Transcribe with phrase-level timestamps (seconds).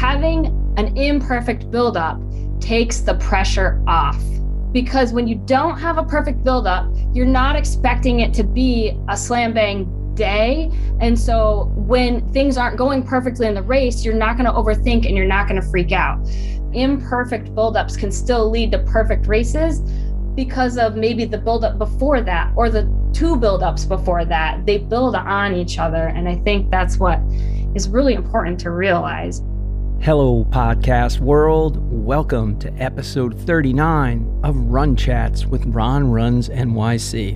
[0.00, 0.46] having
[0.78, 2.18] an imperfect buildup
[2.58, 4.18] takes the pressure off
[4.72, 9.16] because when you don't have a perfect buildup, you're not expecting it to be a
[9.16, 10.70] slam bang day.
[11.00, 15.06] And so when things aren't going perfectly in the race, you're not going to overthink
[15.06, 16.26] and you're not going to freak out.
[16.72, 19.80] Imperfect buildups can still lead to perfect races
[20.34, 24.64] because of maybe the buildup before that or the two buildups before that.
[24.64, 26.06] They build on each other.
[26.06, 27.20] And I think that's what
[27.74, 29.42] is really important to realize.
[30.02, 31.76] Hello, podcast world.
[31.92, 37.34] Welcome to episode 39 of Run Chats with Ron Runs NYC.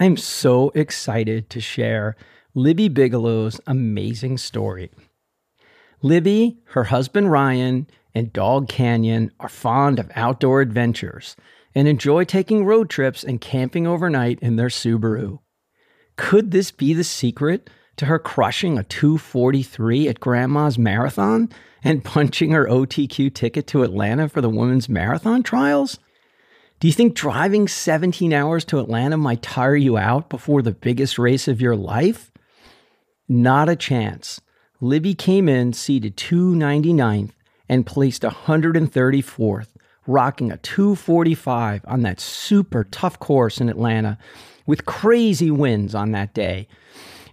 [0.00, 2.16] I'm so excited to share
[2.54, 4.90] Libby Bigelow's amazing story.
[6.00, 11.36] Libby, her husband Ryan, and dog Canyon are fond of outdoor adventures
[11.74, 15.38] and enjoy taking road trips and camping overnight in their Subaru.
[16.22, 21.50] Could this be the secret to her crushing a 243 at Grandma's Marathon
[21.82, 25.98] and punching her OTQ ticket to Atlanta for the women's marathon trials?
[26.78, 31.18] Do you think driving 17 hours to Atlanta might tire you out before the biggest
[31.18, 32.30] race of your life?
[33.28, 34.40] Not a chance.
[34.80, 37.32] Libby came in seated 299th
[37.68, 39.68] and placed 134th,
[40.06, 44.18] rocking a 245 on that super tough course in Atlanta
[44.66, 46.68] with crazy winds on that day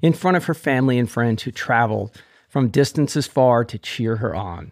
[0.02, 2.12] in front of her family and friends who traveled
[2.48, 4.72] from distances far to cheer her on.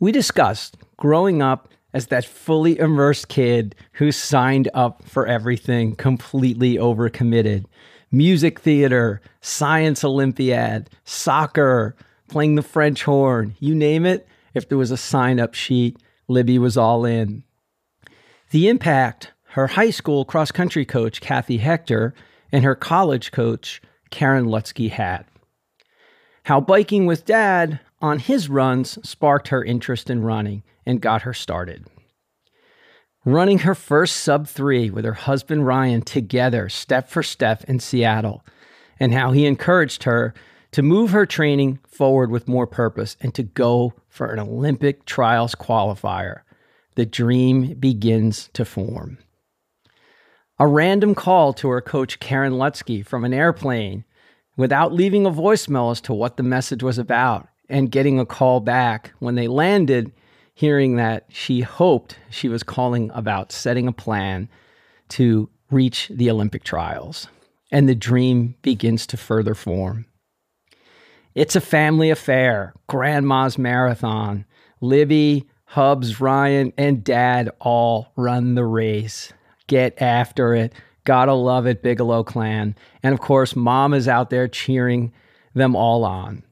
[0.00, 6.76] We discussed growing up as that fully immersed kid who signed up for everything, completely
[6.76, 7.64] overcommitted.
[8.10, 11.94] Music theater, science Olympiad, soccer,
[12.28, 14.26] playing the French horn, you name it.
[14.54, 17.44] If there was a sign up sheet, Libby was all in.
[18.50, 22.12] The impact her high school cross country coach, Kathy Hector,
[22.50, 25.26] and her college coach, Karen Lutsky, had.
[26.42, 31.32] How biking with dad on his runs sparked her interest in running and got her
[31.32, 31.86] started.
[33.24, 38.44] Running her first sub three with her husband Ryan together, step for step in Seattle,
[38.98, 40.34] and how he encouraged her
[40.72, 45.54] to move her training forward with more purpose and to go for an Olympic trials
[45.54, 46.40] qualifier.
[46.96, 49.18] The dream begins to form.
[50.58, 54.04] A random call to her coach, Karen Lutsky, from an airplane
[54.56, 58.60] without leaving a voicemail as to what the message was about, and getting a call
[58.60, 60.12] back when they landed,
[60.54, 64.48] hearing that she hoped she was calling about setting a plan
[65.08, 67.26] to reach the Olympic trials.
[67.72, 70.06] And the dream begins to further form.
[71.34, 74.44] It's a family affair, grandma's marathon.
[74.80, 79.32] Libby, Hubs, Ryan, and Dad all run the race
[79.66, 80.72] get after it.
[81.04, 82.74] Gotta love it, Bigelow clan.
[83.02, 85.12] And of course, mom is out there cheering
[85.54, 86.42] them all on.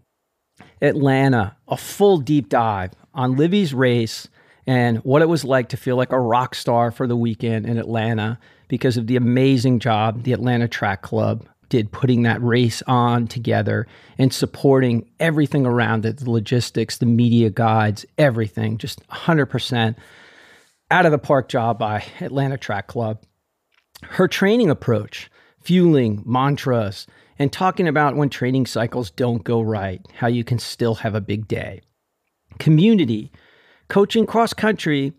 [0.80, 4.28] Atlanta, a full deep dive on Libby's race
[4.66, 7.78] and what it was like to feel like a rock star for the weekend in
[7.78, 13.26] Atlanta because of the amazing job the Atlanta Track Club did putting that race on
[13.26, 13.86] together
[14.18, 18.76] and supporting everything around it the logistics, the media guides, everything.
[18.76, 19.94] Just 100%
[20.92, 23.24] out of the park job by Atlanta Track Club.
[24.02, 27.06] Her training approach, fueling, mantras,
[27.38, 31.20] and talking about when training cycles don't go right, how you can still have a
[31.22, 31.80] big day.
[32.58, 33.32] Community,
[33.88, 35.14] coaching cross country,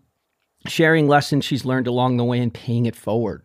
[0.68, 3.44] sharing lessons she's learned along the way and paying it forward.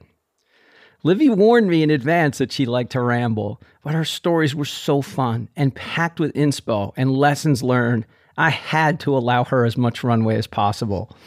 [1.01, 5.01] Libby warned me in advance that she liked to ramble, but her stories were so
[5.01, 8.06] fun and packed with inspo and lessons learned.
[8.38, 11.18] I had to allow her as much runway as possible.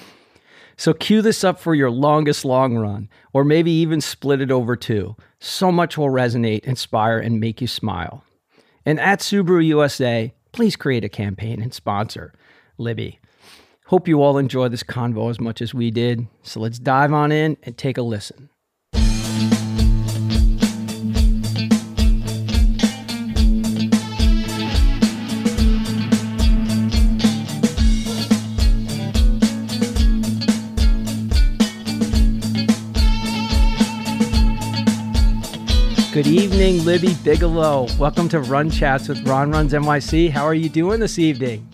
[0.82, 4.75] So cue this up for your longest long run, or maybe even split it over
[4.75, 5.15] two.
[5.38, 8.25] So much will resonate, inspire, and make you smile.
[8.84, 12.34] And at Subaru USA, please create a campaign and sponsor
[12.78, 13.20] Libby.
[13.87, 16.26] Hope you all enjoy this convo as much as we did.
[16.43, 18.49] So let's dive on in and take a listen.
[36.12, 37.87] Good evening, Libby Bigelow.
[37.99, 40.29] Welcome to Run Chats with Ron Runs NYC.
[40.29, 41.67] How are you doing this evening?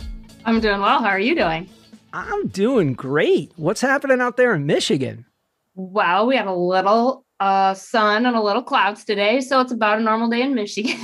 [0.45, 1.01] I'm doing well.
[1.01, 1.69] How are you doing?
[2.13, 3.51] I'm doing great.
[3.57, 5.27] What's happening out there in Michigan?
[5.75, 9.99] Well, we have a little uh, sun and a little clouds today, so it's about
[9.99, 11.01] a normal day in Michigan.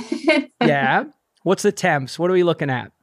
[0.61, 1.03] yeah.
[1.43, 2.17] What's the temps?
[2.17, 2.93] What are we looking at?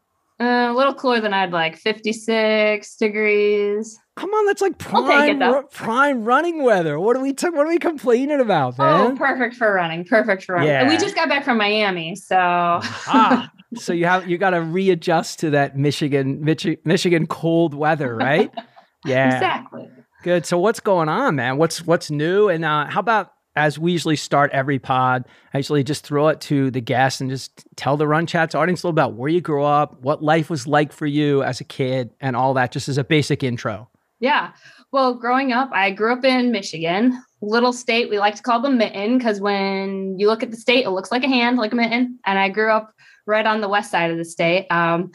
[0.43, 1.77] Uh, a little cooler than I'd like.
[1.77, 3.97] 56 degrees.
[4.17, 6.99] Come on, that's like prime it, prime running weather.
[6.99, 9.12] What are we t- what are we complaining about, oh, man?
[9.12, 10.05] Oh, perfect for running.
[10.05, 10.69] Perfect for running.
[10.69, 10.89] Yeah.
[10.89, 15.39] we just got back from Miami, so ah, so you have you got to readjust
[15.41, 18.50] to that Michigan Michi- Michigan cold weather, right?
[19.05, 19.35] Yeah.
[19.35, 19.89] Exactly.
[20.23, 20.47] Good.
[20.47, 21.56] So what's going on, man?
[21.56, 22.49] What's what's new?
[22.49, 26.40] And uh, how about as we usually start every pod, I usually just throw it
[26.43, 29.40] to the guests and just tell the Run Chats audience a little about where you
[29.40, 32.88] grew up, what life was like for you as a kid, and all that, just
[32.88, 33.88] as a basic intro.
[34.20, 34.52] Yeah.
[34.93, 38.08] Well, growing up, I grew up in Michigan, little state.
[38.08, 41.10] We like to call them mitten because when you look at the state, it looks
[41.10, 42.19] like a hand, like a mitten.
[42.25, 42.93] And I grew up
[43.26, 44.66] right on the west side of the state.
[44.70, 45.12] Um,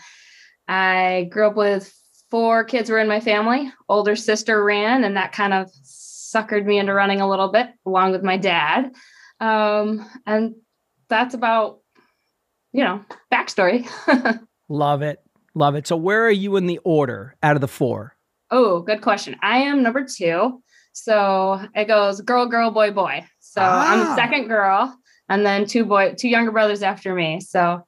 [0.67, 1.93] I grew up with
[2.29, 3.71] four kids were in my family.
[3.87, 5.71] Older sister ran, and that kind of
[6.37, 8.91] suckered me into running a little bit along with my dad.
[9.39, 10.55] Um, and
[11.09, 11.79] that's about,
[12.73, 13.87] you know, backstory.
[14.69, 15.19] Love it.
[15.53, 15.87] Love it.
[15.87, 18.15] So, where are you in the order out of the four?
[18.51, 19.35] Oh, good question.
[19.41, 20.61] I am number two.
[20.93, 23.25] So it goes girl, girl, boy, boy.
[23.39, 23.93] So ah.
[23.93, 24.97] I'm the second girl,
[25.29, 27.39] and then two boy, two younger brothers after me.
[27.39, 27.85] So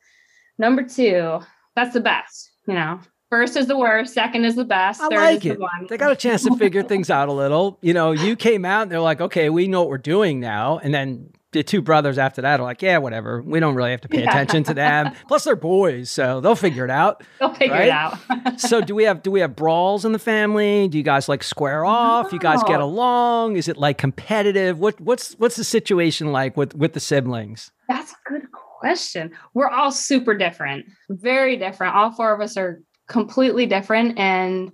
[0.60, 1.40] number two,
[1.75, 3.00] that's the best, you know.
[3.30, 5.00] First is the worst, second is the best.
[5.02, 5.60] I like it.
[5.60, 7.78] The they got a chance to figure things out a little.
[7.81, 10.80] You know, you came out and they're like, okay, we know what we're doing now.
[10.80, 13.42] And then the two brothers after that are like, yeah, whatever.
[13.42, 14.31] We don't really have to pay yeah.
[14.31, 15.14] attention to them.
[15.28, 17.24] Plus, they're boys, so they'll figure it out.
[17.40, 17.88] They'll figure right?
[17.88, 18.60] it out.
[18.60, 20.88] so, do we have do we have brawls in the family?
[20.88, 22.28] Do you guys like square off?
[22.28, 22.31] No.
[22.31, 23.58] You guys get along?
[23.58, 24.80] Is it like competitive?
[24.80, 27.72] What what's what's the situation like with with the siblings?
[27.88, 29.31] That's a good question.
[29.54, 31.96] We're all super different, very different.
[31.96, 34.18] All four of us are completely different.
[34.18, 34.72] And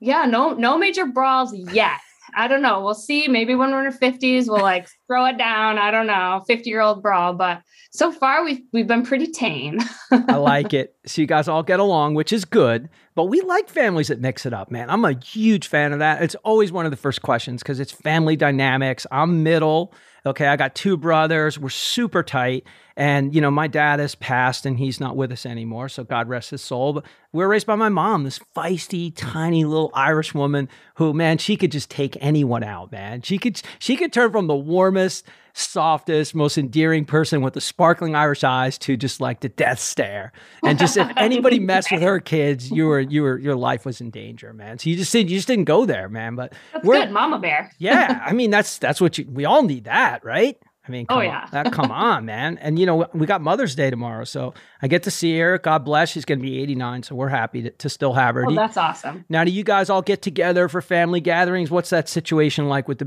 [0.00, 1.98] yeah no no major brawls yet.
[2.36, 2.82] I don't know.
[2.82, 3.28] We'll see.
[3.28, 5.78] Maybe when we're in our 50s we'll like throw it down.
[5.78, 6.42] I don't know.
[6.46, 7.34] 50 year old brawl.
[7.34, 7.62] But
[7.92, 9.78] so far we've we've been pretty tame.
[10.10, 10.96] I like it.
[11.06, 12.88] So you guys all get along which is good.
[13.14, 14.90] But we like families that mix it up man.
[14.90, 16.22] I'm a huge fan of that.
[16.22, 19.06] It's always one of the first questions because it's family dynamics.
[19.12, 19.94] I'm middle.
[20.26, 21.58] Okay i got two brothers.
[21.58, 22.64] We're super tight
[22.96, 25.88] and, you know, my dad has passed and he's not with us anymore.
[25.88, 26.92] So God rest his soul.
[26.94, 31.38] But we were raised by my mom, this feisty, tiny little Irish woman who, man,
[31.38, 33.22] she could just take anyone out, man.
[33.22, 38.14] She could, she could turn from the warmest, softest, most endearing person with the sparkling
[38.14, 40.32] Irish eyes to just like the death stare.
[40.62, 44.00] And just if anybody messed with her kids, you were, you were, your life was
[44.00, 44.78] in danger, man.
[44.78, 46.36] So you just didn't, you just didn't go there, man.
[46.36, 47.72] But that's good, Mama Bear.
[47.78, 48.22] yeah.
[48.24, 50.56] I mean, that's, that's what you, we all need that, right?
[50.86, 52.58] I mean, oh yeah, on, come on, man.
[52.58, 54.52] And you know, we got Mother's Day tomorrow, so
[54.82, 55.58] I get to see her.
[55.58, 56.10] God bless.
[56.10, 58.44] She's going to be 89, so we're happy to, to still have her.
[58.46, 59.24] Oh, that's awesome.
[59.28, 61.70] Now, do you guys all get together for family gatherings?
[61.70, 63.04] What's that situation like with the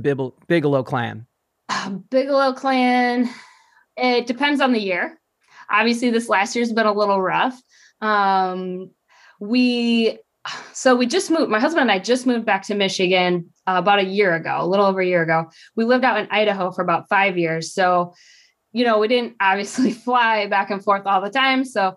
[0.47, 1.27] Bigelow clan?
[1.69, 3.29] Uh, Bigelow clan.
[3.95, 5.19] It depends on the year.
[5.69, 7.59] Obviously, this last year's been a little rough.
[8.01, 8.91] Um,
[9.39, 10.17] we
[10.73, 13.99] so we just moved my husband and i just moved back to michigan uh, about
[13.99, 15.49] a year ago a little over a year ago.
[15.75, 17.73] We lived out in idaho for about five years.
[17.73, 18.13] So
[18.71, 21.65] you know we didn't obviously fly back and forth all the time.
[21.65, 21.95] So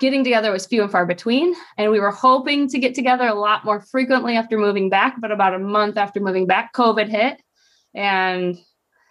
[0.00, 3.34] getting together was few and far between and we were hoping to get together a
[3.34, 7.40] lot more frequently after moving back but about a month after moving back covid hit.
[7.94, 8.56] And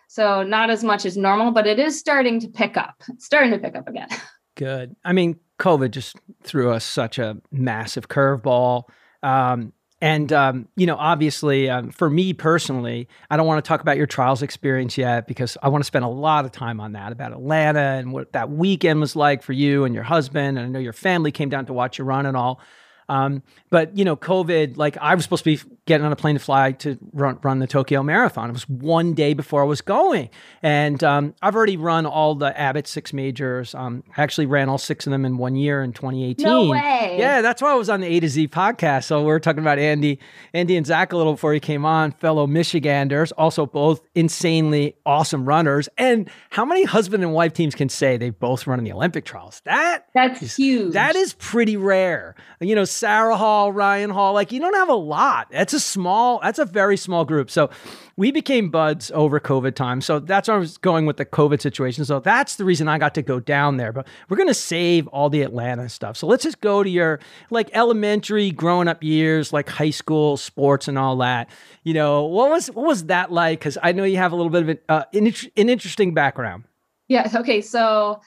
[0.08, 2.96] so not as much as normal but it is starting to pick up.
[3.10, 4.08] It's starting to pick up again.
[4.56, 4.96] Good.
[5.04, 8.84] I mean COVID just threw us such a massive curveball.
[9.24, 13.82] Um, and um, you know, obviously, um, for me personally, I don't want to talk
[13.82, 16.92] about your trials experience yet because I want to spend a lot of time on
[16.92, 20.60] that about Atlanta and what that weekend was like for you and your husband.
[20.60, 22.62] And I know your family came down to watch you run and all.
[23.10, 26.36] Um, but you know, COVID, like I was supposed to be getting on a plane
[26.36, 28.50] to fly to run, run the Tokyo Marathon.
[28.50, 30.30] It was one day before I was going,
[30.62, 33.74] and um, I've already run all the Abbott six majors.
[33.76, 36.46] Um, I actually ran all six of them in one year in 2018.
[36.46, 37.16] No way.
[37.18, 39.06] Yeah, that's why I was on the A to Z podcast.
[39.06, 40.20] So we are talking about Andy,
[40.54, 45.46] Andy and Zach a little before he came on, fellow Michiganders, also both insanely awesome
[45.46, 45.88] runners.
[45.98, 49.26] And how many husband and wife teams can say they both run in the Olympic
[49.26, 49.62] trials?
[49.66, 50.94] That that's is, huge.
[50.94, 52.36] That is pretty rare.
[52.60, 55.48] You know, Sarah Hall, Ryan Hall, like you don't have a lot.
[55.52, 57.50] That's a small, that's a very small group.
[57.52, 57.70] So
[58.16, 60.02] we became buds over COVID time.
[60.02, 62.04] So that's where I was going with the COVID situation.
[62.06, 63.94] So that's the reason I got to go down there.
[63.94, 66.18] But we're going to save all the Atlanta stuff.
[66.18, 67.20] So let's just go to your
[67.52, 71.50] like elementary growing up years, like high school sports and all that.
[71.84, 73.62] You know, what was, what was that like?
[73.62, 76.64] Cause I know you have a little bit of an, uh, an, an interesting background.
[77.08, 77.32] Yeah.
[77.36, 77.62] Okay.
[77.62, 78.22] So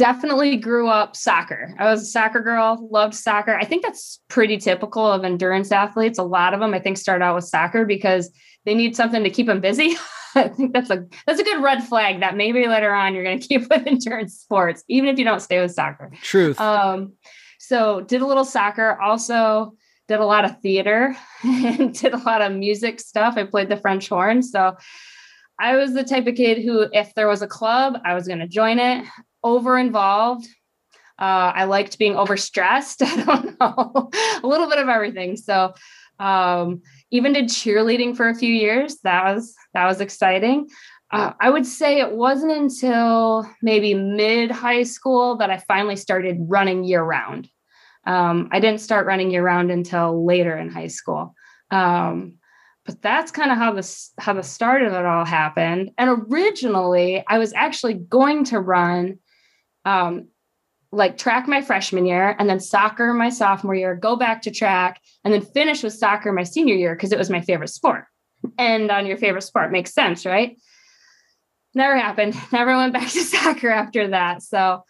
[0.00, 1.74] definitely grew up soccer.
[1.78, 3.54] I was a soccer girl, loved soccer.
[3.54, 6.18] I think that's pretty typical of endurance athletes.
[6.18, 8.30] A lot of them, I think, start out with soccer because
[8.64, 9.96] they need something to keep them busy.
[10.34, 13.40] I think that's a that's a good red flag that maybe later on you're going
[13.40, 16.10] to keep with endurance sports, even if you don't stay with soccer.
[16.22, 16.58] Truth.
[16.58, 17.12] Um,
[17.58, 19.74] So did a little soccer, also
[20.08, 21.14] did a lot of theater
[21.44, 23.34] and did a lot of music stuff.
[23.36, 24.42] I played the French horn.
[24.42, 24.76] So
[25.58, 28.38] I was the type of kid who, if there was a club, I was going
[28.38, 29.04] to join it,
[29.42, 30.46] over involved.
[31.18, 33.02] Uh, I liked being overstressed.
[33.02, 34.10] I don't know,
[34.42, 35.36] a little bit of everything.
[35.36, 35.74] So,
[36.18, 38.98] um, even did cheerleading for a few years.
[39.04, 40.68] That was that was exciting.
[41.12, 46.38] Uh, I would say it wasn't until maybe mid high school that I finally started
[46.40, 47.48] running year round.
[48.06, 51.34] Um, I didn't start running year round until later in high school.
[51.70, 52.34] Um,
[52.86, 55.90] but that's kind of how the how the start of it all happened.
[55.98, 59.18] And originally, I was actually going to run
[59.84, 60.28] um,
[60.92, 65.00] like track my freshman year and then soccer my sophomore year, go back to track,
[65.24, 68.04] and then finish with soccer my senior year because it was my favorite sport.
[68.58, 70.56] And on your favorite sport makes sense, right?
[71.74, 72.34] Never happened.
[72.52, 74.42] Never went back to soccer after that.
[74.42, 74.84] So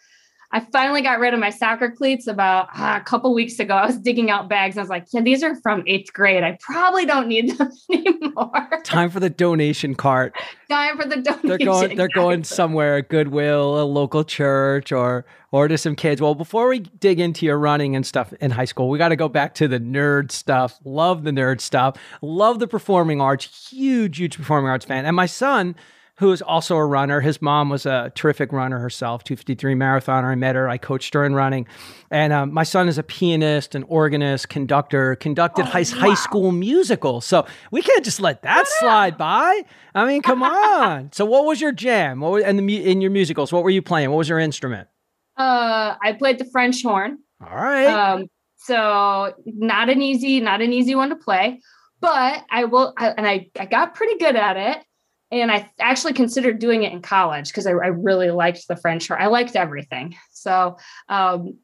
[0.53, 3.73] I finally got rid of my soccer cleats about uh, a couple weeks ago.
[3.73, 4.77] I was digging out bags.
[4.77, 6.43] I was like, yeah, these are from eighth grade.
[6.43, 8.81] I probably don't need them anymore.
[8.83, 10.35] Time for the donation cart.
[10.69, 11.47] Time for the donation.
[11.47, 11.95] They're going.
[11.95, 12.97] They're going somewhere.
[12.97, 16.21] A Goodwill, a local church, or or to some kids.
[16.21, 19.15] Well, before we dig into your running and stuff in high school, we got to
[19.15, 20.79] go back to the nerd stuff.
[20.83, 21.95] Love the nerd stuff.
[22.21, 23.69] Love the performing arts.
[23.69, 25.05] Huge, huge performing arts fan.
[25.05, 25.75] And my son
[26.21, 27.19] who is also a runner.
[27.19, 30.25] His mom was a terrific runner herself, 253 marathoner.
[30.25, 30.69] I met her.
[30.69, 31.65] I coached her in running.
[32.11, 36.09] And um, my son is a pianist, an organist, conductor, conducted oh, high, wow.
[36.09, 37.21] high school musical.
[37.21, 39.63] So we can't just let that slide by.
[39.95, 41.11] I mean, come on.
[41.11, 42.19] so what was your jam?
[42.19, 43.51] What was, and the in your musicals?
[43.51, 44.11] What were you playing?
[44.11, 44.89] What was your instrument?
[45.37, 47.17] Uh, I played the French horn.
[47.43, 47.87] All right.
[47.87, 51.61] Um, so not an easy, not an easy one to play,
[51.99, 54.85] but I will, I, and I, I got pretty good at it
[55.31, 59.09] and I actually considered doing it in college because I, I, really liked the French.
[59.09, 60.15] I liked everything.
[60.31, 61.57] So um,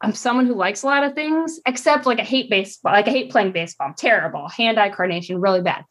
[0.00, 2.92] I'm someone who likes a lot of things, except like I hate baseball.
[2.92, 3.88] Like I hate playing baseball.
[3.88, 4.48] I'm terrible.
[4.48, 5.84] Hand-eye coordination, really bad.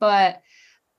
[0.00, 0.40] But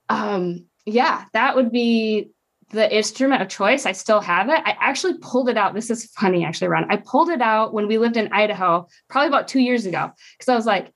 [0.08, 2.32] um, yeah, that would be
[2.70, 3.86] the instrument of choice.
[3.86, 4.62] I still have it.
[4.64, 5.74] I actually pulled it out.
[5.74, 6.90] This is funny, actually, Ron.
[6.90, 10.48] I pulled it out when we lived in Idaho, probably about two years ago, because
[10.48, 10.94] I was like,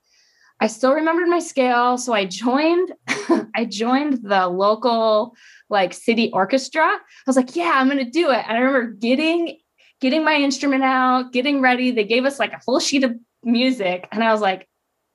[0.60, 1.98] I still remembered my scale.
[1.98, 2.92] So I joined,
[3.54, 5.34] I joined the local
[5.68, 6.84] like city orchestra.
[6.84, 8.44] I was like, yeah, I'm gonna do it.
[8.46, 9.58] And I remember getting
[10.00, 11.90] getting my instrument out, getting ready.
[11.90, 14.08] They gave us like a full sheet of music.
[14.12, 14.68] And I was like,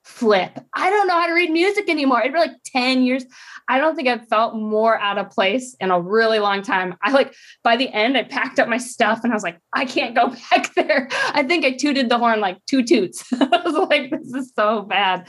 [0.04, 0.60] flip.
[0.74, 2.22] I don't know how to read music anymore.
[2.22, 3.24] It'd be like 10 years.
[3.72, 6.94] I don't think I've felt more out of place in a really long time.
[7.02, 9.86] I like by the end, I packed up my stuff and I was like, I
[9.86, 11.08] can't go back there.
[11.34, 13.24] I think I tooted the horn like two toots.
[13.34, 15.26] I was like, this is so bad.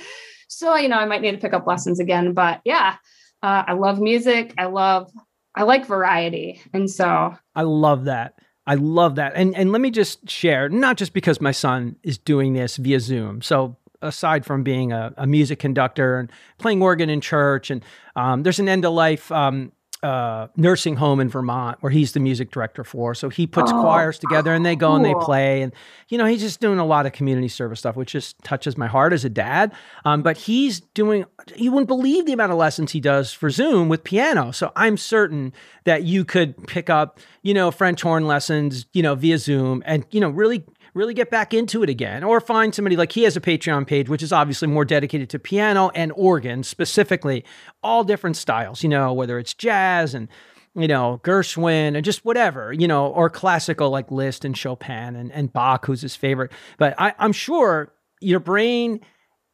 [0.48, 2.32] So, you know, I might need to pick up lessons again.
[2.32, 2.96] But yeah,
[3.44, 4.54] uh, I love music.
[4.58, 5.08] I love,
[5.54, 6.60] I like variety.
[6.72, 8.34] And so I love that.
[8.66, 9.34] I love that.
[9.36, 12.98] And and let me just share, not just because my son is doing this via
[12.98, 13.40] Zoom.
[13.40, 17.84] So aside from being a, a music conductor and playing organ in church, and
[18.16, 22.18] um, there's an end of life um, uh, nursing home in Vermont where he's the
[22.18, 23.14] music director for.
[23.14, 24.96] So he puts oh, choirs together and they go cool.
[24.96, 25.62] and they play.
[25.62, 25.72] And,
[26.08, 28.88] you know, he's just doing a lot of community service stuff, which just touches my
[28.88, 29.72] heart as a dad.
[30.04, 33.88] Um, but he's doing, you wouldn't believe the amount of lessons he does for Zoom
[33.88, 34.50] with piano.
[34.50, 35.52] So I'm certain
[35.84, 40.04] that you could pick up, you know, French horn lessons, you know, via Zoom and,
[40.10, 43.36] you know, really really get back into it again or find somebody like he has
[43.36, 47.44] a Patreon page, which is obviously more dedicated to piano and organ specifically,
[47.82, 50.28] all different styles, you know, whether it's jazz and,
[50.74, 55.32] you know, Gershwin and just whatever, you know, or classical like Liszt and Chopin and,
[55.32, 56.52] and Bach, who's his favorite.
[56.78, 59.00] But I, I'm sure your brain,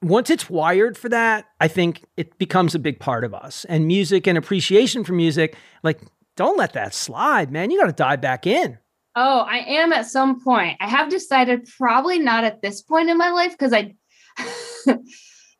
[0.03, 3.65] once it's wired for that, I think it becomes a big part of us.
[3.69, 6.01] And music and appreciation for music, like,
[6.37, 7.73] don't let that slide, man.
[7.73, 8.79] You got to dive back in.
[9.21, 10.77] Oh, I am at some point.
[10.79, 13.97] I have decided probably not at this point in my life because I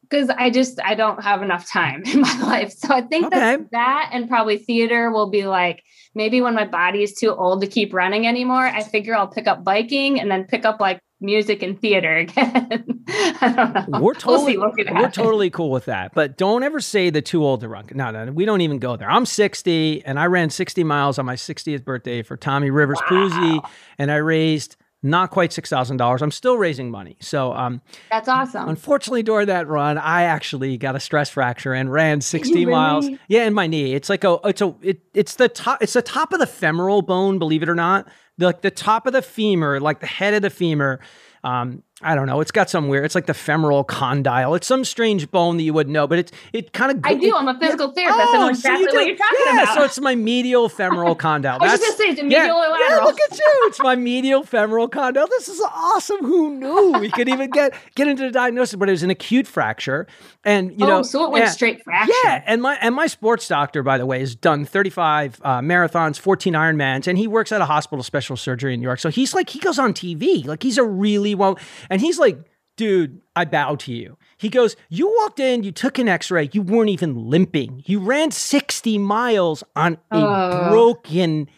[0.03, 2.73] because I just I don't have enough time in my life.
[2.73, 3.37] So I think okay.
[3.37, 5.83] that that and probably theater will be like
[6.15, 9.49] maybe when my body is too old to keep running anymore, I figure I'll pick
[9.49, 13.05] up biking and then pick up like music and theater again.
[13.09, 14.01] I don't know.
[14.01, 16.15] We're totally we'll we're totally cool with that.
[16.15, 17.87] But don't ever say the too old to run.
[17.93, 19.11] No, no, we don't even go there.
[19.11, 23.29] I'm 60 and I ran 60 miles on my 60th birthday for Tommy Rivers wow.
[23.29, 26.23] Puzey and I raised not quite six thousand dollars.
[26.23, 27.17] I'm still raising money.
[27.21, 28.69] So um, that's awesome.
[28.69, 32.67] Unfortunately, during that run, I actually got a stress fracture and ran 60 really?
[32.67, 33.09] miles.
[33.29, 33.95] Yeah, in my knee.
[33.95, 37.03] It's like a it's a it, it's the top it's the top of the femoral
[37.03, 38.09] bone, believe it or not.
[38.39, 41.01] Like the top of the femur, like the head of the femur.
[41.45, 42.41] Um, I don't know.
[42.41, 43.05] It's got some weird.
[43.05, 44.55] It's like the femoral condyle.
[44.55, 47.01] It's some strange bone that you wouldn't know, but it's it kind of.
[47.03, 47.35] I do.
[47.35, 48.21] I'm a physical therapist.
[48.21, 49.75] Oh, I know exactly so you what you're talking yeah, about.
[49.75, 51.59] so it's my medial femoral condyle.
[51.61, 52.89] I was just gonna say, it's medial yeah, lateral.
[52.89, 53.63] Yeah, look at you.
[53.65, 55.27] It's my medial femoral condyle.
[55.27, 56.19] This is awesome.
[56.19, 58.77] Who knew we could even get get into the diagnosis?
[58.77, 60.07] But it was an acute fracture,
[60.45, 62.13] and you oh, know, so it went yeah, straight fracture.
[62.25, 66.17] Yeah, and my and my sports doctor, by the way, has done 35 uh, marathons,
[66.17, 69.01] 14 Ironmans, and he works at a hospital special surgery in New York.
[69.01, 71.59] So he's like, he goes on TV, like he's a really well,
[71.91, 72.39] and he's like
[72.79, 74.17] dude, I bow to you.
[74.39, 77.83] He goes, You walked in, you took an x ray, you weren't even limping.
[77.85, 80.71] You ran 60 miles on a uh.
[80.71, 81.51] broken,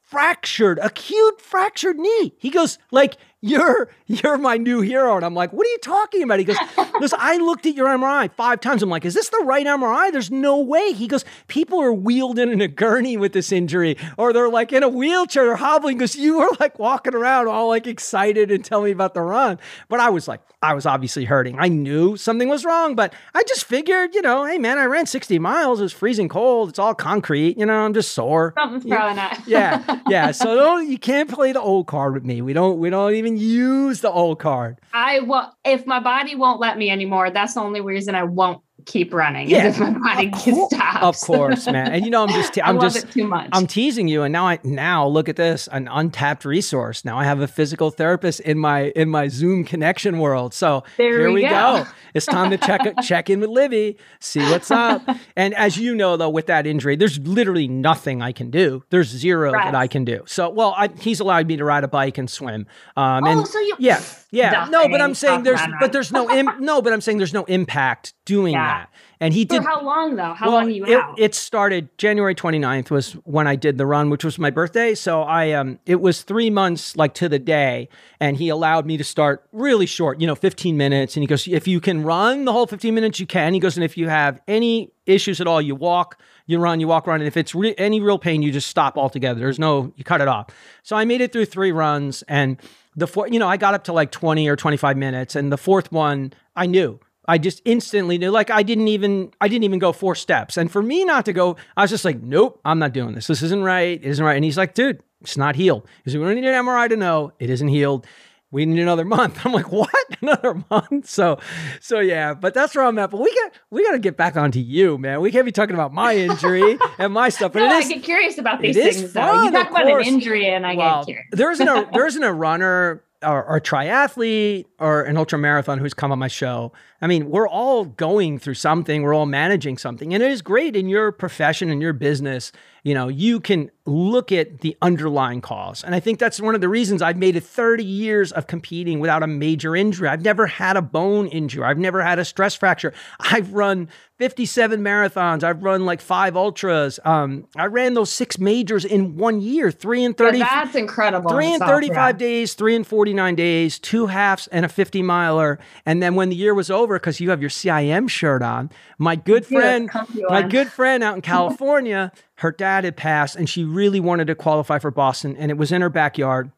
[0.00, 2.34] fractured, acute fractured knee.
[2.38, 5.16] He goes, Like, you're you're my new hero.
[5.16, 6.38] And I'm like, what are you talking about?
[6.38, 6.56] He goes,
[7.00, 8.82] listen, I looked at your MRI five times.
[8.82, 10.10] I'm like, is this the right MRI?
[10.10, 10.92] There's no way.
[10.92, 14.72] He goes, people are wheeled in in a gurney with this injury, or they're like
[14.72, 15.98] in a wheelchair, they're hobbling.
[15.98, 19.58] Because you were like walking around all like excited and tell me about the run.
[19.90, 21.58] But I was like, I was obviously hurting.
[21.58, 25.04] I knew something was wrong, but I just figured, you know, hey man, I ran
[25.04, 25.80] 60 miles.
[25.80, 26.70] It was freezing cold.
[26.70, 27.58] It's all concrete.
[27.58, 28.54] You know, I'm just sore.
[28.56, 29.46] Something's yeah, probably not.
[29.46, 30.30] yeah, yeah.
[30.30, 32.40] So you can't play the old card with me.
[32.40, 32.78] We don't.
[32.78, 34.78] We don't even use the old card.
[34.92, 37.30] I will if my body won't let me anymore.
[37.30, 39.48] That's the only reason I won't keep running.
[39.48, 41.02] Yeah, if my body of stops.
[41.02, 41.92] Of course, man.
[41.92, 43.48] And you know, I'm just, te- I'm just too much.
[43.52, 44.22] I'm teasing you.
[44.22, 47.04] And now I now look at this, an untapped resource.
[47.04, 50.54] Now I have a physical therapist in my in my Zoom connection world.
[50.54, 51.48] So there here we, go.
[51.48, 51.86] go.
[52.14, 55.02] It's time to check check in with Libby, see what's up.
[55.36, 58.84] and as you know, though, with that injury, there's literally nothing I can do.
[58.90, 59.64] There's zero right.
[59.64, 60.22] that I can do.
[60.26, 62.66] So, well, I, he's allowed me to ride a bike and swim.
[62.96, 64.00] Um, oh, and so you yeah.
[64.34, 67.32] Yeah, no, but I'm saying there's, but there's no, Im- no, but I'm saying there's
[67.32, 68.66] no impact doing yeah.
[68.66, 68.73] that.
[69.20, 69.62] And he did.
[69.62, 70.34] For how long though?
[70.34, 71.18] How well, long are you it, out?
[71.18, 74.94] It started January 29th was when I did the run, which was my birthday.
[74.94, 77.88] So I, um, it was three months like to the day,
[78.20, 81.16] and he allowed me to start really short, you know, 15 minutes.
[81.16, 83.54] And he goes, if you can run the whole 15 minutes, you can.
[83.54, 86.88] He goes, and if you have any issues at all, you walk, you run, you
[86.88, 89.40] walk around, and if it's re- any real pain, you just stop altogether.
[89.40, 90.48] There's no, you cut it off.
[90.82, 92.60] So I made it through three runs and
[92.96, 95.58] the four, you know, I got up to like 20 or 25 minutes, and the
[95.58, 97.00] fourth one, I knew.
[97.26, 98.30] I just instantly knew.
[98.30, 100.56] Like I didn't even, I didn't even go four steps.
[100.56, 103.26] And for me not to go, I was just like, nope, I'm not doing this.
[103.26, 103.98] This isn't right.
[104.02, 104.36] It isn't right.
[104.36, 105.86] And he's like, dude, it's not healed.
[106.04, 108.06] He said, we don't need an MRI to know it isn't healed
[108.54, 109.40] we need another month.
[109.44, 109.90] I'm like, what?
[110.22, 111.08] Another month?
[111.08, 111.38] So,
[111.80, 113.10] so yeah, but that's where I'm at.
[113.10, 115.20] But we got we got to get back onto you, man.
[115.20, 117.52] We can't be talking about my injury and my stuff.
[117.52, 119.12] But no, is, I get curious about these things.
[119.12, 119.42] Fun, though.
[119.44, 121.26] You talk about an injury, and I well, get curious.
[121.32, 125.94] there isn't a there isn't a runner or, or triathlete or an ultra marathon who's
[125.94, 126.72] come on my show.
[127.00, 129.02] I mean, we're all going through something.
[129.02, 132.52] We're all managing something, and it is great in your profession and your business
[132.84, 135.84] you know, you can look at the underlying cause.
[135.84, 138.98] And I think that's one of the reasons I've made it 30 years of competing
[138.98, 140.08] without a major injury.
[140.08, 141.64] I've never had a bone injury.
[141.64, 142.94] I've never had a stress fracture.
[143.20, 145.42] I've run 57 marathons.
[145.42, 147.00] I've run like five ultras.
[147.04, 150.38] Um, I ran those six majors in one year, three and 30.
[150.38, 151.30] Yeah, that's incredible.
[151.30, 155.58] Three and 35 days, three and 49 days, two halves and a 50 miler.
[155.84, 159.16] And then when the year was over, because you have your CIM shirt on, my
[159.16, 159.90] good friend,
[160.28, 164.34] my good friend out in California, her dad had passed and she really wanted to
[164.34, 166.50] qualify for Boston and it was in her backyard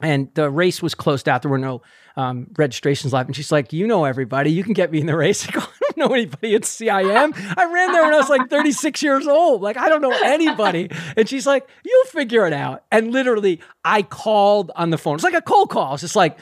[0.00, 1.42] and the race was closed out.
[1.42, 1.82] There were no
[2.16, 3.28] um, registrations left.
[3.28, 4.52] And she's like, You know everybody.
[4.52, 5.48] You can get me in the race.
[5.48, 7.56] I, go, I don't know anybody at CIM.
[7.56, 9.60] I ran there when I was like 36 years old.
[9.60, 10.90] Like, I don't know anybody.
[11.16, 12.84] And she's like, You'll figure it out.
[12.92, 15.16] And literally, I called on the phone.
[15.16, 15.94] It's like a cold call.
[15.94, 16.38] It's just like,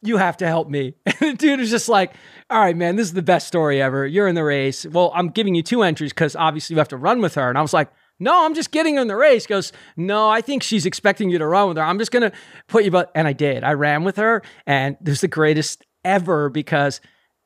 [0.00, 0.94] You have to help me.
[1.20, 2.12] And the dude was just like,
[2.50, 4.06] all right, man, this is the best story ever.
[4.06, 4.84] You're in the race.
[4.84, 7.48] Well, I'm giving you two entries because obviously you have to run with her.
[7.48, 7.90] And I was like,
[8.24, 9.46] no, I'm just getting her in the race.
[9.46, 11.82] Goes, no, I think she's expecting you to run with her.
[11.82, 13.62] I'm just going to put you, but, and I did.
[13.62, 17.00] I ran with her and it was the greatest ever because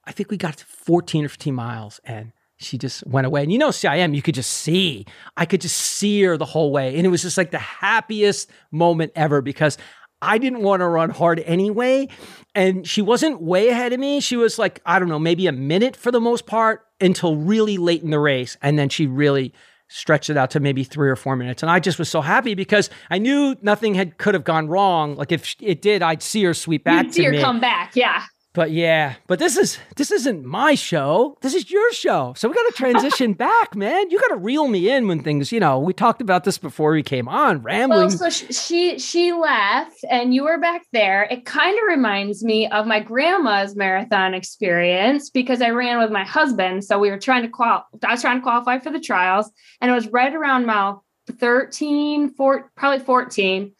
[0.05, 3.43] I think we got to 14 or 15 miles and she just went away.
[3.43, 5.05] And you know, CIM, you could just see,
[5.37, 6.97] I could just see her the whole way.
[6.97, 9.79] And it was just like the happiest moment ever because
[10.23, 12.09] I didn't want to run hard anyway.
[12.55, 14.21] And she wasn't way ahead of me.
[14.21, 17.79] She was like, I don't know, maybe a minute for the most part until really
[17.79, 18.57] late in the race.
[18.63, 19.53] And then she really
[19.89, 21.63] stretched it out to maybe three or four minutes.
[21.63, 25.17] And I just was so happy because I knew nothing had could have gone wrong.
[25.17, 27.41] Like if it did, I'd see her sweep back You'd see her me.
[27.41, 27.97] come back.
[27.97, 28.23] Yeah.
[28.55, 31.37] But yeah, but this is this isn't my show.
[31.43, 32.33] This is your show.
[32.37, 34.11] So we got to transition back, man.
[34.11, 35.79] You got to reel me in when things, you know.
[35.79, 38.09] We talked about this before we came on, rambling.
[38.09, 41.25] Well, so she she left, and you were back there.
[41.31, 46.25] It kind of reminds me of my grandma's marathon experience because I ran with my
[46.25, 46.85] husband.
[46.85, 47.85] So we were trying to qual.
[48.03, 49.51] I was trying to qualify for the trials,
[49.83, 51.05] and it was right around mile
[51.39, 53.73] 13, 4, probably 14,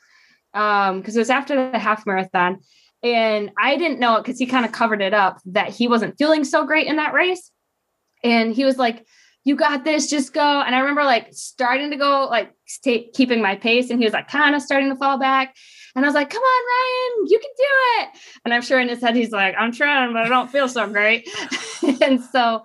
[0.53, 2.59] um, because it was after the half marathon
[3.03, 6.19] And I didn't know it because he kind of covered it up that he wasn't
[6.19, 7.51] feeling so great in that race.
[8.25, 9.07] And he was like,
[9.45, 10.61] You got this, just go.
[10.61, 13.91] And I remember like starting to go, like stay, keeping my pace.
[13.91, 15.55] And he was like kind of starting to fall back.
[15.95, 17.65] And I was like, Come on, Ryan, you can do
[18.01, 18.09] it.
[18.45, 20.89] And I'm sure in his head, he's like, I'm trying, but I don't feel so
[20.89, 21.29] great.
[22.03, 22.65] and so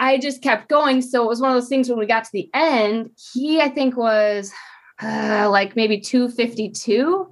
[0.00, 1.00] I just kept going.
[1.00, 3.68] So it was one of those things when we got to the end, he, I
[3.68, 4.52] think, was
[5.00, 7.30] uh, like maybe 252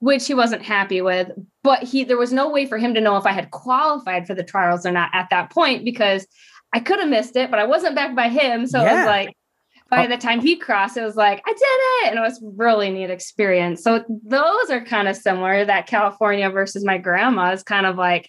[0.00, 1.30] which he wasn't happy with
[1.62, 4.34] but he there was no way for him to know if i had qualified for
[4.34, 6.26] the trials or not at that point because
[6.72, 8.92] i could have missed it but i wasn't back by him so yeah.
[8.92, 9.34] it was like
[9.90, 10.08] by oh.
[10.08, 13.10] the time he crossed it was like i did it and it was really neat
[13.10, 17.96] experience so those are kind of similar that california versus my grandma is kind of
[17.96, 18.28] like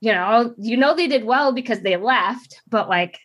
[0.00, 3.18] you know you know they did well because they left but like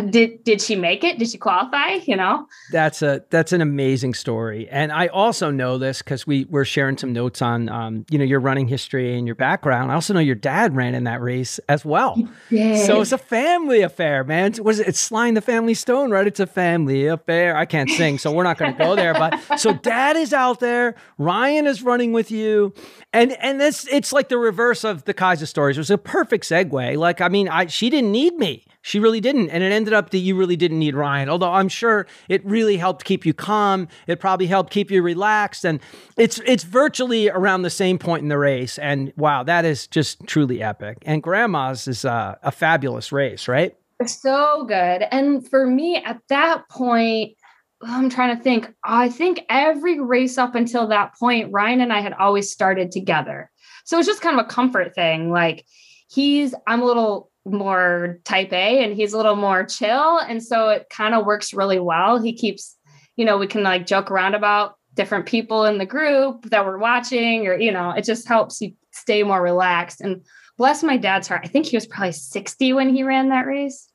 [0.00, 1.18] did did she make it?
[1.18, 2.46] Did she qualify you know?
[2.70, 4.68] That's a that's an amazing story.
[4.70, 8.24] And i also know this because we were sharing some notes on um, you know
[8.24, 9.90] your running history and your background.
[9.90, 12.16] I also know your dad ran in that race as well.
[12.50, 14.54] So it's a family affair man.
[14.62, 16.26] Was it, it's Sly the family stone right?
[16.26, 17.56] It's a family affair.
[17.56, 20.60] I can't sing so we're not going to go there but so dad is out
[20.60, 20.94] there.
[21.18, 22.72] Ryan is running with you.
[23.12, 25.76] And and this it's like the reverse of the Kaiser stories.
[25.76, 26.96] It was a perfect segue.
[26.96, 29.48] Like i mean i she didn't need me she really didn't.
[29.50, 32.76] And it ended up that you really didn't need Ryan, although I'm sure it really
[32.76, 33.88] helped keep you calm.
[34.06, 35.64] It probably helped keep you relaxed.
[35.64, 35.80] And
[36.18, 38.78] it's it's virtually around the same point in the race.
[38.78, 40.98] And wow, that is just truly epic.
[41.02, 43.74] And Grandma's is a, a fabulous race, right?
[44.04, 45.04] So good.
[45.10, 47.36] And for me at that point,
[47.82, 48.72] I'm trying to think.
[48.84, 53.50] I think every race up until that point, Ryan and I had always started together.
[53.84, 55.30] So it's just kind of a comfort thing.
[55.30, 55.64] Like
[56.08, 60.18] he's, I'm a little more type A and he's a little more chill.
[60.18, 62.22] And so it kind of works really well.
[62.22, 62.76] He keeps,
[63.16, 66.78] you know, we can like joke around about different people in the group that we're
[66.78, 70.00] watching, or, you know, it just helps you stay more relaxed.
[70.00, 70.24] And
[70.58, 73.88] bless my dad's heart, I think he was probably 60 when he ran that race.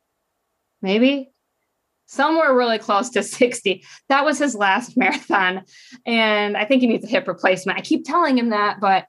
[0.81, 1.31] Maybe
[2.07, 3.83] somewhere really close to 60.
[4.09, 5.63] That was his last marathon.
[6.05, 7.77] And I think he needs a hip replacement.
[7.77, 9.05] I keep telling him that, but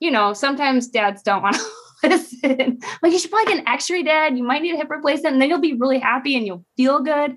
[0.00, 1.62] you know, sometimes dads don't want to
[2.02, 2.80] listen.
[3.02, 4.36] like you should probably get an x-ray dad.
[4.36, 7.00] You might need a hip replacement and then you'll be really happy and you'll feel
[7.00, 7.36] good.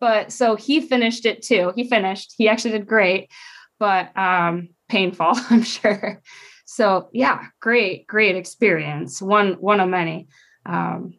[0.00, 1.72] But so he finished it too.
[1.74, 2.34] He finished.
[2.36, 3.30] He actually did great,
[3.78, 6.22] but um painful, I'm sure.
[6.64, 9.22] So yeah, great, great experience.
[9.22, 10.28] One one of many.
[10.64, 11.14] Um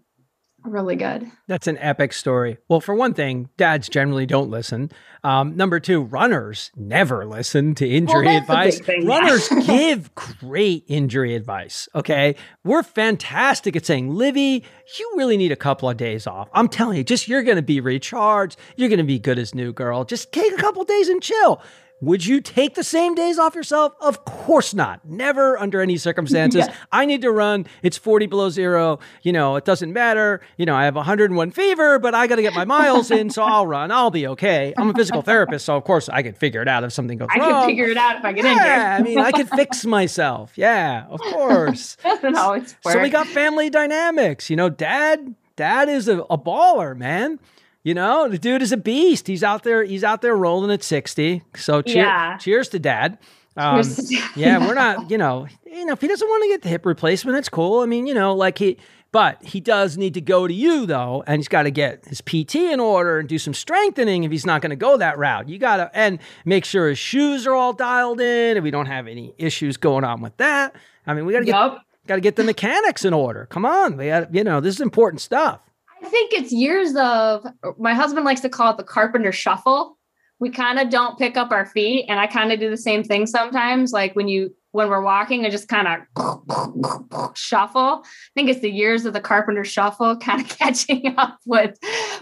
[0.68, 1.30] really good.
[1.48, 2.58] That's an epic story.
[2.68, 4.92] Well, for one thing, dads generally don't listen.
[5.24, 8.80] Um, number two, runners never listen to injury well, advice.
[8.80, 9.62] Thing, runners yeah.
[9.66, 11.90] give great injury advice.
[11.96, 12.36] Okay.
[12.64, 14.64] We're fantastic at saying, Libby,
[14.98, 16.50] you really need a couple of days off.
[16.54, 18.58] I'm telling you, just you're going to be recharged.
[18.76, 20.04] You're going to be good as new girl.
[20.04, 21.62] Just take a couple days and chill.
[22.00, 23.94] Would you take the same days off yourself?
[24.00, 25.04] Of course not.
[25.04, 26.58] Never under any circumstances.
[26.68, 26.74] Yeah.
[26.92, 27.68] I need to run.
[27.84, 29.00] It's 40 below zero.
[29.22, 30.42] You know, it doesn't matter.
[30.58, 33.44] You know, I have 101 fever, but I got to get my miles in, so
[33.44, 33.92] I'll run.
[33.92, 34.74] I'll be okay.
[34.76, 37.28] I'm a physical therapist, so of course I can figure it out if something goes
[37.32, 37.50] I wrong.
[37.52, 39.08] I can figure it out if I get yeah, injured.
[39.08, 40.54] I mean, I can fix myself.
[40.56, 41.96] Yeah, of course.
[42.04, 42.94] doesn't always work.
[42.94, 44.50] So we got family dynamics.
[44.50, 47.40] You know, dad, dad is a, a baller, man.
[47.88, 49.28] You know, the dude is a beast.
[49.28, 49.82] He's out there.
[49.82, 51.44] He's out there rolling at sixty.
[51.56, 52.38] So cheer, yeah.
[52.38, 53.18] cheers to dad.
[53.56, 54.32] Um, cheers to dad.
[54.36, 55.10] yeah, we're not.
[55.10, 57.80] You know, you know, if he doesn't want to get the hip replacement, it's cool.
[57.80, 58.78] I mean, you know, like he.
[59.14, 62.20] But he does need to go to you though, and he's got to get his
[62.20, 65.48] PT in order and do some strengthening if he's not going to go that route.
[65.48, 68.88] You got to and make sure his shoes are all dialed in, and we don't
[68.88, 70.76] have any issues going on with that.
[71.06, 71.82] I mean, we got to get yep.
[72.06, 73.46] got to get the mechanics in order.
[73.46, 75.62] Come on, we got you know this is important stuff.
[76.04, 77.46] I think it's years of
[77.78, 79.98] my husband likes to call it the carpenter shuffle.
[80.40, 83.04] We kind of don't pick up our feet, and I kind of do the same
[83.04, 83.92] thing sometimes.
[83.92, 88.04] Like when you when we're walking, I just kind of shuffle.
[88.04, 91.78] I think it's the years of the carpenter shuffle, kind of catching up with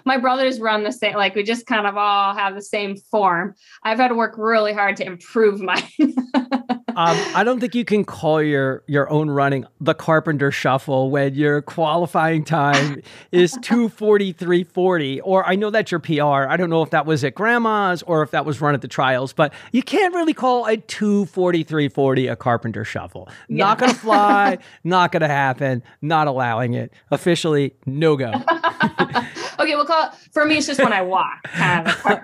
[0.06, 1.16] my brothers run the same.
[1.16, 3.56] Like we just kind of all have the same form.
[3.84, 5.84] I've had to work really hard to improve mine.
[6.96, 11.36] Um, I don't think you can call your your own running the Carpenter Shuffle when
[11.36, 13.02] your qualifying time
[13.34, 15.20] is two forty three forty.
[15.20, 16.50] Or I know that's your PR.
[16.50, 18.88] I don't know if that was at Grandma's or if that was run at the
[18.88, 23.28] trials, but you can't really call a two forty three forty a Carpenter Shuffle.
[23.50, 23.66] Yeah.
[23.66, 24.58] Not gonna fly.
[24.86, 25.84] not gonna happen.
[26.02, 26.94] Not allowing it.
[27.12, 28.32] Officially, no go.
[29.60, 30.58] okay, we'll call it for me.
[30.58, 31.44] It's just when I walk.
[31.44, 32.18] Kind of All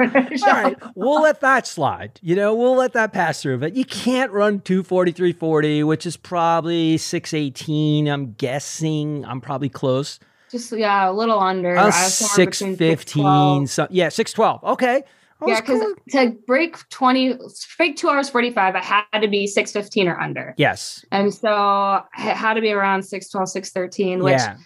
[0.48, 2.20] right, we'll let that slide.
[2.22, 3.58] You know, we'll let that pass through.
[3.58, 8.08] But you can't run 243.40, which is probably 618.
[8.08, 9.26] I'm guessing.
[9.26, 10.20] I'm probably close.
[10.52, 11.78] Just yeah, a little under.
[11.78, 13.68] Uh, 615.
[13.68, 14.64] So, yeah, 612.
[14.74, 15.04] Okay.
[15.48, 17.38] yeah, because to break 20,
[17.78, 20.54] break two hours 45, I had to be 615 or under.
[20.58, 21.06] Yes.
[21.12, 24.58] And so it had to be around 612, 613, which Yeah.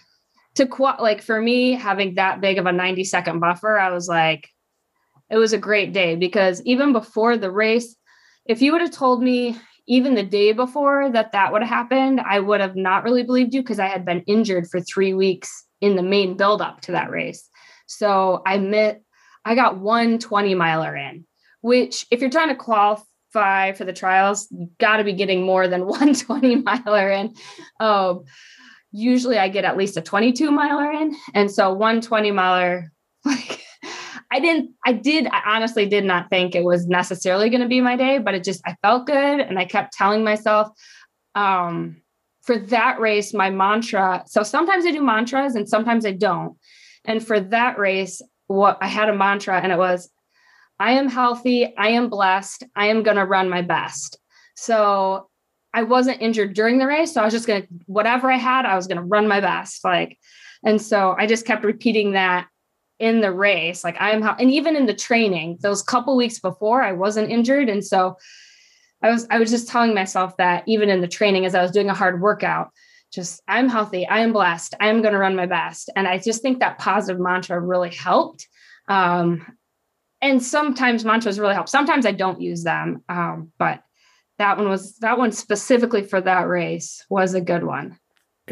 [0.56, 4.08] to qual like for me, having that big of a 90 second buffer, I was
[4.08, 4.48] like,
[5.30, 7.96] it was a great day because even before the race,
[8.44, 12.20] if you would have told me even the day before that that would have happened,
[12.20, 15.64] I would have not really believed you because I had been injured for three weeks
[15.80, 17.48] in the main build up to that race.
[17.86, 19.02] So I met,
[19.44, 21.24] I got one 20 miler in,
[21.60, 25.68] which if you're trying to qualify for the trials, you got to be getting more
[25.68, 27.34] than one 20 miler in.
[27.78, 28.24] Um,
[28.90, 31.14] usually I get at least a 22 miler in.
[31.34, 32.92] And so 120 miler,
[33.24, 33.65] like
[34.36, 37.80] I didn't, I did, I honestly did not think it was necessarily going to be
[37.80, 39.40] my day, but it just, I felt good.
[39.40, 40.68] And I kept telling myself,
[41.34, 42.02] um,
[42.42, 44.24] for that race, my mantra.
[44.26, 46.54] So sometimes I do mantras and sometimes I don't.
[47.06, 50.10] And for that race, what I had a mantra and it was,
[50.78, 51.74] I am healthy.
[51.74, 52.62] I am blessed.
[52.76, 54.18] I am going to run my best.
[54.54, 55.30] So
[55.72, 57.14] I wasn't injured during the race.
[57.14, 59.40] So I was just going to, whatever I had, I was going to run my
[59.40, 59.82] best.
[59.82, 60.18] Like,
[60.62, 62.48] and so I just kept repeating that
[62.98, 63.84] in the race.
[63.84, 67.68] Like, I am, and even in the training, those couple weeks before, I wasn't injured.
[67.68, 68.16] And so
[69.02, 71.70] I was, I was just telling myself that even in the training as I was
[71.70, 72.70] doing a hard workout,
[73.12, 75.90] just I'm healthy, I am blessed, I am going to run my best.
[75.94, 78.48] And I just think that positive mantra really helped.
[78.88, 79.46] Um,
[80.20, 81.68] and sometimes mantras really help.
[81.68, 83.82] Sometimes I don't use them, um, but
[84.38, 87.98] that one was that one specifically for that race was a good one.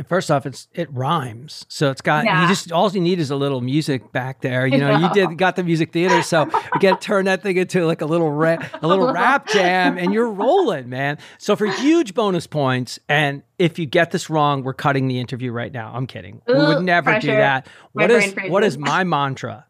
[0.09, 2.43] First off, it's it rhymes, so it's got Yeah.
[2.43, 4.67] you just all you need is a little music back there.
[4.67, 7.57] You know, you did got the music theater, so you get to turn that thing
[7.57, 11.19] into like a little ra- a little rap jam, and you're rolling, man.
[11.39, 15.53] So for huge bonus points, and if you get this wrong, we're cutting the interview
[15.53, 15.93] right now.
[15.95, 16.43] I'm kidding.
[16.49, 17.37] we would Ooh, never do pressure.
[17.37, 17.69] that.
[17.95, 19.67] My What is what is my mantra?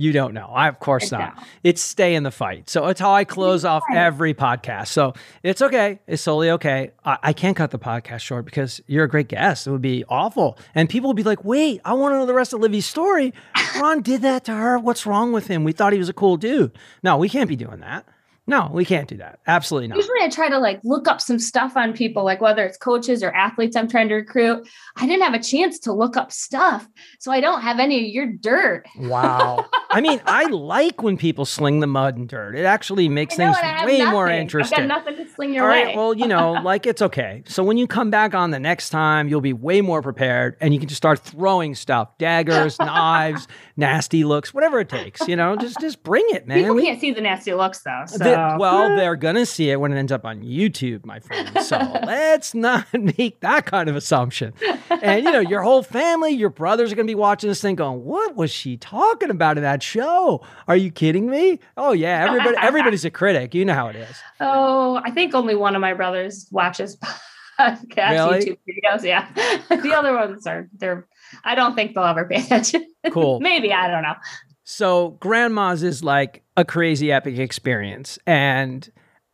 [0.00, 0.46] You don't know.
[0.46, 1.36] I of course I not.
[1.36, 1.46] don't.
[1.62, 2.70] It's stay in the fight.
[2.70, 4.86] So it's how I close off every podcast.
[4.88, 6.00] So it's okay.
[6.06, 6.92] It's totally okay.
[7.04, 9.66] I, I can't cut the podcast short because you're a great guest.
[9.66, 10.56] It would be awful.
[10.74, 13.34] And people would be like, wait, I want to know the rest of Libby's story.
[13.78, 14.78] Ron did that to her.
[14.78, 15.64] What's wrong with him?
[15.64, 16.72] We thought he was a cool dude.
[17.02, 18.06] No, we can't be doing that.
[18.46, 19.38] No, we can't do that.
[19.46, 19.98] Absolutely not.
[19.98, 23.22] Usually I try to like look up some stuff on people, like whether it's coaches
[23.22, 24.68] or athletes I'm trying to recruit.
[24.96, 26.88] I didn't have a chance to look up stuff.
[27.20, 28.86] So I don't have any of your dirt.
[28.98, 29.66] Wow.
[29.90, 32.56] I mean, I like when people sling the mud and dirt.
[32.56, 34.80] It actually makes know, things and I have way more interesting.
[34.80, 35.84] I've got nothing to sling your All way.
[35.84, 35.96] right.
[35.96, 37.42] Well, you know, like it's okay.
[37.46, 40.74] So when you come back on the next time, you'll be way more prepared and
[40.74, 43.46] you can just start throwing stuff daggers, knives,
[43.80, 45.26] nasty looks, whatever it takes.
[45.26, 46.58] You know, just just bring it, man.
[46.58, 48.04] People We- can't see the nasty looks though.
[48.06, 51.50] So the- well, they're to see it when it ends up on YouTube, my friend.
[51.64, 52.86] So let's not
[53.18, 54.52] make that kind of assumption.
[55.02, 58.04] And, you know, your whole family, your brothers are to be watching this thing going,
[58.04, 60.42] what was she talking about in that show?
[60.68, 61.58] Are you kidding me?
[61.76, 62.26] Oh, yeah.
[62.28, 63.54] Everybody, everybody's a critic.
[63.54, 64.16] You know how it is.
[64.40, 66.96] Oh, I think only one of my brothers watches
[67.58, 68.38] podcast Really?
[68.40, 69.02] YouTube videos.
[69.04, 69.28] Yeah.
[69.68, 71.06] the other ones are they're
[71.44, 72.86] I don't think they'll ever pay attention.
[73.12, 73.40] Cool.
[73.40, 74.14] Maybe, I don't know.
[74.64, 78.18] So grandma's is like a crazy epic experience.
[78.26, 78.88] And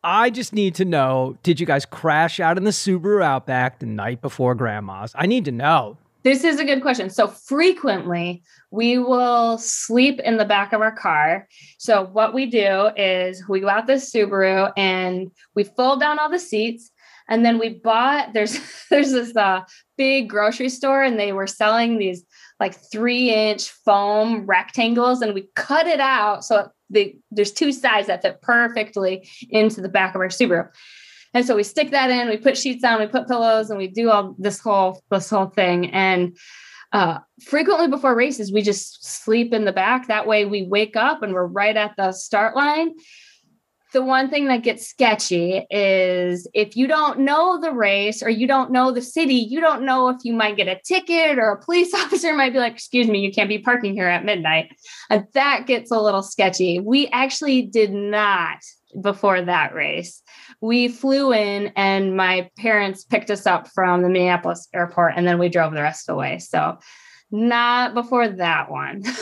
[0.04, 3.87] I just need to know, did you guys crash out in the Subaru Outback the
[3.87, 5.12] night before grandma's?
[5.16, 5.98] I need to know.
[6.22, 7.11] This is a good question.
[7.11, 11.46] So frequently we will sleep in the back of our car.
[11.78, 16.30] So what we do is we go out this Subaru and we fold down all
[16.30, 16.90] the seats.
[17.28, 18.59] And then we bought there's
[18.90, 19.62] there's this uh,
[19.96, 22.24] big grocery store and they were selling these
[22.61, 28.06] like three inch foam rectangles and we cut it out so the, there's two sides
[28.06, 30.68] that fit perfectly into the back of our Subaru.
[31.35, 33.88] And so we stick that in, we put sheets on, we put pillows, and we
[33.88, 35.90] do all this whole this whole thing.
[35.90, 36.37] And
[36.92, 40.06] uh, frequently before races, we just sleep in the back.
[40.06, 42.94] That way, we wake up and we're right at the start line.
[43.92, 48.46] The one thing that gets sketchy is if you don't know the race or you
[48.46, 51.62] don't know the city, you don't know if you might get a ticket or a
[51.62, 54.70] police officer might be like, "Excuse me, you can't be parking here at midnight."
[55.09, 56.81] And that gets a little sketchy.
[56.81, 58.59] We actually did not
[59.01, 60.22] before that race
[60.61, 65.38] we flew in and my parents picked us up from the Minneapolis airport and then
[65.38, 66.38] we drove the rest of the way.
[66.38, 66.79] So
[67.31, 69.03] not before that one.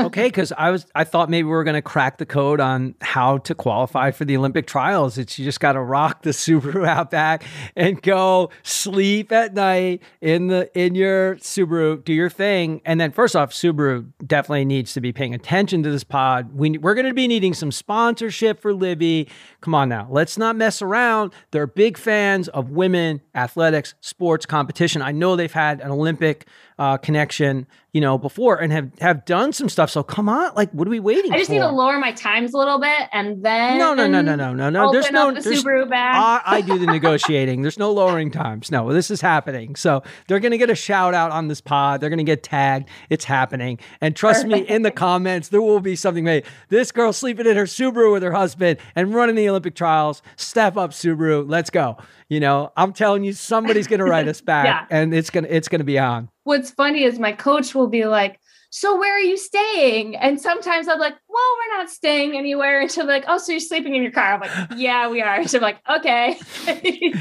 [0.00, 3.36] Okay, because I was I thought maybe we were gonna crack the code on how
[3.38, 5.18] to qualify for the Olympic trials.
[5.18, 7.44] It's you just gotta rock the Subaru Outback
[7.76, 12.80] and go sleep at night in the in your Subaru, do your thing.
[12.86, 16.54] And then first off, Subaru definitely needs to be paying attention to this pod.
[16.54, 19.28] We, we're gonna be needing some sponsorship for Libby.
[19.60, 21.32] Come on now, let's not mess around.
[21.50, 25.02] They're big fans of women, athletics, sports competition.
[25.02, 26.46] I know they've had an Olympic
[26.80, 29.90] uh, connection you know, before and have have done some stuff.
[29.90, 31.32] So come on, like, what are we waiting?
[31.32, 31.54] I just for?
[31.54, 34.52] need to lower my times a little bit, and then no, no, no, no, no,
[34.52, 34.92] no, no.
[34.92, 36.14] There's no the there's, Subaru bag.
[36.46, 37.62] I, I do the negotiating.
[37.62, 38.70] There's no lowering times.
[38.70, 39.74] No, this is happening.
[39.74, 42.00] So they're going to get a shout out on this pod.
[42.00, 42.88] They're going to get tagged.
[43.08, 43.78] It's happening.
[44.00, 46.44] And trust me, in the comments, there will be something made.
[46.68, 50.22] This girl sleeping in her Subaru with her husband and running the Olympic trials.
[50.36, 51.44] Step up, Subaru.
[51.48, 51.96] Let's go.
[52.28, 54.86] You know, I'm telling you, somebody's going to write us back, Yeah.
[54.96, 56.28] and it's gonna it's gonna be on.
[56.50, 60.88] What's funny is my coach will be like, "So where are you staying?" And sometimes
[60.88, 63.94] I'm like, "Well, we're not staying anywhere." And she'll be like, "Oh, so you're sleeping
[63.94, 66.36] in your car?" I'm like, "Yeah, we are." She'll be like, "Okay."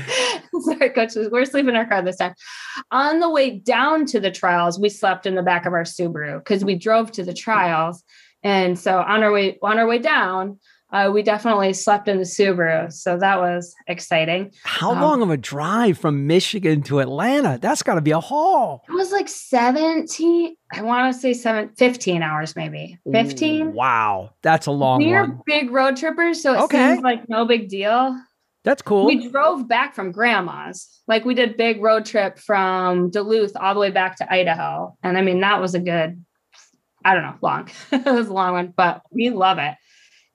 [0.61, 2.33] Sorry, coach, we're sleeping in our car this time.
[2.89, 6.39] On the way down to the trials, we slept in the back of our Subaru
[6.39, 8.03] because we drove to the trials,
[8.41, 10.57] and so on our way on our way down.
[10.91, 14.51] Uh, we definitely slept in the Subaru, so that was exciting.
[14.63, 17.59] How Um, long of a drive from Michigan to Atlanta?
[17.61, 18.83] That's got to be a haul.
[18.89, 23.73] It was like 17, I want to say seven, 15 hours, maybe 15.
[23.73, 25.41] Wow, that's a long We're one.
[25.45, 26.89] big road trippers, so it Okay.
[26.93, 28.19] seems like no big deal.
[28.63, 29.05] That's cool.
[29.05, 30.87] We drove back from grandma's.
[31.07, 34.97] Like we did big road trip from Duluth all the way back to Idaho.
[35.03, 36.23] And I mean, that was a good,
[37.05, 37.69] I don't know, long.
[37.91, 39.75] it was a long one, but we love it.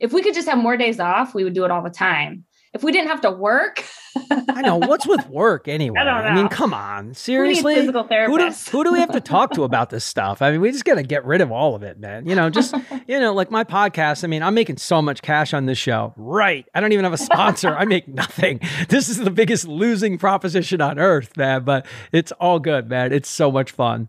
[0.04, 2.44] If we could just have more days off, we would do it all the time.
[2.74, 3.82] If we didn't have to work,
[4.30, 4.76] I know.
[4.76, 5.98] What's with work anyway?
[6.00, 6.28] I don't know.
[6.28, 7.14] I mean, come on.
[7.14, 7.76] Seriously?
[7.76, 10.42] physical Who do, who do we have to talk to about this stuff?
[10.42, 12.26] I mean, we just got to get rid of all of it, man.
[12.26, 12.74] You know, just,
[13.08, 14.24] you know, like my podcast.
[14.24, 16.12] I mean, I'm making so much cash on this show.
[16.18, 16.66] Right.
[16.74, 17.74] I don't even have a sponsor.
[17.74, 18.60] I make nothing.
[18.90, 21.64] This is the biggest losing proposition on earth, man.
[21.64, 23.10] But it's all good, man.
[23.10, 24.08] It's so much fun.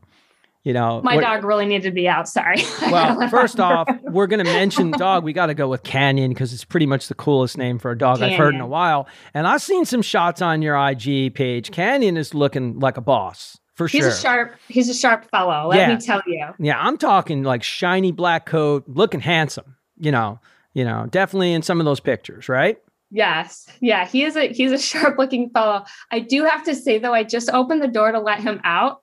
[0.66, 2.28] You know, My what- dog really needed to be out.
[2.28, 2.58] Sorry.
[2.92, 5.24] Well, first off, we're going to mention dog.
[5.24, 7.98] We got to go with Canyon because it's pretty much the coolest name for a
[7.98, 9.08] dog I've heard in a while.
[9.34, 11.72] And I've seen some shots on your IG page.
[11.72, 14.10] Canyon is looking like a boss for He's sure.
[14.10, 15.68] a sharp, he's a sharp fellow.
[15.70, 15.96] Let Yeah.
[15.96, 16.48] me tell you.
[16.60, 19.76] yeah, I'm talking like shiny black coat, looking handsome.
[20.00, 20.40] You know,
[20.74, 22.78] you know, definitely in some of those pictures, right?
[23.12, 23.68] Yes.
[23.82, 24.06] Yeah.
[24.08, 25.86] He is a he's a sharp looking fellow.
[26.12, 29.02] I do have to say though, I just opened the door to let him out.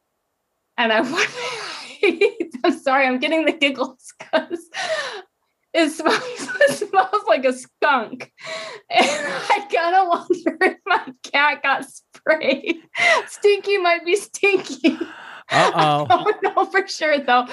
[0.77, 1.01] And I
[2.65, 4.69] I'm sorry, I'm getting the giggles because
[5.75, 8.33] it smells, it smells like a skunk.
[8.91, 12.83] And I kind of wonder if my cat got sprayed.
[13.27, 14.99] Stinky might be stinky.
[15.51, 16.07] Uh oh.
[16.09, 17.47] I don't know for sure though,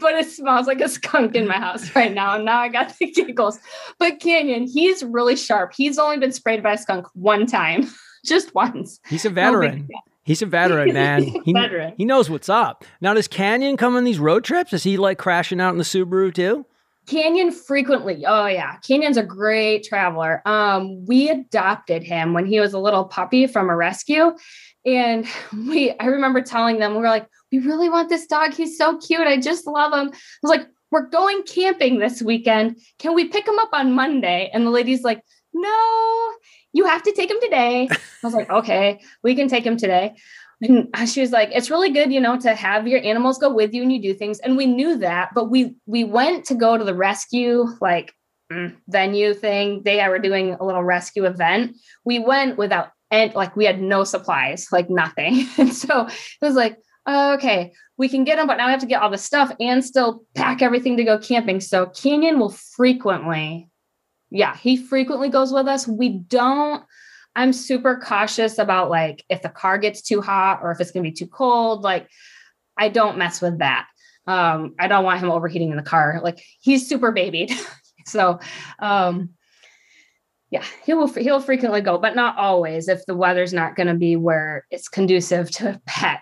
[0.00, 2.34] but it smells like a skunk in my house right now.
[2.34, 3.58] And now I got the giggles.
[3.98, 5.72] But Canyon, he's really sharp.
[5.74, 7.88] He's only been sprayed by a skunk one time,
[8.24, 9.00] just once.
[9.06, 9.86] He's a veteran.
[9.86, 10.00] deal.
[10.26, 11.22] He's a veteran, man.
[11.22, 11.94] He, Veteran.
[11.96, 12.84] he knows what's up.
[13.00, 14.72] Now, does Canyon come on these road trips?
[14.72, 16.66] Is he like crashing out in the Subaru too?
[17.06, 18.24] Canyon frequently.
[18.26, 20.42] Oh yeah, Canyon's a great traveler.
[20.44, 24.32] Um, we adopted him when he was a little puppy from a rescue,
[24.84, 25.92] and we.
[26.00, 28.52] I remember telling them we were like, we really want this dog.
[28.52, 29.20] He's so cute.
[29.20, 30.08] I just love him.
[30.08, 32.80] I was like, we're going camping this weekend.
[32.98, 34.50] Can we pick him up on Monday?
[34.52, 35.22] And the lady's like,
[35.54, 36.32] no,
[36.76, 37.88] you have to take him today.
[37.90, 40.14] I was like, okay, we can take him today.
[40.60, 43.74] And she was like, it's really good, you know, to have your animals go with
[43.74, 44.38] you and you do things.
[44.40, 48.14] And we knew that, but we we went to go to the rescue like
[48.50, 49.82] mm, venue thing.
[49.84, 51.76] They were doing a little rescue event.
[52.04, 55.46] We went without and like we had no supplies, like nothing.
[55.58, 58.86] And so it was like, okay, we can get them, but now we have to
[58.86, 61.60] get all the stuff and still pack everything to go camping.
[61.60, 63.68] So Canyon will frequently,
[64.36, 65.86] yeah, he frequently goes with us.
[65.88, 66.84] We don't
[67.34, 71.04] I'm super cautious about like if the car gets too hot or if it's going
[71.04, 71.82] to be too cold.
[71.82, 72.08] Like,
[72.78, 73.86] I don't mess with that.
[74.26, 76.20] Um, I don't want him overheating in the car.
[76.24, 77.52] Like, he's super babied.
[78.06, 78.40] so,
[78.78, 79.30] um,
[80.50, 83.94] yeah, he will he'll frequently go, but not always if the weather's not going to
[83.94, 86.20] be where it's conducive to a pet.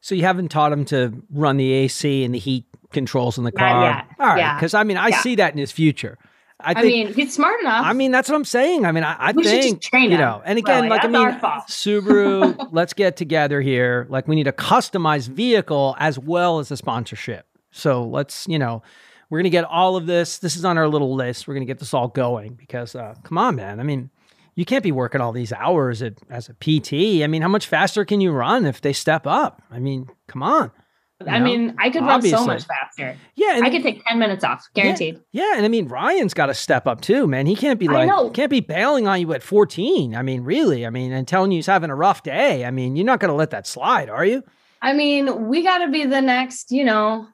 [0.00, 3.52] So you haven't taught him to run the AC and the heat controls in the
[3.52, 3.82] car.
[3.82, 4.06] yet.
[4.20, 4.54] All right, Yeah.
[4.54, 5.20] because I mean, I Yeah.
[5.20, 6.16] see that in his future.
[6.58, 7.84] I I, mean, he's smart enough.
[7.84, 8.86] I mean, that's what I'm saying.
[8.86, 10.40] I mean, I, I we think just train you know.
[10.44, 10.88] And again, really.
[10.88, 11.28] like I mean.
[11.68, 14.06] Subaru, let's get together here.
[14.08, 17.46] Like we need a customized vehicle as well as a sponsorship.
[17.72, 18.82] So let's, you know,
[19.28, 20.38] we're gonna get all of this.
[20.38, 21.46] This is on our little list.
[21.46, 23.78] We're gonna get this all going because, uh, come on, man.
[23.78, 24.10] I mean,
[24.54, 27.22] you can't be working all these hours at, as a PT.
[27.22, 29.62] I mean, how much faster can you run if they step up?
[29.70, 30.70] I mean, come on.
[31.20, 31.44] You I know?
[31.44, 33.16] mean, I could run so much faster.
[33.36, 35.20] Yeah, and I could take 10 minutes off, guaranteed.
[35.32, 37.46] yeah, and I mean Ryan's got to step up too, man.
[37.46, 40.14] He can't be like can't be bailing on you at 14.
[40.14, 40.84] I mean, really.
[40.86, 42.64] I mean, and telling you he's having a rough day.
[42.66, 44.42] I mean, you're not going to let that slide, are you?
[44.82, 47.26] I mean, we got to be the next, you know,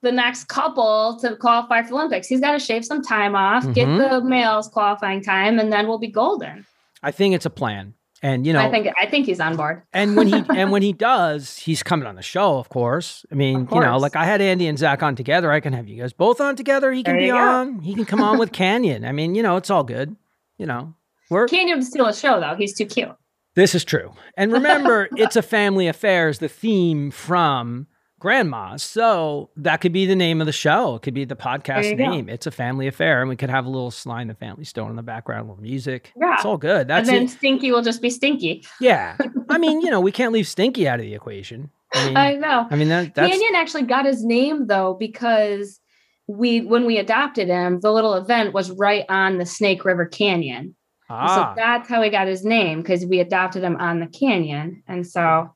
[0.00, 2.26] the next couple to qualify for Olympics.
[2.26, 4.10] He's got to shave some time off, get Mhm.
[4.10, 6.64] the males qualifying time, and then we'll be golden.
[7.02, 7.94] I think it's a plan.
[8.24, 9.82] And you know, I think I think he's on board.
[9.92, 13.26] and when he and when he does, he's coming on the show, of course.
[13.30, 15.52] I mean, Of you know, like I had Andy and Zach on together.
[15.52, 16.90] I can have you guys both on together.
[16.90, 17.80] He can There be on.
[17.80, 19.04] He can come on with Canyon.
[19.04, 20.16] I mean, you know, it's all good.
[20.56, 20.94] You know,
[21.28, 22.54] we're even steal a show though.
[22.56, 23.10] He's too cute.
[23.56, 24.14] this is true.
[24.38, 27.88] And remember, it's a family affair is the theme from
[28.24, 28.82] Grandma's.
[28.82, 30.94] So that could be the name of the show.
[30.94, 32.08] It could be the podcast you go.
[32.08, 32.30] name.
[32.30, 33.20] It's a family affair.
[33.20, 35.50] And we could have a little Sly and the Family Stone in the background, a
[35.50, 36.10] little music.
[36.18, 36.36] Yeah.
[36.36, 36.88] It's all good.
[36.88, 37.28] That's and then it.
[37.28, 38.64] Stinky will just be Stinky.
[38.80, 39.18] Yeah.
[39.50, 41.70] I mean, you know, we can't leave Stinky out of the equation.
[41.92, 45.78] I mean, I I, mean that that's Canyon actually got his name though because
[46.26, 50.74] we when we adopted him, the little event was right on the Snake River Canyon.
[51.10, 54.06] And So ah, that's how he got his name because we adopted him on the
[54.06, 54.82] canyon.
[54.88, 55.54] And so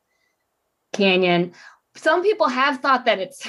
[0.93, 1.55] Canyon,
[1.99, 3.47] some people have thought that it's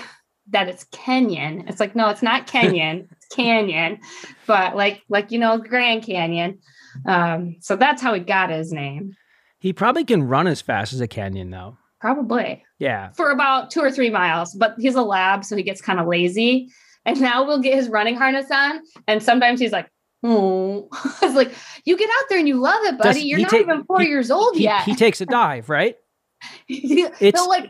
[0.51, 1.69] that it's Kenyan.
[1.69, 3.99] It's like, no, it's not Kenyan, it's Canyon.
[4.47, 6.59] But like like you know, Grand Canyon.
[7.05, 9.15] Um, so that's how he got his name.
[9.59, 11.77] he probably can run as fast as a canyon though.
[12.01, 13.11] Probably Yeah.
[13.11, 16.07] for about two or three miles, but he's a lab, so he gets kind of
[16.07, 16.69] lazy.
[17.05, 18.81] And now we'll get his running harness on.
[19.07, 19.89] And sometimes he's like,
[20.23, 20.87] oh,
[21.21, 21.51] it's like,
[21.85, 23.19] you get out there and you love it, buddy.
[23.19, 24.83] Does You're not take- even four he- years old He, yet.
[24.83, 25.95] he takes a dive, right?
[26.67, 27.69] he'll It's- like,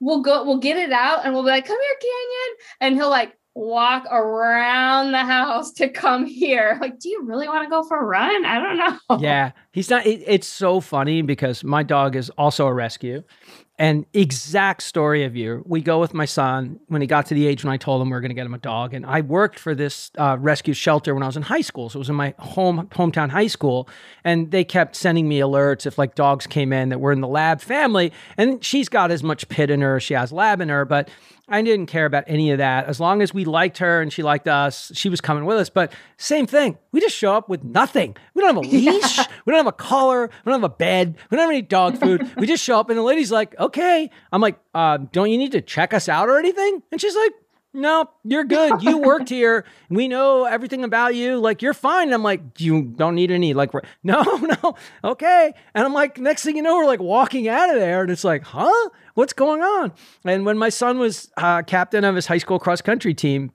[0.00, 2.56] we'll go, we'll get it out and we'll be like, come here, Canyon.
[2.80, 6.78] And he'll like walk around the house to come here.
[6.80, 8.44] Like, do you really want to go for a run?
[8.44, 9.18] I don't know.
[9.18, 9.52] Yeah.
[9.72, 13.22] He's not it, it's so funny because my dog is also a rescue.
[13.80, 15.62] And exact story of you.
[15.64, 18.10] We go with my son when he got to the age when I told him
[18.10, 18.92] we are going to get him a dog.
[18.92, 21.88] And I worked for this uh, rescue shelter when I was in high school.
[21.88, 23.88] So it was in my home hometown high school.
[24.24, 27.28] And they kept sending me alerts if like dogs came in that were in the
[27.28, 28.12] lab family.
[28.36, 30.84] And she's got as much pit in her as she has lab in her.
[30.84, 31.08] But
[31.48, 32.86] I didn't care about any of that.
[32.86, 35.70] As long as we liked her and she liked us, she was coming with us.
[35.70, 36.78] But same thing.
[36.92, 38.16] We just show up with nothing.
[38.34, 39.18] We don't have a leash.
[39.46, 40.30] We don't have a collar.
[40.44, 41.16] We don't have a bed.
[41.30, 42.30] We don't have any dog food.
[42.36, 44.10] We just show up and the lady's like, okay.
[44.30, 46.82] I'm like, uh, don't you need to check us out or anything?
[46.92, 47.32] And she's like,
[47.74, 48.82] no, you're good.
[48.82, 49.64] You worked here.
[49.90, 51.38] We know everything about you.
[51.38, 52.08] Like, you're fine.
[52.08, 53.70] And I'm like, you don't need any, like,
[54.02, 55.52] no, no, okay.
[55.74, 58.02] And I'm like, next thing you know, we're like walking out of there.
[58.02, 58.88] And it's like, huh?
[59.14, 59.92] What's going on?
[60.24, 63.52] And when my son was uh, captain of his high school cross country team,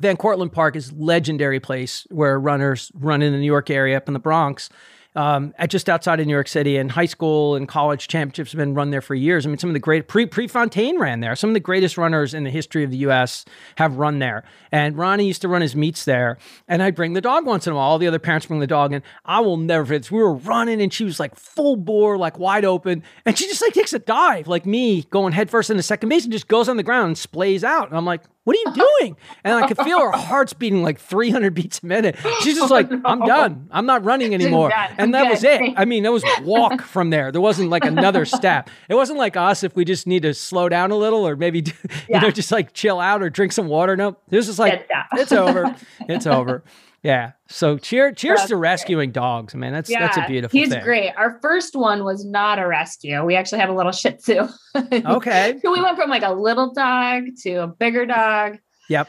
[0.00, 4.08] Van Cortlandt Park is legendary place where runners run in the New York area up
[4.08, 4.68] in the Bronx.
[5.16, 8.58] Um, at just outside of New York City, and high school and college championships have
[8.58, 9.46] been run there for years.
[9.46, 11.34] I mean, some of the great pre Fontaine ran there.
[11.34, 13.46] Some of the greatest runners in the history of the U.S.
[13.76, 14.44] have run there.
[14.70, 16.36] And Ronnie used to run his meets there,
[16.68, 17.86] and I'd bring the dog once in a while.
[17.86, 20.10] All the other parents bring the dog, and I will never forget.
[20.10, 23.62] We were running, and she was like full bore, like wide open, and she just
[23.62, 26.76] like takes a dive, like me going headfirst into second base, and just goes on
[26.76, 27.88] the ground and splays out.
[27.88, 29.16] And I'm like, what are you doing?
[29.44, 32.16] And I could feel her heart's beating like 300 beats a minute.
[32.40, 33.68] She's just like, I'm done.
[33.72, 34.70] I'm not running anymore.
[34.70, 34.90] done.
[34.98, 35.74] And that I'm was it.
[35.76, 37.32] I mean, it was walk from there.
[37.32, 38.70] There wasn't like another step.
[38.88, 41.58] It wasn't like us if we just need to slow down a little or maybe,
[41.66, 41.72] you
[42.08, 42.20] Yeah.
[42.20, 43.96] know, just like chill out or drink some water.
[43.96, 45.74] No, this is like, it's over.
[46.08, 46.62] It's over.
[47.06, 47.32] Yeah.
[47.46, 48.62] So cheer, cheers That's to great.
[48.70, 49.72] rescuing dogs, man.
[49.72, 50.82] That's that's a beautiful he's thing.
[50.82, 51.12] great.
[51.16, 53.24] Our first one was not a rescue.
[53.24, 54.48] We actually had a little Shih Tzu.
[54.74, 55.56] Okay.
[55.64, 59.08] so we went from like a little dog to a bigger dog, Yep.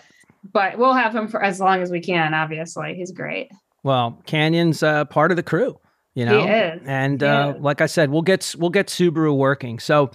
[0.54, 2.36] but we'll have him for as long as we can.
[2.36, 3.50] Obviously, he's great.
[3.82, 5.80] Well, Canyon's uh, part of the crew,
[6.14, 6.46] you know.
[6.46, 6.82] is.
[6.86, 9.80] And uh, like I said, we'll get we'll get Subaru working.
[9.80, 10.12] So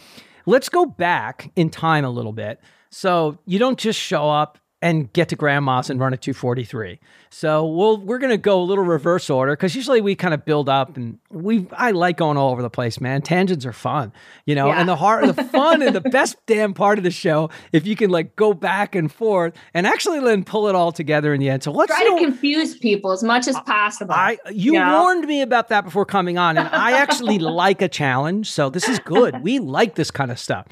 [0.47, 2.61] let's go back in time a little bit.
[2.91, 6.99] So you don't just show up and get to grandma's and run a 243.
[7.31, 10.69] So we'll we're gonna go a little reverse order because usually we kind of build
[10.69, 13.23] up and we I like going all over the place, man.
[13.23, 14.13] Tangents are fun,
[14.45, 14.81] you know, Yeah.
[14.81, 17.95] and the heart the fun and the best damn part of the show if you
[17.97, 21.49] can like go back and forth and actually then pull it all together in the
[21.49, 21.63] end.
[21.63, 24.13] So let's Try to confuse people as much as possible.
[24.13, 25.01] I you Yeah.
[25.01, 28.89] warned me about that before coming on, and I actually like a challenge, so this
[28.89, 29.43] is good.
[29.43, 30.67] We like this kind of stuff.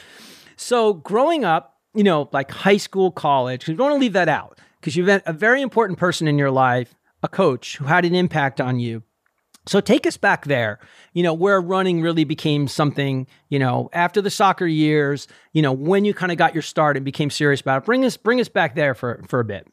[0.56, 4.28] So growing up, you know, like high school, college, you don't want to leave that
[4.28, 8.04] out because you've been a very important person in your life, a coach who had
[8.04, 9.02] an impact on you.
[9.66, 10.80] So take us back there,
[11.12, 15.72] you know, where running really became something, you know, after the soccer years, you know,
[15.72, 17.86] when you kind of got your start and became serious about it.
[17.86, 19.66] Bring us, bring us back there for for a bit.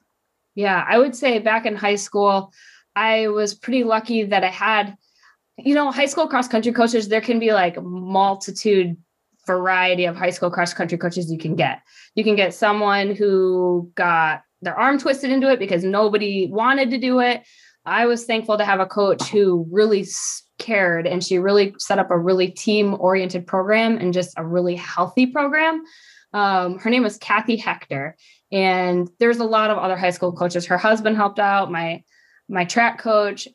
[0.55, 2.51] Yeah, I would say back in high school,
[2.95, 4.97] I was pretty lucky that I had,
[5.57, 7.07] you know, high school cross country coaches.
[7.07, 8.97] There can be like multitude
[9.47, 11.81] variety of high school cross country coaches you can get.
[12.15, 16.97] You can get someone who got their arm twisted into it because nobody wanted to
[16.97, 17.43] do it.
[17.85, 20.05] I was thankful to have a coach who really
[20.59, 24.75] cared and she really set up a really team oriented program and just a really
[24.75, 25.83] healthy program.
[26.33, 28.17] Um, her name was Kathy Hector
[28.51, 32.03] and there's a lot of other high school coaches her husband helped out my
[32.49, 33.47] my track coach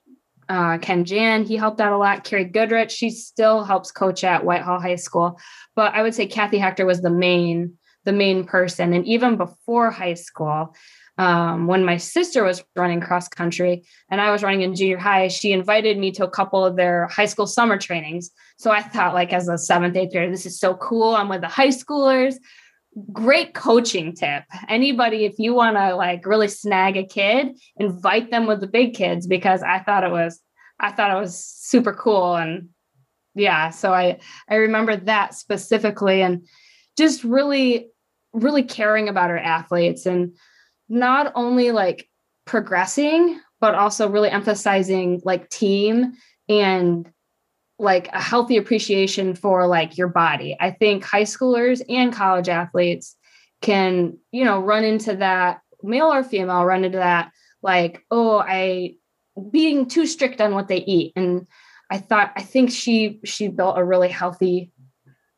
[0.53, 2.24] uh, Ken Jan, he helped out a lot.
[2.24, 5.40] Carrie Goodrich, she still helps coach at Whitehall High School.
[5.74, 8.92] But I would say Kathy Hector was the main, the main person.
[8.92, 10.76] And even before high school,
[11.16, 15.28] um, when my sister was running cross country and I was running in junior high,
[15.28, 18.30] she invited me to a couple of their high school summer trainings.
[18.59, 21.14] So I thought, like, as a seventh, eighth grader, this is so cool.
[21.14, 22.34] I'm with the high schoolers.
[23.12, 24.45] Great coaching tip.
[24.68, 28.95] Anybody, if you want to like really snag a kid, invite them with the big
[28.95, 30.40] kids because I thought it was,
[30.78, 32.36] I thought it was super cool.
[32.36, 32.68] And
[33.34, 34.18] yeah, so I
[34.49, 36.47] I remember that specifically and
[36.99, 37.88] just really,
[38.34, 40.36] really caring about our athletes and
[40.88, 42.09] not only like
[42.45, 46.12] progressing, but also really emphasizing like team
[46.49, 47.09] and
[47.83, 50.57] like a healthy appreciation for like your body.
[50.61, 53.16] I think high schoolers and college athletes
[53.61, 58.95] can, you know, run into that male or female run into that like, oh, I
[59.51, 61.12] being too strict on what they eat.
[61.16, 61.47] And
[61.91, 64.72] I thought I think she she built a really healthy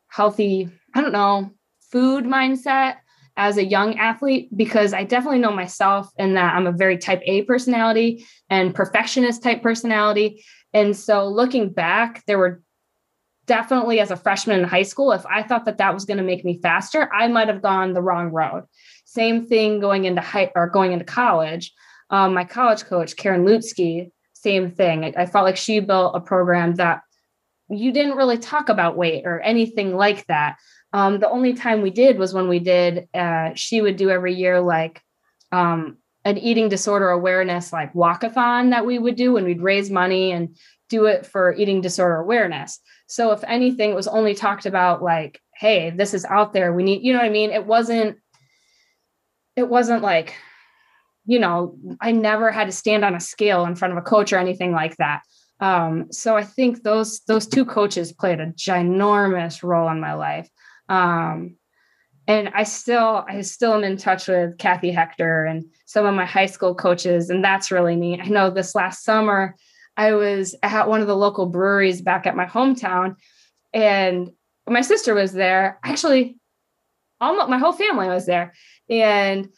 [0.08, 1.50] healthy, I don't know,
[1.90, 2.96] food mindset
[3.36, 7.20] as a young athlete because I definitely know myself in that I'm a very type
[7.24, 10.44] A personality and perfectionist type personality.
[10.74, 12.62] And so looking back, there were
[13.46, 16.24] definitely as a freshman in high school, if I thought that that was going to
[16.24, 18.64] make me faster, I might have gone the wrong road.
[19.04, 21.72] Same thing going into high or going into college.
[22.10, 25.04] Um, my college coach, Karen Lutsky, same thing.
[25.04, 27.02] I, I felt like she built a program that
[27.70, 30.56] you didn't really talk about weight or anything like that.
[30.92, 34.34] Um, the only time we did was when we did, uh, she would do every
[34.34, 35.00] year like
[35.50, 40.32] um, an eating disorder awareness, like walkathon that we would do when we'd raise money
[40.32, 40.56] and
[40.88, 42.80] do it for eating disorder awareness.
[43.06, 46.72] So, if anything, it was only talked about like, hey, this is out there.
[46.72, 47.50] We need, you know what I mean?
[47.50, 48.18] It wasn't,
[49.56, 50.34] it wasn't like,
[51.26, 54.32] you know, I never had to stand on a scale in front of a coach
[54.32, 55.22] or anything like that.
[55.60, 60.48] Um, so I think those those two coaches played a ginormous role in my life.
[60.88, 61.56] Um,
[62.26, 66.24] and I still, I still am in touch with Kathy Hector and some of my
[66.24, 68.20] high school coaches, and that's really neat.
[68.20, 69.56] I know this last summer
[69.96, 73.16] I was at one of the local breweries back at my hometown,
[73.72, 74.30] and
[74.66, 75.78] my sister was there.
[75.84, 76.36] Actually,
[77.20, 78.54] almost my whole family was there,
[78.88, 79.48] and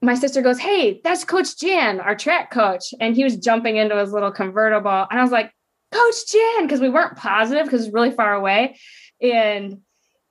[0.00, 3.96] my sister goes, "Hey, that's Coach Jan, our track coach," and he was jumping into
[3.96, 5.52] his little convertible, and I was like,
[5.92, 8.78] "Coach Jan," because we weren't positive because it's really far away,
[9.20, 9.78] and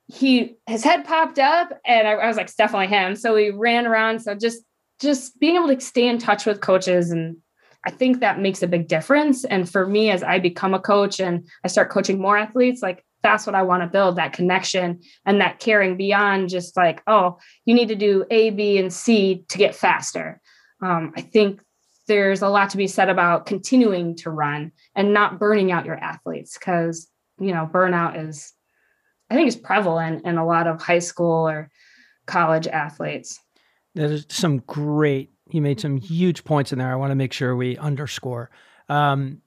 [0.06, 3.50] he his head popped up and I, I, was like it's definitely him so we
[3.50, 4.20] ran around.
[4.20, 4.62] So just
[5.00, 7.36] just being able to stay in touch with coaches and
[7.84, 9.44] i think that makes a big difference.
[9.44, 13.04] And for me as i become a coach and i start coaching more athletes like
[13.22, 17.38] that's what i want to build that connection and that caring beyond just like oh
[17.64, 20.40] you need to do a b and c to get faster.
[20.82, 21.62] Um, i think
[22.08, 25.96] there's a lot to be said about continuing to run and not burning out your
[25.96, 28.52] athletes because you know burnout is
[29.32, 31.70] I think is prevalent in a lot of high school or
[32.26, 33.40] college athletes.
[33.94, 36.92] There's some great, you made some huge points in there.
[36.92, 38.50] I want to make sure we underscore.
[38.90, 39.40] Um,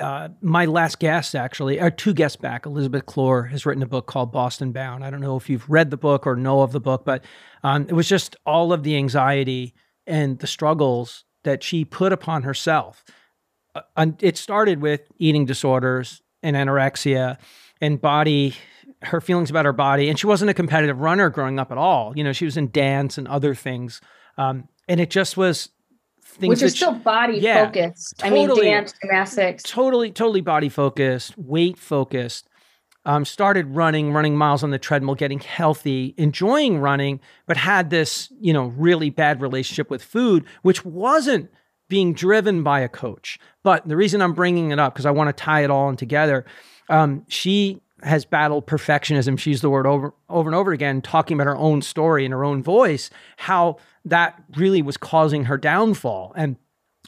[0.00, 4.08] uh, my last guest, actually, or two guests back, Elizabeth Clor has written a book
[4.08, 5.04] called Boston Bound.
[5.04, 7.24] I don't know if you've read the book or know of the book, but
[7.62, 9.74] um, it was just all of the anxiety
[10.08, 13.04] and the struggles that she put upon herself.
[13.76, 17.38] Uh, it started with eating disorders and anorexia
[17.80, 18.56] and body
[19.02, 20.08] her feelings about her body.
[20.08, 22.12] And she wasn't a competitive runner growing up at all.
[22.16, 24.00] You know, she was in dance and other things.
[24.36, 25.70] Um, and it just was
[26.22, 28.18] things which are still she, body yeah, focused.
[28.18, 32.48] Totally, I mean, dance, gymnastics, totally, totally body focused, weight focused.
[33.06, 38.30] Um, started running, running miles on the treadmill, getting healthy, enjoying running, but had this,
[38.38, 41.50] you know, really bad relationship with food, which wasn't
[41.88, 43.38] being driven by a coach.
[43.62, 45.96] But the reason I'm bringing it up because I want to tie it all in
[45.96, 46.44] together.
[46.90, 49.38] Um, she has battled perfectionism.
[49.38, 52.32] She used the word over over and over again, talking about her own story in
[52.32, 56.32] her own voice, how that really was causing her downfall.
[56.36, 56.56] And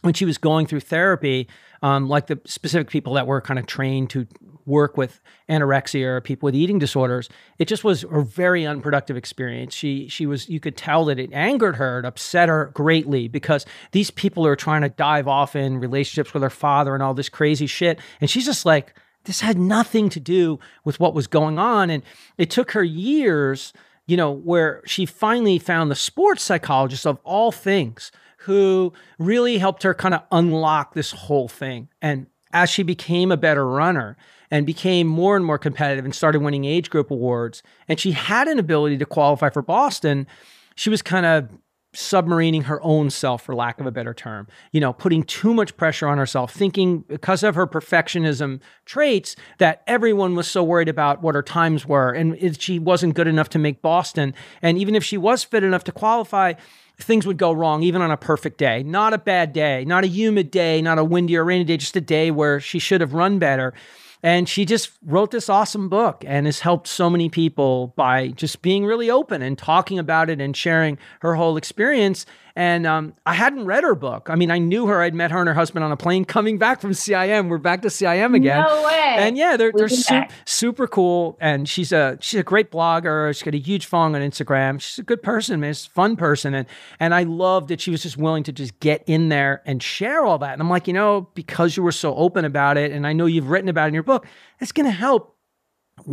[0.02, 1.48] when she was going through therapy,
[1.82, 4.26] um, like the specific people that were kind of trained to
[4.64, 7.28] work with anorexia or people with eating disorders,
[7.58, 9.74] it just was a very unproductive experience.
[9.74, 13.64] She she was you could tell that it angered her, it upset her greatly because
[13.92, 17.28] these people are trying to dive off in relationships with her father and all this
[17.28, 18.94] crazy shit, and she's just like
[19.24, 21.90] this had nothing to do with what was going on.
[21.90, 22.02] And
[22.38, 23.72] it took her years,
[24.06, 29.82] you know, where she finally found the sports psychologist of all things who really helped
[29.84, 31.88] her kind of unlock this whole thing.
[32.00, 34.16] And as she became a better runner
[34.50, 38.48] and became more and more competitive and started winning age group awards, and she had
[38.48, 40.26] an ability to qualify for Boston,
[40.74, 41.48] she was kind of
[41.94, 44.46] submarining her own self for lack of a better term.
[44.72, 49.82] You know putting too much pressure on herself thinking because of her perfectionism traits that
[49.86, 53.58] everyone was so worried about what her times were and she wasn't good enough to
[53.58, 54.32] make boston
[54.62, 56.54] and even if she was fit enough to qualify
[56.98, 58.82] things would go wrong even on a perfect day.
[58.82, 61.96] Not a bad day not a humid day not a windy or rainy day just
[61.96, 63.74] a day where she should have run better
[64.22, 68.62] and she just wrote this awesome book and has helped so many people by just
[68.62, 72.24] being really open and talking about it and sharing her whole experience.
[72.54, 74.28] And um, I hadn't read her book.
[74.28, 75.00] I mean, I knew her.
[75.00, 77.48] I'd met her and her husband on a plane coming back from CIM.
[77.48, 78.62] We're back to CIM again.
[78.62, 79.14] No way.
[79.16, 81.38] And yeah, they're, they're su- super cool.
[81.40, 83.34] And she's a she's a great blogger.
[83.34, 84.80] She's got a huge following on Instagram.
[84.80, 85.72] She's a good person, man.
[85.72, 86.52] She's a fun person.
[86.52, 86.66] And
[87.00, 90.22] and I love that she was just willing to just get in there and share
[90.22, 90.52] all that.
[90.52, 93.24] And I'm like, you know, because you were so open about it, and I know
[93.24, 94.11] you've written about it in your book,
[94.60, 95.36] it's going to help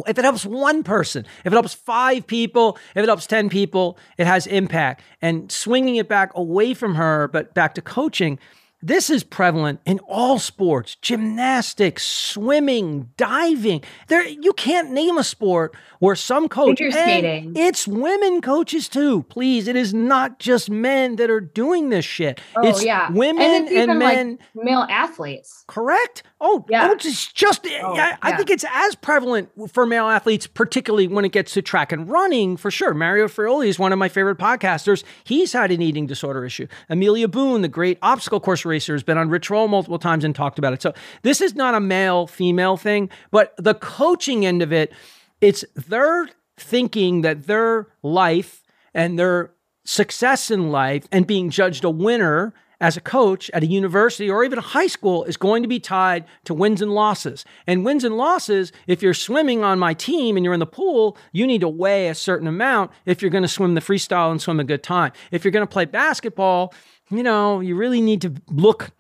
[0.08, 3.98] if it helps one person, if it helps five people, if it helps 10 people,
[4.18, 5.02] it has impact.
[5.22, 8.40] And swinging it back away from her, but back to coaching,
[8.82, 13.84] this is prevalent in all sports gymnastics, swimming, diving.
[14.08, 17.54] There, you can't name a sport where some coach, skating.
[17.58, 19.24] it's women coaches too.
[19.24, 22.40] Please, it is not just men that are doing this shit.
[22.56, 23.12] Oh, it's yeah.
[23.12, 24.40] women and, it's and men.
[24.56, 25.66] Like male athletes.
[25.68, 26.24] Correct.
[26.42, 26.88] Oh, yeah.
[26.88, 31.06] Oh, it's just, eh, oh, I, I, think it's as prevalent for male athletes, particularly
[31.08, 32.94] when it gets to track and running, for sure.
[32.94, 35.04] Mario Fraioli is one of my favorite podcasters.
[35.26, 36.68] He's had an eating disorder issue.
[36.88, 40.34] Amelia Boone, the great obstacle course racer, has been on Rich Roll multiple times and
[40.34, 40.82] talked about it.
[40.82, 44.94] So this is not a male female thing, but the coaching end of it,
[45.42, 48.64] it's their thinking that their life
[48.94, 49.52] and their
[49.84, 54.44] success in life and being judged a winner as a coach at a university or
[54.44, 57.46] even a high school is going to be tied to wins and losses.
[57.68, 61.18] And wins and losses, if you're swimming on my team and you're in the pool,
[61.32, 64.42] you need to weigh a certain amount if you're going to swim the freestyle and
[64.42, 65.12] swim a good time.
[65.32, 66.74] If you're going to play basketball,
[67.10, 68.92] you know, you really need to look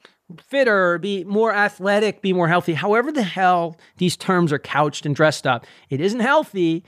[0.42, 2.74] fitter, be more athletic, be more healthy.
[2.74, 6.84] However, the hell these terms are couched and dressed up, it isn't healthy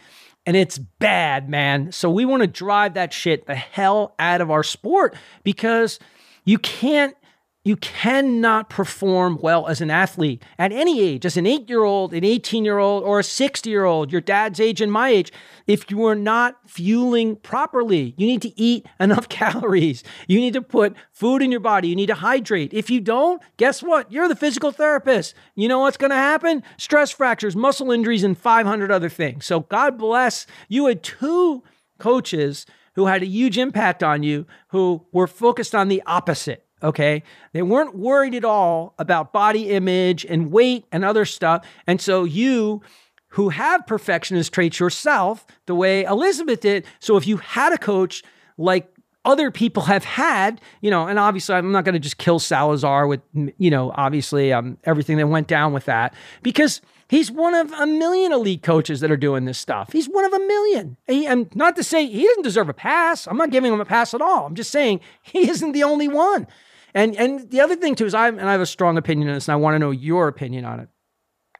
[0.45, 1.91] and it's bad, man.
[1.91, 5.99] So we want to drive that shit the hell out of our sport because
[6.45, 7.15] you can't
[7.63, 12.11] you cannot perform well as an athlete at any age, as an eight year old,
[12.11, 15.31] an 18 year old, or a 60 year old, your dad's age and my age,
[15.67, 18.15] if you are not fueling properly.
[18.17, 20.03] You need to eat enough calories.
[20.27, 21.89] You need to put food in your body.
[21.89, 22.73] You need to hydrate.
[22.73, 24.11] If you don't, guess what?
[24.11, 25.35] You're the physical therapist.
[25.55, 26.63] You know what's going to happen?
[26.77, 29.45] Stress fractures, muscle injuries, and 500 other things.
[29.45, 31.61] So God bless you had two
[31.99, 32.65] coaches
[32.95, 37.23] who had a huge impact on you who were focused on the opposite Okay.
[37.53, 41.65] They weren't worried at all about body image and weight and other stuff.
[41.85, 42.81] And so you,
[43.29, 48.23] who have perfectionist traits yourself, the way Elizabeth did, so if you had a coach
[48.57, 52.39] like other people have had, you know, and obviously I'm not going to just kill
[52.39, 56.81] Salazar with, you know, obviously um, everything that went down with that because
[57.11, 59.91] he's one of a million elite coaches that are doing this stuff.
[59.91, 60.97] He's one of a million.
[61.05, 63.27] He, and not to say he doesn't deserve a pass.
[63.27, 64.45] I'm not giving him a pass at all.
[64.45, 66.47] I'm just saying he isn't the only one.
[66.93, 69.35] And and the other thing too is I and I have a strong opinion on
[69.35, 70.89] this, and I want to know your opinion on it.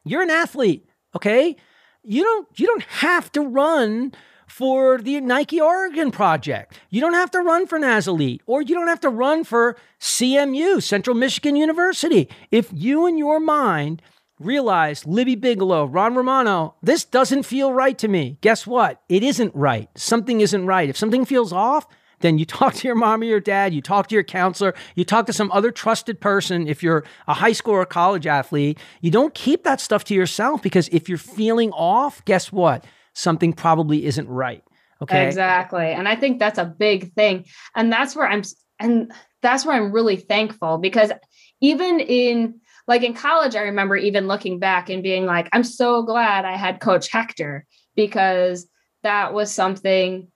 [0.04, 1.56] You're an athlete, okay?
[2.04, 4.14] You don't you don't have to run
[4.48, 6.78] for the Nike Oregon project.
[6.90, 9.78] You don't have to run for NAZ Elite, or you don't have to run for
[10.02, 12.28] CMU, Central Michigan University.
[12.52, 14.02] If you in your mind
[14.46, 18.38] realize Libby Bigelow, Ron Romano, this doesn't feel right to me.
[18.42, 19.02] Guess what?
[19.10, 19.90] It isn't right.
[19.96, 20.90] Something isn't right.
[20.90, 21.88] If something feels off,
[22.22, 25.04] then you talk to your mom or your dad, you talk to your counselor, you
[25.04, 26.68] talk to some other trusted person.
[26.68, 30.62] If you're a high school or college athlete, you don't keep that stuff to yourself
[30.62, 32.86] because if you're feeling off, guess what?
[33.14, 34.64] Something probably isn't right.
[35.02, 35.26] Okay.
[35.26, 35.88] Exactly.
[35.88, 37.46] And I think that's a big thing.
[37.76, 38.44] And that's where I'm,
[38.80, 39.12] and
[39.42, 41.12] that's where I'm really thankful because
[41.60, 42.62] even in,
[42.92, 46.58] like in college, I remember even looking back and being like, I'm so glad I
[46.58, 47.66] had Coach Hector
[47.96, 48.68] because
[49.02, 50.28] that was something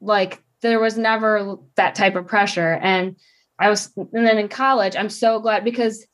[0.00, 2.78] like there was never that type of pressure.
[2.80, 3.16] And
[3.58, 6.06] I was, and then in college, I'm so glad because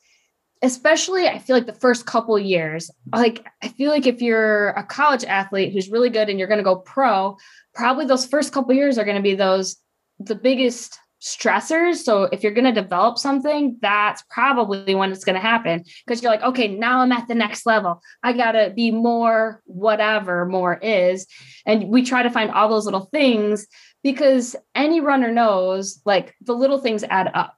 [0.60, 4.82] especially I feel like the first couple years, like I feel like if you're a
[4.82, 7.36] college athlete who's really good and you're going to go pro,
[7.76, 9.76] probably those first couple years are going to be those
[10.18, 11.96] the biggest stressors.
[11.96, 16.22] So if you're going to develop something, that's probably when it's going to happen because
[16.22, 18.02] you're like, okay, now I'm at the next level.
[18.22, 21.26] I got to be more whatever more is.
[21.64, 23.66] And we try to find all those little things
[24.02, 27.56] because any runner knows like the little things add up.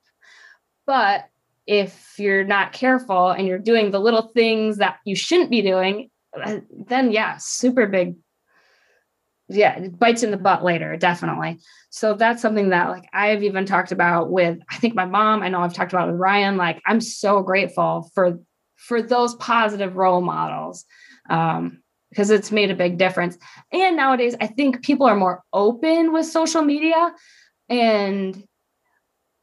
[0.87, 1.27] But
[1.67, 6.11] if you're not careful and you're doing the little things that you shouldn't be doing,
[6.41, 8.15] uh, then yeah, super big
[9.49, 11.59] yeah, it bites in the butt later, definitely.
[11.91, 15.49] So that's something that like I've even talked about with I think my mom, I
[15.49, 16.57] know I've talked about with Ryan.
[16.57, 18.39] Like I'm so grateful for
[18.77, 20.85] for those positive role models.
[21.29, 23.37] Um, because it's made a big difference.
[23.71, 27.13] And nowadays, I think people are more open with social media
[27.69, 28.43] and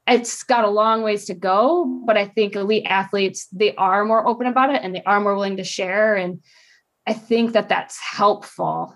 [0.08, 4.28] it's got a long ways to go, but I think elite athletes, they are more
[4.28, 6.16] open about it and they are more willing to share.
[6.16, 6.42] And
[7.08, 8.96] I think that that's helpful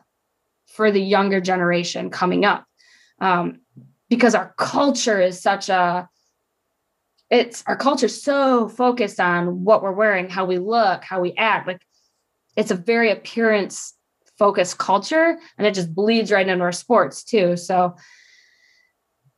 [0.79, 2.65] for the younger generation coming up.
[3.19, 3.59] Um,
[4.09, 6.07] because our culture is such a
[7.29, 11.67] it's our culture so focused on what we're wearing how we look how we act.
[11.67, 11.81] Like
[12.55, 13.93] it's a very appearance
[14.37, 17.57] focused culture and it just bleeds right into our sports too.
[17.57, 17.97] So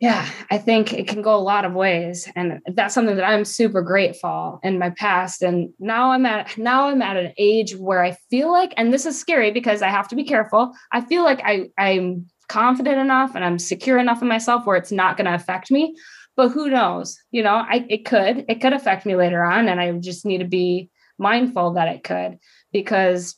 [0.01, 3.45] yeah i think it can go a lot of ways and that's something that i'm
[3.45, 8.03] super grateful in my past and now i'm at now i'm at an age where
[8.03, 11.23] i feel like and this is scary because i have to be careful i feel
[11.23, 15.25] like i i'm confident enough and i'm secure enough in myself where it's not going
[15.25, 15.95] to affect me
[16.35, 19.79] but who knows you know i it could it could affect me later on and
[19.79, 22.37] i just need to be mindful that it could
[22.73, 23.35] because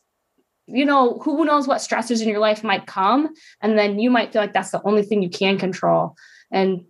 [0.68, 3.30] you know who knows what stressors in your life might come
[3.62, 6.16] and then you might feel like that's the only thing you can control
[6.54, 6.86] and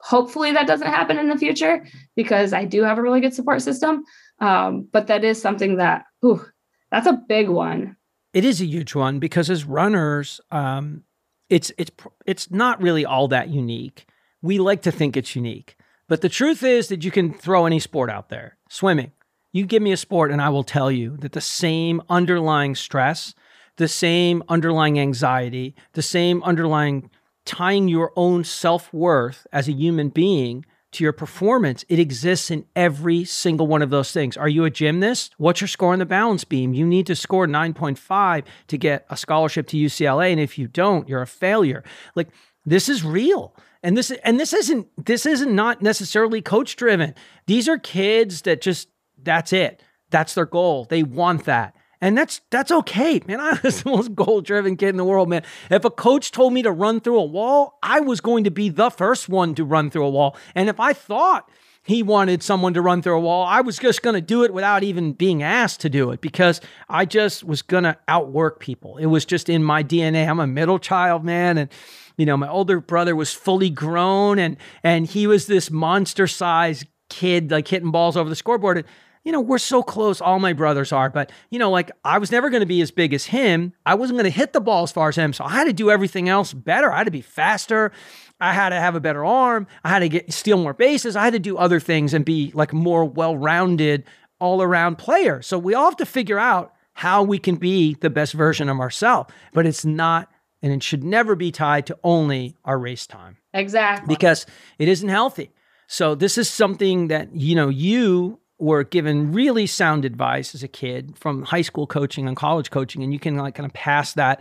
[0.00, 3.62] hopefully that doesn't happen in the future because I do have a really good support
[3.62, 4.04] system.
[4.40, 6.44] Um, but that is something that, whew,
[6.90, 7.96] that's a big one.
[8.32, 11.02] It is a huge one because as runners, um,
[11.48, 11.90] it's it's
[12.26, 14.06] it's not really all that unique.
[14.42, 17.80] We like to think it's unique, but the truth is that you can throw any
[17.80, 18.58] sport out there.
[18.68, 19.12] Swimming,
[19.50, 23.34] you give me a sport, and I will tell you that the same underlying stress,
[23.76, 27.10] the same underlying anxiety, the same underlying
[27.48, 32.66] tying your own self worth as a human being to your performance, it exists in
[32.76, 34.36] every single one of those things.
[34.36, 35.34] Are you a gymnast?
[35.38, 36.74] What's your score on the balance beam?
[36.74, 40.30] You need to score 9.5 to get a scholarship to UCLA.
[40.30, 41.82] And if you don't, you're a failure.
[42.14, 42.28] Like
[42.64, 43.56] this is real.
[43.82, 47.14] And this and this isn't this isn't not necessarily coach driven.
[47.46, 48.88] These are kids that just
[49.22, 49.82] that's it.
[50.10, 50.84] That's their goal.
[50.84, 51.74] They want that.
[52.00, 53.40] And that's that's okay, man.
[53.40, 55.42] I was the most goal-driven kid in the world, man.
[55.70, 58.68] If a coach told me to run through a wall, I was going to be
[58.68, 60.36] the first one to run through a wall.
[60.54, 61.50] And if I thought
[61.82, 64.52] he wanted someone to run through a wall, I was just going to do it
[64.52, 68.98] without even being asked to do it because I just was going to outwork people.
[68.98, 70.28] It was just in my DNA.
[70.28, 71.70] I'm a middle child, man, and
[72.18, 77.50] you know, my older brother was fully grown and and he was this monster-sized kid
[77.50, 78.78] like hitting balls over the scoreboard.
[78.78, 78.86] And
[79.24, 80.20] you know, we're so close.
[80.20, 82.90] All my brothers are, but you know, like I was never going to be as
[82.90, 83.72] big as him.
[83.84, 85.32] I wasn't going to hit the ball as far as him.
[85.32, 86.92] So I had to do everything else better.
[86.92, 87.92] I had to be faster.
[88.40, 89.66] I had to have a better arm.
[89.84, 91.16] I had to get steal more bases.
[91.16, 94.04] I had to do other things and be like more well-rounded,
[94.38, 95.42] all-around player.
[95.42, 98.80] So we all have to figure out how we can be the best version of
[98.80, 99.32] ourselves.
[99.52, 100.30] But it's not
[100.62, 103.36] and it should never be tied to only our race time.
[103.54, 104.12] Exactly.
[104.12, 104.46] Because
[104.78, 105.52] it isn't healthy.
[105.86, 110.68] So this is something that you know you were given really sound advice as a
[110.68, 114.14] kid from high school coaching and college coaching, and you can like kind of pass
[114.14, 114.40] that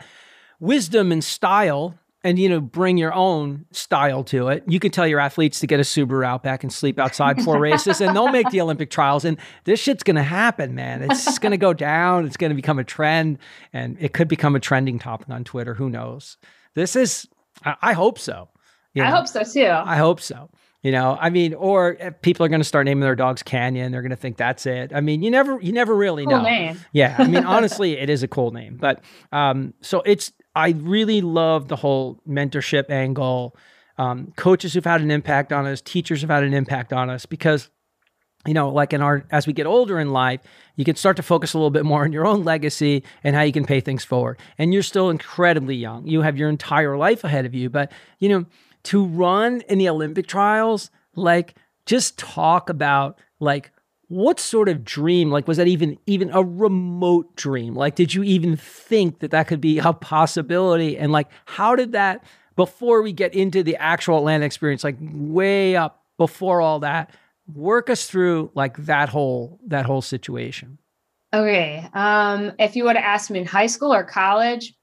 [0.59, 4.63] wisdom and style and you know bring your own style to it.
[4.67, 8.01] You can tell your athletes to get a subaru outback and sleep outside before races
[8.01, 11.03] and they'll make the olympic trials and this shit's gonna happen man.
[11.03, 13.37] It's gonna go down it's gonna become a trend
[13.71, 16.37] and it could become a trending topic on twitter who knows?
[16.73, 17.27] This is
[17.63, 18.49] i, I hope so
[18.93, 19.09] you know?
[19.09, 19.67] i hope so too.
[19.67, 20.49] I hope so
[20.83, 23.91] you know, I mean, or people are going to start naming their dogs Canyon.
[23.91, 24.91] They're going to think that's it.
[24.93, 26.43] I mean, you never, you never really cool know.
[26.43, 26.79] Name.
[26.91, 28.77] Yeah, I mean, honestly, it is a cool name.
[28.77, 33.55] But um, so it's, I really love the whole mentorship angle.
[33.97, 37.25] Um, coaches who've had an impact on us, teachers who've had an impact on us,
[37.25, 37.69] because
[38.45, 40.39] you know, like in our as we get older in life,
[40.75, 43.41] you can start to focus a little bit more on your own legacy and how
[43.41, 44.39] you can pay things forward.
[44.57, 46.07] And you're still incredibly young.
[46.07, 48.45] You have your entire life ahead of you, but you know
[48.83, 51.55] to run in the Olympic trials, like
[51.85, 53.71] just talk about like
[54.09, 57.75] what sort of dream like was that even even a remote dream?
[57.75, 60.97] Like did you even think that that could be a possibility?
[60.97, 62.23] And like how did that
[62.55, 67.11] before we get into the actual atlanta experience like way up before all that
[67.53, 70.77] work us through like that whole that whole situation?
[71.33, 74.73] Okay um if you would have asked me in high school or college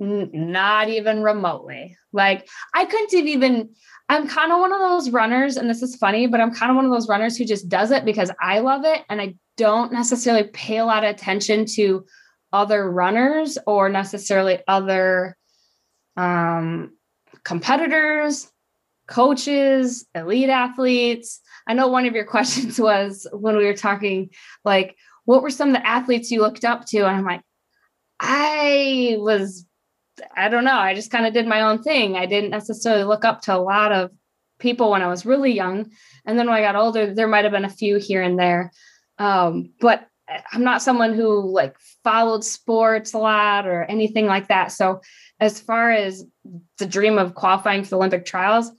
[0.00, 1.96] N- not even remotely.
[2.12, 3.70] Like I couldn't have even
[4.08, 6.76] I'm kind of one of those runners and this is funny, but I'm kind of
[6.76, 9.92] one of those runners who just does it because I love it and I don't
[9.92, 12.04] necessarily pay a lot of attention to
[12.52, 15.36] other runners or necessarily other
[16.16, 16.92] um
[17.44, 18.50] competitors,
[19.06, 21.40] coaches, elite athletes.
[21.66, 24.30] I know one of your questions was when we were talking
[24.64, 27.42] like what were some of the athletes you looked up to and I'm like
[28.20, 29.66] I was
[30.36, 30.78] I don't know.
[30.78, 32.16] I just kind of did my own thing.
[32.16, 34.10] I didn't necessarily look up to a lot of
[34.58, 35.90] people when I was really young.
[36.24, 38.72] And then when I got older, there might have been a few here and there.
[39.18, 40.06] Um, but
[40.52, 44.72] I'm not someone who like followed sports a lot or anything like that.
[44.72, 45.00] So
[45.40, 46.24] as far as
[46.78, 48.70] the dream of qualifying for the Olympic trials,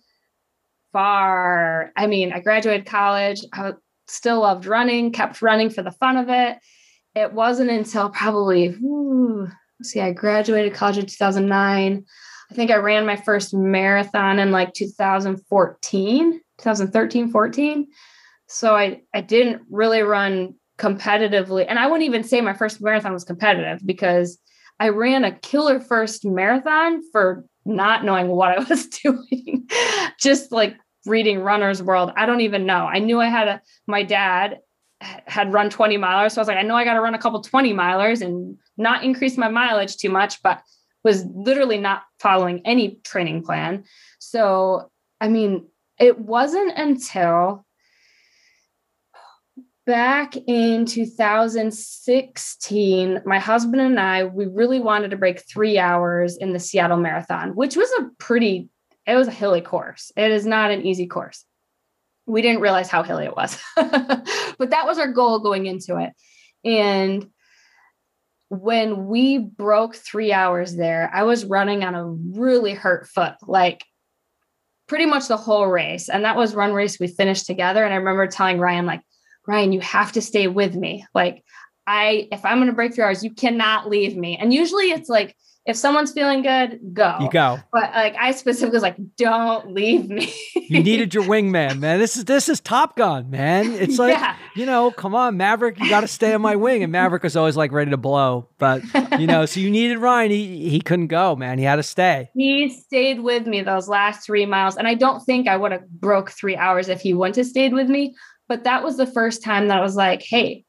[0.92, 1.92] far.
[1.98, 3.42] I mean, I graduated college.
[3.52, 3.74] I
[4.08, 6.58] still loved running, kept running for the fun of it.
[7.16, 9.52] It wasn't until probably, let's
[9.92, 12.06] see, I graduated college in 2009.
[12.52, 17.88] I think I ran my first marathon in like 2014, 2013, 14.
[18.48, 21.66] So I, I didn't really run competitively.
[21.68, 24.38] And I wouldn't even say my first marathon was competitive because
[24.80, 29.68] I ran a killer first marathon for not knowing what I was doing,
[30.20, 30.76] just like
[31.06, 32.12] reading Runner's World.
[32.16, 32.86] I don't even know.
[32.86, 34.60] I knew I had a, my dad
[35.02, 36.32] had run 20 milers.
[36.32, 38.58] So I was like, I know I got to run a couple 20 milers and
[38.78, 40.62] not increase my mileage too much, but
[41.04, 43.84] was literally not following any training plan.
[44.20, 44.90] So,
[45.22, 45.68] I mean,
[46.00, 47.66] it wasn't until
[49.86, 56.54] back in 2016, my husband and I, we really wanted to break three hours in
[56.54, 58.68] the Seattle Marathon, which was a pretty,
[59.06, 60.12] it was a hilly course.
[60.18, 61.46] It is not an easy course.
[62.26, 66.14] We didn't realize how hilly it was, but that was our goal going into it.
[66.64, 67.30] And
[68.50, 73.84] when we broke three hours there, I was running on a really hurt foot, like
[74.88, 76.10] pretty much the whole race.
[76.10, 77.84] And that was run race we finished together.
[77.84, 79.02] And I remember telling Ryan, like,
[79.48, 81.06] Ryan, you have to stay with me.
[81.14, 81.44] Like,
[81.88, 84.38] I, if I'm going to break three hours, you cannot leave me.
[84.38, 85.36] And usually it's like,
[85.66, 87.18] if someone's feeling good, go.
[87.20, 87.58] You go.
[87.74, 90.32] But like I specifically was like, don't leave me.
[90.56, 91.98] you needed your wingman, man.
[92.00, 93.74] This is this is Top Gun, man.
[93.86, 94.36] It's like, yeah.
[94.56, 96.84] you know, come on, Maverick, you got to stay on my wing.
[96.84, 98.48] And Maverick was always like ready to blow.
[98.58, 98.84] But
[99.20, 100.32] you know, so you needed Ryan.
[100.32, 101.58] He he couldn't go, man.
[101.58, 102.30] He had to stay.
[102.36, 104.78] He stayed with me those last three miles.
[104.78, 107.74] And I don't think I would have broke three hours if he wouldn't have stayed
[107.74, 108.16] with me.
[108.48, 110.66] But that was the first time that I was like, hey,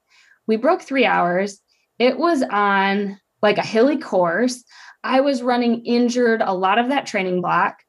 [0.46, 1.60] we broke three hours.
[1.98, 4.64] It was on like a hilly course.
[5.06, 7.82] I was running injured a lot of that training block.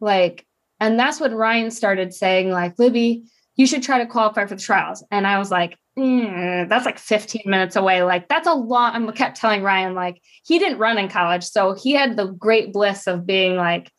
[0.00, 0.46] Like,
[0.80, 3.24] and that's when Ryan started saying, like, Libby,
[3.56, 5.04] you should try to qualify for the trials.
[5.10, 8.02] And I was like, mm, that's like 15 minutes away.
[8.02, 8.94] Like, that's a lot.
[8.94, 11.44] I kept telling Ryan, like, he didn't run in college.
[11.44, 13.90] So he had the great bliss of being like,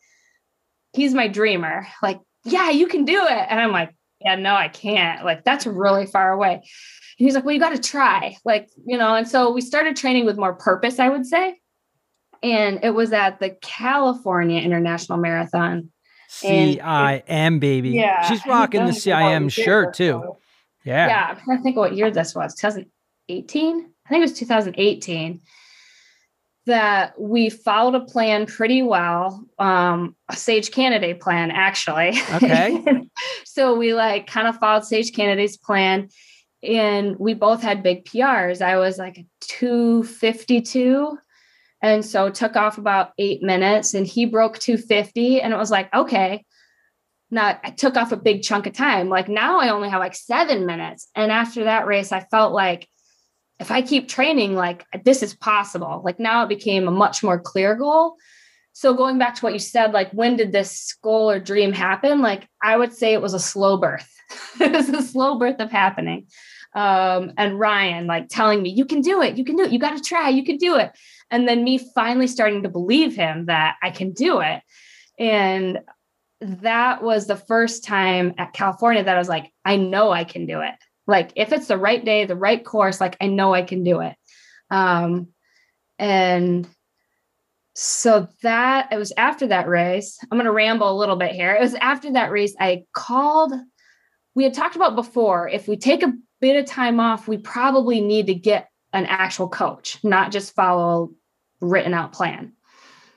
[0.92, 1.86] he's my dreamer.
[2.02, 3.46] Like, yeah, you can do it.
[3.48, 5.24] And I'm like, yeah, no, I can't.
[5.24, 6.54] Like, that's really far away.
[6.54, 6.62] And
[7.16, 8.36] he's like, well, you got to try.
[8.44, 11.58] Like, you know, and so we started training with more purpose, I would say.
[12.42, 15.90] And it was at the California International Marathon.
[16.30, 17.90] CIM, baby.
[17.90, 18.28] Yeah.
[18.28, 20.36] She's rocking the CIM shirt too.
[20.84, 21.06] Yeah.
[21.06, 21.26] Yeah.
[21.30, 23.76] I'm trying to think what year this was 2018.
[24.06, 25.40] I think it was 2018
[26.66, 32.82] that we followed a plan pretty well um a Sage Canaday plan actually okay
[33.44, 36.08] so we like kind of followed Sage Canaday's plan
[36.62, 41.18] and we both had big prs i was like 252
[41.82, 45.92] and so took off about eight minutes and he broke 250 and it was like
[45.94, 46.44] okay
[47.30, 50.14] now i took off a big chunk of time like now i only have like
[50.14, 52.88] seven minutes and after that race i felt like
[53.58, 56.02] if I keep training, like this is possible.
[56.04, 58.16] Like now it became a much more clear goal.
[58.72, 62.20] So going back to what you said, like when did this goal or dream happen?
[62.20, 64.08] Like I would say it was a slow birth.
[64.60, 66.26] it was a slow birth of happening.
[66.76, 69.78] Um, and Ryan like telling me, you can do it, you can do it, you
[69.78, 70.92] got to try, you can do it.
[71.30, 74.60] And then me finally starting to believe him that I can do it.
[75.18, 75.80] And
[76.40, 80.44] that was the first time at California that I was like, I know I can
[80.44, 80.74] do it.
[81.06, 84.00] Like if it's the right day, the right course, like I know I can do
[84.00, 84.14] it.
[84.70, 85.28] Um,
[85.98, 86.68] and
[87.74, 90.18] so that it was after that race.
[90.22, 91.54] I'm going to ramble a little bit here.
[91.54, 93.52] It was after that race I called.
[94.34, 98.00] We had talked about before if we take a bit of time off, we probably
[98.00, 101.10] need to get an actual coach, not just follow
[101.62, 102.52] a written out plan.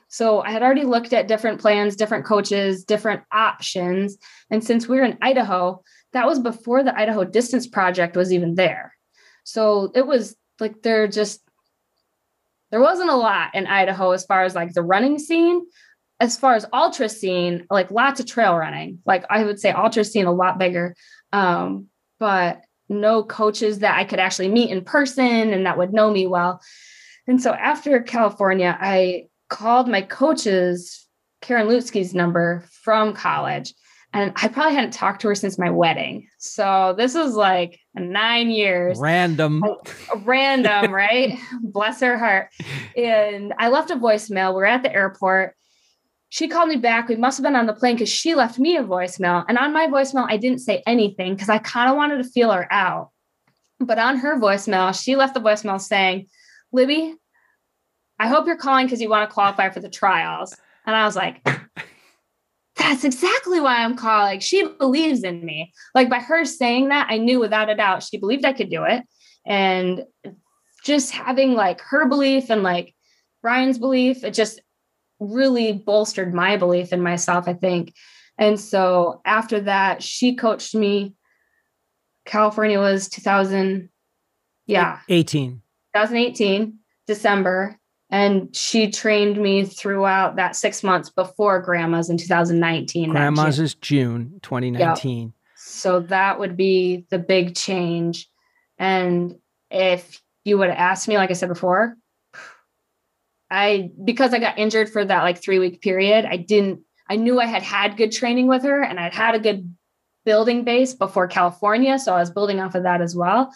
[0.08, 4.18] So I had already looked at different plans, different coaches, different options.
[4.50, 8.56] And since we we're in Idaho, that was before the Idaho Distance Project was even
[8.56, 8.92] there.
[9.44, 11.40] So it was like there just
[12.70, 15.64] there wasn't a lot in Idaho as far as like the running scene.
[16.18, 18.98] As far as ultra scene, like lots of trail running.
[19.06, 20.94] Like I would say ultra scene a lot bigger.
[21.32, 21.86] Um,
[22.18, 26.26] but no coaches that I could actually meet in person and that would know me
[26.26, 26.60] well.
[27.26, 31.06] And so after California, I called my coach's
[31.40, 33.72] Karen Lutsky's number from college
[34.12, 36.26] And I probably hadn't talked to her since my wedding.
[36.38, 38.98] So this was like nine years.
[38.98, 39.62] Random.
[39.64, 39.80] Oh,
[40.24, 41.38] random, right?
[41.62, 42.48] Bless her heart.
[42.96, 44.52] And I left a voicemail.
[44.52, 45.54] We're at the airport.
[46.30, 47.08] She called me back.
[47.08, 49.44] We must have been on the plane because she left me a voicemail.
[49.48, 52.52] And on my voicemail, I didn't say anything because I kind of wanted to feel
[52.52, 53.10] her out.
[53.80, 56.28] But on her voicemail, she left the voicemail saying,
[56.72, 57.14] Libby,
[58.20, 60.54] I hope you're calling because you want to qualify for the trials.
[60.86, 61.44] And I was like,
[62.76, 64.38] that's exactly why I'm calling.
[64.38, 65.72] She believes in me.
[65.96, 68.84] Like by her saying that, I knew without a doubt she believed I could do
[68.84, 69.02] it.
[69.46, 70.04] And
[70.84, 72.94] just having like her belief and like
[73.42, 74.60] Brian's belief, it just
[75.20, 77.94] really bolstered my belief in myself, I think.
[78.38, 81.14] And so after that, she coached me.
[82.24, 83.90] California was 2000,
[84.66, 85.62] yeah, 18,
[85.94, 93.58] 2018, December and she trained me throughout that six months before grandma's in 2019 grandma's
[93.58, 95.34] is june 2019 yep.
[95.56, 98.28] so that would be the big change
[98.78, 99.36] and
[99.70, 101.96] if you would have asked me like i said before
[103.50, 107.40] i because i got injured for that like three week period i didn't i knew
[107.40, 109.74] i had had good training with her and i'd had a good
[110.24, 113.50] building base before california so i was building off of that as well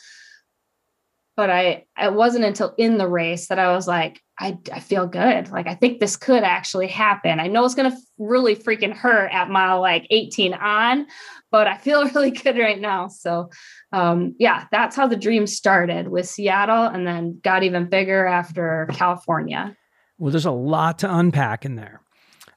[1.37, 5.07] but I it wasn't until in the race that I was like, I, I feel
[5.07, 5.51] good.
[5.51, 7.41] Like I think this could actually happen.
[7.41, 11.07] I know it's gonna really freaking hurt at mile like 18 on,
[11.51, 13.09] but I feel really good right now.
[13.09, 13.51] So
[13.93, 18.89] um, yeah, that's how the dream started with Seattle and then got even bigger after
[18.93, 19.77] California.
[20.19, 22.01] Well, there's a lot to unpack in there.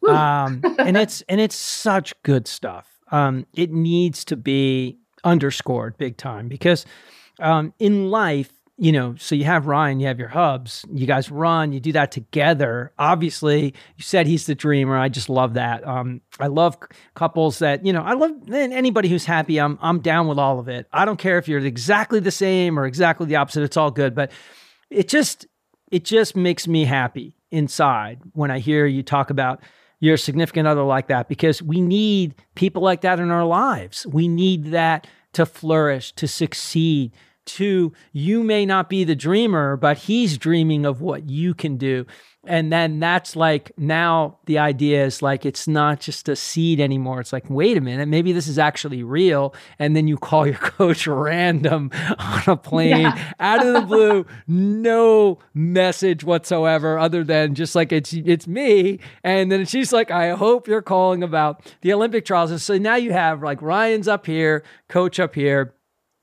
[0.07, 2.87] Um, and it's and it's such good stuff.
[3.11, 6.85] Um, it needs to be underscored big time because
[7.39, 11.31] um, in life you know, so you have Ryan, you have your hubs, you guys
[11.31, 12.93] run, you do that together.
[12.99, 14.95] Obviously, you said he's the dreamer.
[14.95, 15.85] I just love that.
[15.85, 16.77] Um, I love
[17.15, 19.59] couples that, you know, I love anybody who's happy.
[19.59, 20.87] I'm I'm down with all of it.
[20.93, 23.63] I don't care if you're exactly the same or exactly the opposite.
[23.63, 24.13] It's all good.
[24.13, 24.31] But
[24.91, 25.47] it just
[25.91, 29.61] it just makes me happy inside when I hear you talk about
[29.99, 34.05] your significant other like that because we need people like that in our lives.
[34.05, 37.13] We need that to flourish, to succeed,
[37.47, 42.05] to you may not be the dreamer, but he's dreaming of what you can do.
[42.47, 47.19] And then that's like now the idea is like it's not just a seed anymore.
[47.19, 49.53] It's like, wait a minute, maybe this is actually real.
[49.79, 53.33] And then you call your coach random on a plane yeah.
[53.39, 58.99] out of the blue, no message whatsoever, other than just like it's it's me.
[59.23, 62.51] And then she's like, I hope you're calling about the Olympic trials.
[62.51, 65.73] And so now you have like Ryan's up here, coach up here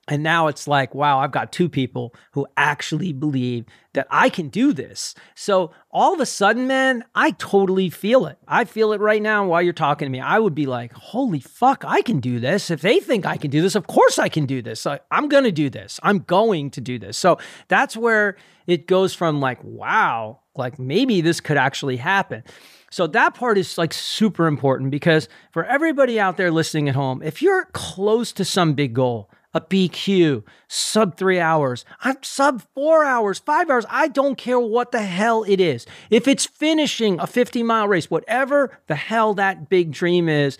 [0.06, 4.48] and now it's like, wow, I've got two people who actually believe that I can
[4.48, 5.14] do this.
[5.34, 8.38] So all of a sudden, man, I totally feel it.
[8.46, 10.20] I feel it right now while you're talking to me.
[10.20, 12.70] I would be like, holy fuck, I can do this.
[12.70, 14.86] If they think I can do this, of course I can do this.
[14.86, 15.98] I, am going to do this.
[16.02, 17.16] I'm going to do this.
[17.16, 17.38] So
[17.68, 18.36] that's where
[18.66, 22.42] it goes from like, wow, like maybe this could actually happen.
[22.90, 27.22] So that part is like super important because for everybody out there listening at home,
[27.22, 33.04] if you're close to some big goal, a BQ, sub three hours, I'm sub four
[33.04, 33.86] hours, five hours.
[33.88, 35.86] I don't care what the hell it is.
[36.10, 40.58] If it's finishing a 50 mile race, whatever the hell that big dream is,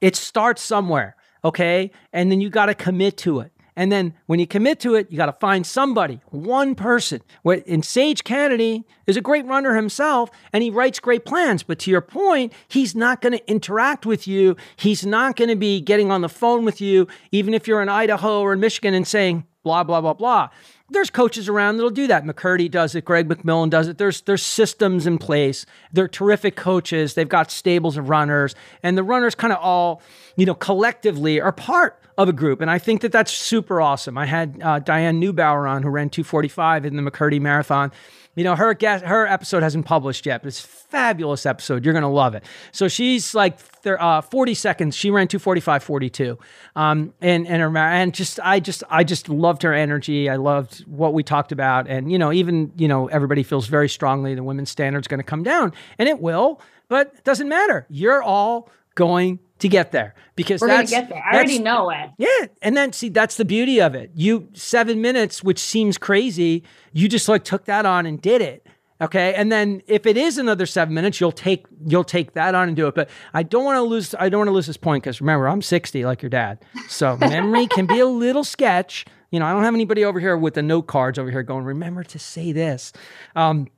[0.00, 1.14] it starts somewhere.
[1.44, 1.90] Okay.
[2.12, 3.52] And then you got to commit to it.
[3.74, 7.22] And then when you commit to it, you got to find somebody, one person.
[7.44, 11.62] In Sage Canaday is a great runner himself, and he writes great plans.
[11.62, 14.56] But to your point, he's not going to interact with you.
[14.76, 17.88] He's not going to be getting on the phone with you, even if you're in
[17.88, 20.48] Idaho or in Michigan, and saying blah blah blah blah
[20.92, 22.24] there's coaches around that'll do that.
[22.24, 23.04] McCurdy does it.
[23.04, 23.98] Greg McMillan does it.
[23.98, 25.66] There's there's systems in place.
[25.92, 27.14] They're terrific coaches.
[27.14, 30.02] They've got stables of runners, and the runners kind of all,
[30.36, 32.60] you know, collectively are part of a group.
[32.60, 34.18] And I think that that's super awesome.
[34.18, 37.90] I had uh, Diane Neubauer on who ran 245 in the McCurdy Marathon
[38.34, 41.84] you know, her guest, her episode hasn't published yet, but it's fabulous episode.
[41.84, 42.44] You're gonna love it.
[42.70, 44.96] So she's like uh, 40 seconds.
[44.96, 46.38] She ran 245, 42.
[46.74, 50.30] Um, and and her and just I just I just loved her energy.
[50.30, 53.88] I loved what we talked about, and you know, even you know, everybody feels very
[53.88, 56.60] strongly the women's standard's going to come down, and it will.
[56.88, 57.86] But it doesn't matter.
[57.88, 61.22] You're all going to get there because we're that's get there.
[61.24, 62.10] I already know it.
[62.18, 64.10] Yeah, and then see that's the beauty of it.
[64.14, 68.66] You seven minutes, which seems crazy, you just like took that on and did it.
[69.00, 72.68] Okay, and then if it is another seven minutes, you'll take you'll take that on
[72.68, 72.94] and do it.
[72.94, 75.48] But I don't want to lose I don't want to lose this point because remember
[75.48, 79.06] I'm 60 like your dad, so memory can be a little sketch.
[79.30, 81.64] You know, I don't have anybody over here with the note cards over here going,
[81.64, 82.92] remember to say this.
[83.34, 83.68] Um,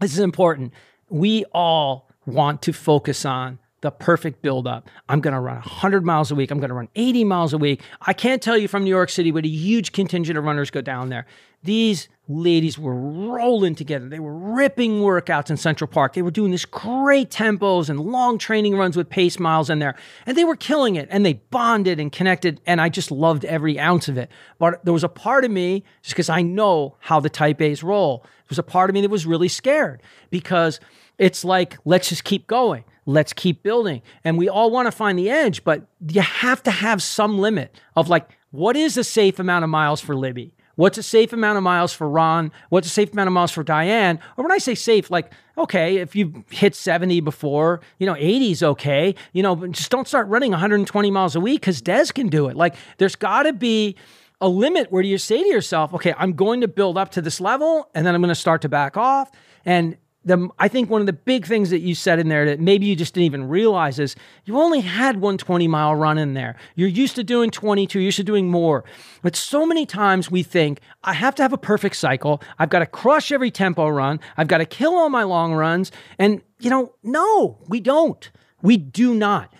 [0.00, 0.72] this is important.
[1.08, 4.88] We all want to focus on the perfect buildup.
[5.10, 6.50] I'm going to run 100 miles a week.
[6.50, 7.82] I'm going to run 80 miles a week.
[8.00, 10.80] I can't tell you from New York City what a huge contingent of runners go
[10.80, 11.26] down there.
[11.62, 14.08] These ladies were rolling together.
[14.08, 16.14] They were ripping workouts in Central Park.
[16.14, 19.96] They were doing this great tempos and long training runs with pace miles in there.
[20.24, 22.62] And they were killing it and they bonded and connected.
[22.64, 24.30] And I just loved every ounce of it.
[24.58, 27.82] But there was a part of me, just because I know how the type A's
[27.82, 30.80] roll, there was a part of me that was really scared because
[31.18, 32.84] it's like, let's just keep going.
[33.06, 34.02] Let's keep building.
[34.24, 37.74] And we all want to find the edge, but you have to have some limit
[37.96, 40.54] of like, what is a safe amount of miles for Libby?
[40.76, 42.50] What's a safe amount of miles for Ron?
[42.68, 44.18] What's a safe amount of miles for Diane?
[44.36, 48.50] Or when I say safe, like, okay, if you've hit 70 before, you know, 80
[48.50, 49.14] is okay.
[49.32, 52.56] You know, just don't start running 120 miles a week because Des can do it.
[52.56, 53.96] Like, there's got to be
[54.40, 57.40] a limit where you say to yourself, okay, I'm going to build up to this
[57.40, 59.30] level and then I'm going to start to back off.
[59.64, 62.60] And the I think one of the big things that you said in there that
[62.60, 66.34] maybe you just didn't even realize is you only had one 20 mile run in
[66.34, 66.56] there.
[66.74, 68.84] You're used to doing 22, you're used to doing more.
[69.22, 72.42] But so many times we think, I have to have a perfect cycle.
[72.58, 74.20] I've got to crush every tempo run.
[74.36, 75.92] I've got to kill all my long runs.
[76.18, 78.30] And, you know, no, we don't.
[78.62, 79.52] We do not.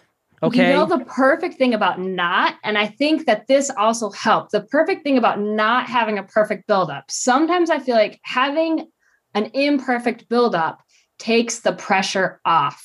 [0.43, 0.69] Okay.
[0.69, 4.53] You know the perfect thing about not, and I think that this also helped.
[4.53, 7.11] The perfect thing about not having a perfect buildup.
[7.11, 8.87] Sometimes I feel like having
[9.35, 10.83] an imperfect buildup
[11.19, 12.83] takes the pressure off.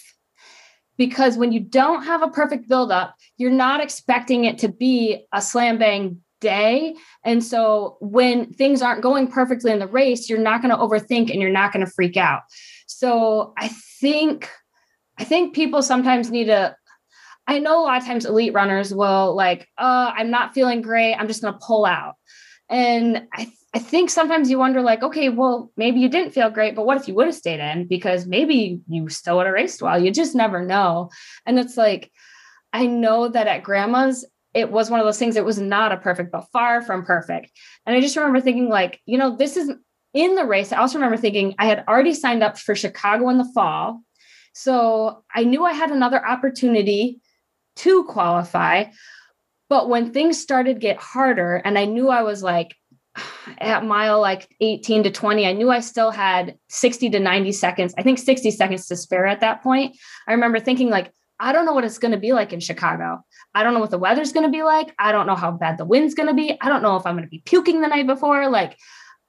[0.97, 5.41] Because when you don't have a perfect buildup, you're not expecting it to be a
[5.41, 6.95] slam bang day.
[7.24, 11.32] And so when things aren't going perfectly in the race, you're not going to overthink
[11.32, 12.41] and you're not going to freak out.
[12.88, 13.70] So I
[14.00, 14.50] think
[15.18, 16.76] I think people sometimes need to
[17.47, 21.16] I know a lot of times elite runners will like, uh, I'm not feeling great.
[21.16, 22.14] I'm just going to pull out.
[22.70, 26.76] And I I think sometimes you wonder, like, okay, well, maybe you didn't feel great,
[26.76, 27.86] but what if you would have stayed in?
[27.86, 30.01] Because maybe you still would have raced well.
[30.01, 31.11] You just never know.
[31.45, 32.11] And it's like,
[32.74, 35.97] I know that at grandma's, it was one of those things, it was not a
[35.97, 37.51] perfect, but far from perfect.
[37.86, 39.72] And I just remember thinking, like, you know, this is
[40.15, 40.72] in the race.
[40.72, 44.01] I also remember thinking I had already signed up for Chicago in the fall.
[44.53, 47.22] So I knew I had another opportunity
[47.78, 48.86] to qualify.
[49.70, 52.76] But when things started get harder, and I knew I was like,
[53.59, 57.93] at mile like 18 to 20, I knew I still had 60 to 90 seconds.
[57.97, 59.97] I think 60 seconds to spare at that point.
[60.28, 63.24] I remember thinking, like, I don't know what it's going to be like in Chicago.
[63.55, 64.93] I don't know what the weather's going to be like.
[64.99, 66.57] I don't know how bad the wind's going to be.
[66.59, 68.49] I don't know if I'm going to be puking the night before.
[68.49, 68.78] Like,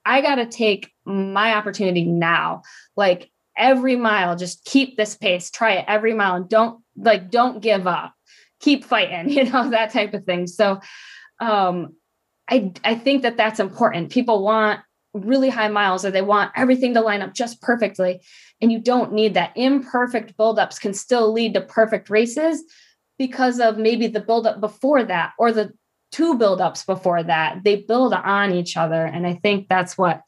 [0.05, 2.63] I got to take my opportunity now.
[2.97, 7.61] Like, every mile, just keep this pace, try it every mile, and don't like, don't
[7.63, 8.15] give up.
[8.61, 10.47] Keep fighting, you know, that type of thing.
[10.47, 10.81] So,
[11.41, 11.95] um,
[12.51, 14.11] I, I think that that's important.
[14.11, 14.81] People want
[15.15, 18.21] really high miles or they want everything to line up just perfectly.
[18.61, 19.57] And you don't need that.
[19.57, 22.63] Imperfect buildups can still lead to perfect races
[23.19, 25.73] because of maybe the buildup before that or the
[26.13, 27.63] two buildups before that.
[27.65, 29.05] They build on each other.
[29.05, 30.23] And I think that's what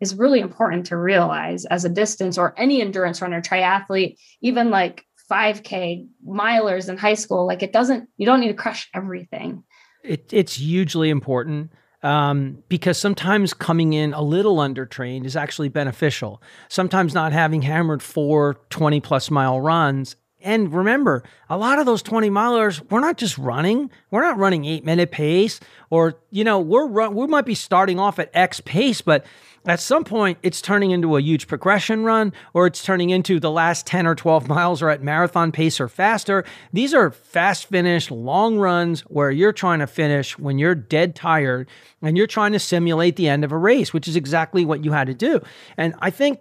[0.00, 5.04] is really important to realize as a distance or any endurance runner, triathlete, even like
[5.30, 7.46] 5K milers in high school.
[7.46, 9.64] Like it doesn't, you don't need to crush everything.
[10.08, 11.70] It, it's hugely important
[12.02, 16.42] um, because sometimes coming in a little undertrained is actually beneficial.
[16.68, 20.16] Sometimes not having hammered four 20 plus mile runs.
[20.40, 23.90] And remember, a lot of those 20 milers, we're not just running.
[24.10, 25.58] We're not running eight minute pace
[25.90, 29.26] or, you know, we're run, we might be starting off at X pace, but
[29.66, 33.50] at some point it's turning into a huge progression run or it's turning into the
[33.50, 36.44] last 10 or 12 miles are at marathon pace or faster.
[36.72, 41.68] These are fast finish, long runs where you're trying to finish when you're dead tired
[42.02, 44.92] and you're trying to simulate the end of a race, which is exactly what you
[44.92, 45.40] had to do.
[45.76, 46.40] And I think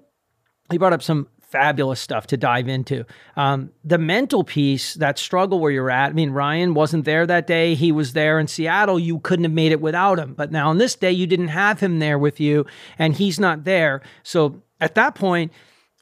[0.70, 3.06] he brought up some fabulous stuff to dive into.
[3.36, 6.10] Um, the mental piece, that struggle where you're at.
[6.10, 7.74] I mean, Ryan wasn't there that day.
[7.74, 9.00] He was there in Seattle.
[9.00, 10.34] You couldn't have made it without him.
[10.34, 12.66] But now on this day, you didn't have him there with you,
[13.00, 14.02] and he's not there.
[14.24, 15.54] So at that point,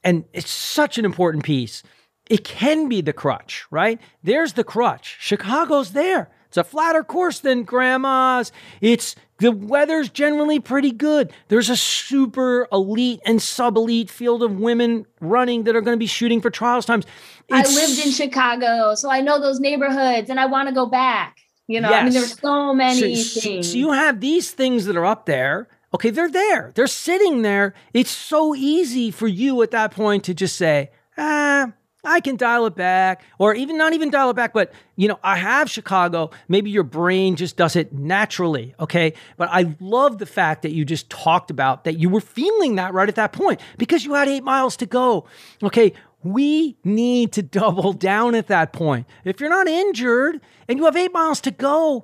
[0.03, 1.83] and it's such an important piece.
[2.27, 4.01] It can be the crutch, right?
[4.23, 5.17] There's the crutch.
[5.19, 6.29] Chicago's there.
[6.56, 8.53] It's a flatter course than grandma's.
[8.80, 11.34] It's the weather's generally pretty good.
[11.49, 15.99] There's a super elite and sub elite field of women running that are going to
[15.99, 17.06] be shooting for trials times.
[17.49, 20.86] It's, I lived in Chicago, so I know those neighborhoods and I want to go
[20.86, 21.40] back.
[21.68, 21.99] You know, yes.
[21.99, 23.72] I mean, there's so many so, things.
[23.73, 25.68] So you have these things that are up there.
[25.94, 26.72] Okay, they're there.
[26.73, 27.73] They're sitting there.
[27.94, 31.73] It's so easy for you at that point to just say, ah,
[32.06, 35.19] I can dial it back, or even not even dial it back, but you know,
[35.23, 36.30] I have Chicago.
[36.48, 39.14] Maybe your brain just does it naturally, okay?
[39.38, 42.94] But I love the fact that you just talked about that you were feeling that
[42.94, 45.26] right at that point because you had eight miles to go.
[45.64, 49.06] Okay, we need to double down at that point.
[49.23, 52.03] If you're not injured and you have eight miles to go,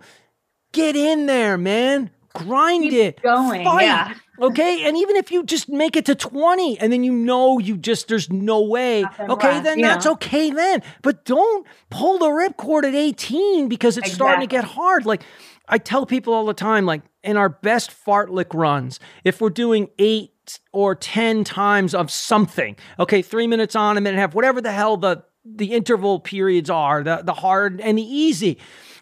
[0.71, 2.09] get in there, man.
[2.33, 3.21] Grind Keep it.
[3.21, 3.83] going, Fight.
[3.83, 4.13] yeah.
[4.41, 4.83] Okay.
[4.85, 8.07] And even if you just make it to 20 and then you know you just,
[8.07, 9.03] there's no way.
[9.03, 9.47] Nothing Okay.
[9.49, 9.87] left, then yeah.
[9.89, 10.81] that's okay then.
[11.01, 15.05] But don't pull the ripcord at 18 because it's starting to get hard.
[15.05, 15.23] Like
[15.67, 19.89] I tell people all the time, like in our best fartlek runs, if we're doing
[19.99, 24.33] eight or 10 times of something, okay, three minutes on, a minute and a half,
[24.33, 28.57] whatever the hell the, the interval periods are, the, the hard and the easy.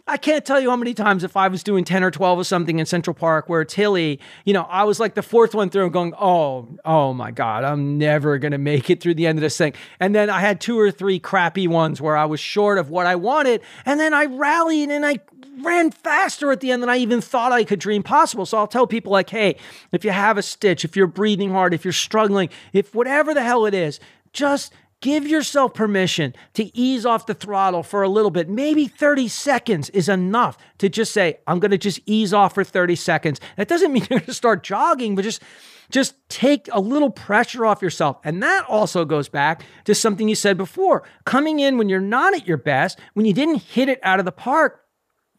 [0.10, 2.44] I can't tell you how many times if I was doing 10 or 12 or
[2.44, 5.69] something in Central Park where it's hilly, you know, I was like the fourth one
[5.69, 9.38] through going, oh, oh my God, I'm never going to make it through the end
[9.38, 9.73] of this thing.
[9.99, 13.06] And then I had two or three crappy ones where I was short of what
[13.06, 13.61] I wanted.
[13.86, 15.19] And then I rallied and I
[15.61, 18.48] ran faster at the end than I even thought I could dream possible.
[18.48, 19.57] So I'll tell people like, hey,
[19.91, 23.44] if you have a stitch, if you're breathing hard, if you're struggling, if whatever the
[23.44, 23.99] hell it is,
[24.34, 28.50] just Give yourself permission to ease off the throttle for a little bit.
[28.50, 32.66] Maybe 30 seconds is enough to just say, I'm going to just ease off for
[32.66, 33.40] 30 seconds.
[33.56, 35.42] That doesn't mean you're going to start jogging, but just
[35.92, 38.18] just take a little pressure off yourself.
[38.24, 41.04] And that also goes back to something you said before.
[41.26, 44.26] Coming in when you're not at your best, when you didn't hit it out of
[44.26, 44.86] the park,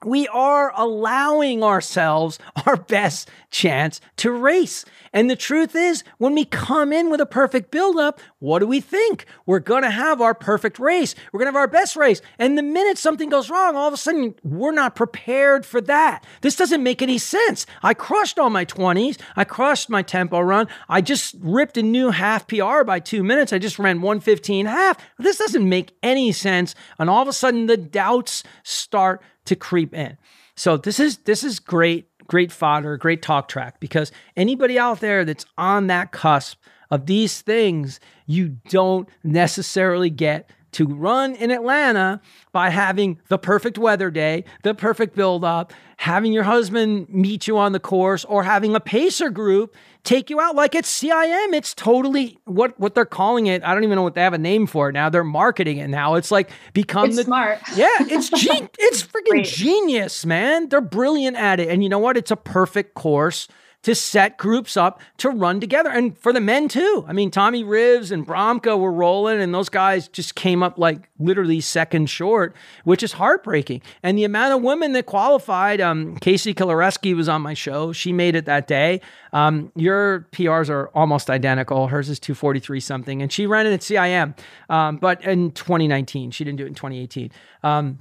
[0.05, 4.85] we are allowing ourselves our best chance to race.
[5.13, 8.81] And the truth is, when we come in with a perfect buildup, what do we
[8.81, 9.27] think?
[9.45, 11.15] We're going to have our perfect race.
[11.33, 12.23] We're going to have our best race.
[12.39, 16.25] And the minute something goes wrong, all of a sudden, we're not prepared for that.
[16.43, 17.67] This doesn't make any sense.
[17.83, 19.19] I crushed all my 20s.
[19.35, 20.69] I crushed my tempo run.
[20.89, 23.53] I just ripped a new half PR by two minutes.
[23.53, 24.97] I just ran 115 half.
[25.19, 26.75] This doesn't make any sense.
[26.99, 30.17] And all of a sudden, the doubts start to creep in.
[30.55, 35.25] So this is this is great, great fodder, great talk track because anybody out there
[35.25, 36.57] that's on that cusp
[36.89, 42.21] of these things, you don't necessarily get to run in Atlanta
[42.53, 47.59] by having the perfect weather day, the perfect build up, having your husband meet you
[47.59, 51.53] on the course, or having a pacer group take you out like it's CIM.
[51.53, 53.63] It's totally what what they're calling it.
[53.63, 55.11] I don't even know what they have a name for it now.
[55.11, 56.15] They're marketing it now.
[56.15, 57.59] It's like become It's the smart.
[57.77, 59.47] yeah, it's it's freaking Great.
[59.47, 60.69] genius, man.
[60.69, 61.69] They're brilliant at it.
[61.69, 62.17] And you know what?
[62.17, 63.47] It's a perfect course
[63.83, 65.89] to set groups up to run together.
[65.89, 67.05] And for the men too.
[67.09, 71.09] I mean, Tommy Rivers and Bromka were rolling, and those guys just came up like
[71.19, 72.55] literally second short,
[72.85, 73.81] which is heartbreaking.
[74.03, 77.93] And the amount of women that qualified, um, Casey Kilareski was on my show.
[77.93, 79.01] She made it that day.
[79.33, 81.89] Um, your PRs are almost identical.
[81.89, 84.37] Hers is 243 something, and she ran it at CIM.
[84.69, 87.31] Um, but in 2019, she didn't do it in 2018.
[87.63, 88.01] Um,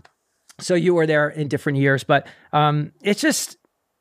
[0.60, 3.58] so you were there in different years, but um, it's just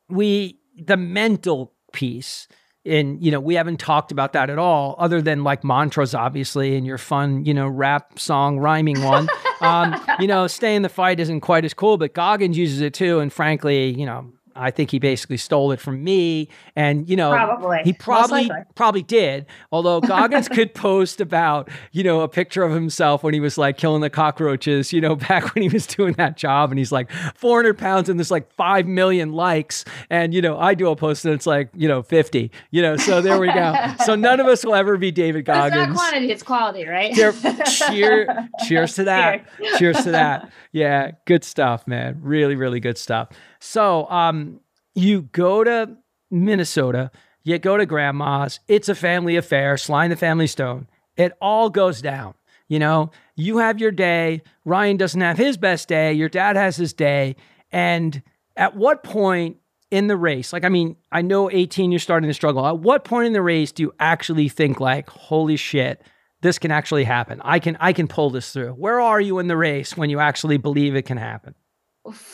[0.09, 2.47] we the mental piece.
[2.85, 6.75] And you know, we haven't talked about that at all, other than like mantras, obviously,
[6.75, 9.27] and your fun, you know, rap song rhyming one.
[9.61, 12.93] um, you know, stay in the fight isn't quite as cool, but Goggins uses it
[12.93, 13.19] too.
[13.19, 16.49] And frankly, you know, I think he basically stole it from me.
[16.75, 17.79] And you know, Probably.
[17.83, 19.45] he probably probably did.
[19.71, 23.77] Although Goggins could post about, you know, a picture of himself when he was like
[23.77, 27.09] killing the cockroaches, you know, back when he was doing that job and he's like
[27.35, 29.85] 400 pounds and there's like 5 million likes.
[30.09, 32.97] And, you know, I do a post and it's like, you know, 50, you know,
[32.97, 33.93] so there we go.
[34.05, 35.75] so none of us will ever be David Goggins.
[35.75, 37.13] It's not quantity, it's quality, right?
[37.13, 37.33] Cheer,
[37.65, 39.45] cheer, cheers to that.
[39.57, 39.79] Cheers.
[39.79, 40.51] Cheers to that.
[40.71, 42.19] Yeah, good stuff, man.
[42.21, 43.29] Really, really good stuff.
[43.59, 44.61] So, um,
[44.95, 45.97] you go to
[46.31, 47.11] Minnesota,
[47.43, 50.87] you go to grandma's, it's a family affair, Sly and the Family Stone.
[51.17, 52.35] It all goes down.
[52.67, 56.77] You know, you have your day, Ryan doesn't have his best day, your dad has
[56.77, 57.35] his day.
[57.71, 58.21] And
[58.55, 59.57] at what point
[59.89, 62.65] in the race, like, I mean, I know 18, you're starting to struggle.
[62.67, 66.03] At what point in the race do you actually think, like, holy shit,
[66.41, 67.41] this can actually happen?
[67.43, 68.73] I can, I can pull this through.
[68.73, 71.55] Where are you in the race when you actually believe it can happen?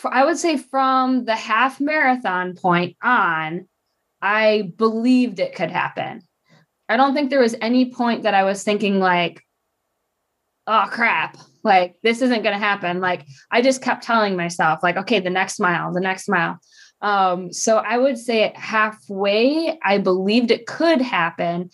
[0.04, 3.68] I would say from the half marathon point on,
[4.22, 6.22] I believed it could happen.
[6.88, 9.42] I don't think there was any point that I was thinking like,
[10.66, 13.00] oh crap, like this isn't going to happen.
[13.00, 16.58] Like I just kept telling myself like, okay, the next mile, the next mile.
[17.02, 21.70] Um, so I would say halfway, I believed it could happen.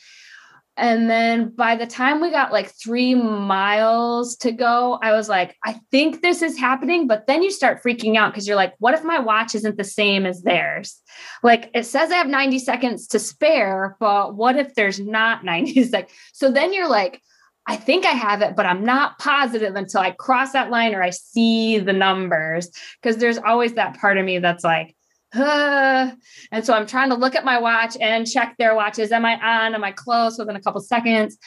[0.82, 5.56] And then by the time we got like three miles to go, I was like,
[5.64, 7.06] I think this is happening.
[7.06, 9.84] But then you start freaking out because you're like, what if my watch isn't the
[9.84, 11.00] same as theirs?
[11.44, 15.84] Like it says I have 90 seconds to spare, but what if there's not 90
[15.84, 16.12] seconds?
[16.32, 17.22] So then you're like,
[17.68, 21.02] I think I have it, but I'm not positive until I cross that line or
[21.02, 22.72] I see the numbers.
[23.00, 24.96] Because there's always that part of me that's like,
[25.34, 26.12] uh,
[26.52, 29.12] and so I'm trying to look at my watch and check their watches.
[29.12, 29.74] Am I on?
[29.74, 31.38] Am I close within a couple seconds?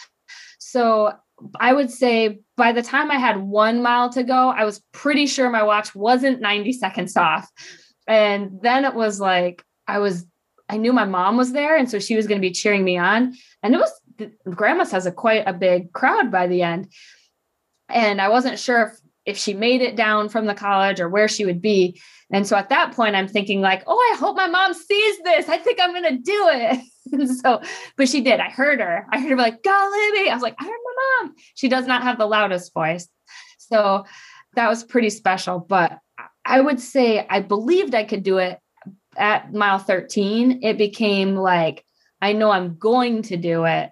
[0.60, 1.14] So
[1.60, 5.28] I would say by the time I had one mile to go, I was pretty
[5.28, 7.49] sure my watch wasn't 90 seconds off.
[8.07, 10.26] And then it was like, I was,
[10.70, 11.76] I knew my mom was there.
[11.76, 13.36] And so she was going to be cheering me on.
[13.62, 13.91] And it was,
[14.49, 16.91] grandma's has a quite a big crowd by the end.
[17.90, 21.28] And I wasn't sure if, if she made it down from the college or where
[21.28, 21.99] she would be.
[22.31, 25.47] And so at that point, I'm thinking, like, oh, I hope my mom sees this.
[25.47, 27.38] I think I'm going to do it.
[27.41, 27.61] so,
[27.97, 28.39] but she did.
[28.39, 29.06] I heard her.
[29.11, 30.30] I heard her like, go, Libby.
[30.30, 31.35] I was like, I heard my mom.
[31.53, 33.07] She does not have the loudest voice.
[33.60, 34.06] So
[34.56, 35.60] that was pretty special.
[35.60, 35.99] But
[36.43, 38.60] I would say I believed I could do it
[39.15, 40.64] at mile 13.
[40.64, 41.85] It became like,
[42.22, 43.91] I know I'm going to do it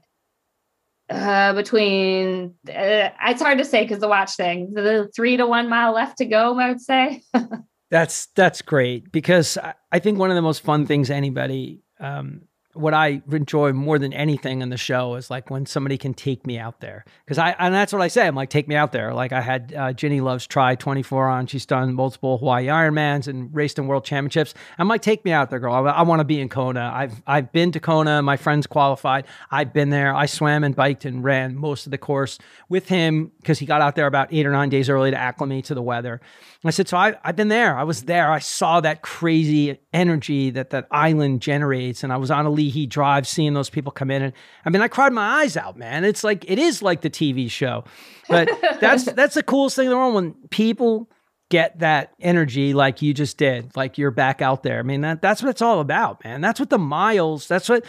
[1.10, 5.70] uh, between uh, it's hard to say because the watch thing the three to one
[5.70, 7.22] mile left to go i would say
[7.94, 9.56] That's that's great because
[9.92, 14.14] I think one of the most fun things anybody um, what I enjoy more than
[14.14, 17.06] anything in the show is like when somebody can take me out there.
[17.24, 19.14] Because I and that's what I say I'm like take me out there.
[19.14, 21.48] Like I had uh, Ginny loves try 24 on.
[21.48, 24.54] She's done multiple Hawaii Ironmans and raced in world championships.
[24.78, 25.74] I'm like take me out there girl.
[25.74, 26.92] I, I want to be in Kona.
[26.94, 28.22] I've I've been to Kona.
[28.22, 29.26] My friends qualified.
[29.52, 30.16] I've been there.
[30.16, 32.40] I swam and biked and ran most of the course
[32.70, 35.66] with him because he got out there about eight or nine days early to acclimate
[35.66, 36.22] to the weather.
[36.66, 37.78] I said so I, I've been there.
[37.78, 38.32] I was there.
[38.32, 42.88] I saw that crazy energy that that island generates and I was on a Ali'i
[42.88, 44.22] Drive, seeing those people come in.
[44.22, 44.34] And
[44.66, 46.04] I mean, I cried my eyes out, man.
[46.04, 47.84] It's like it is like the TV show,
[48.30, 48.50] but
[48.80, 51.10] that's that's the coolest thing in the world when people
[51.50, 54.80] get that energy like you just did, like you're back out there.
[54.80, 56.42] I mean, that that's what it's all about, man.
[56.42, 57.48] That's what the miles.
[57.48, 57.86] That's what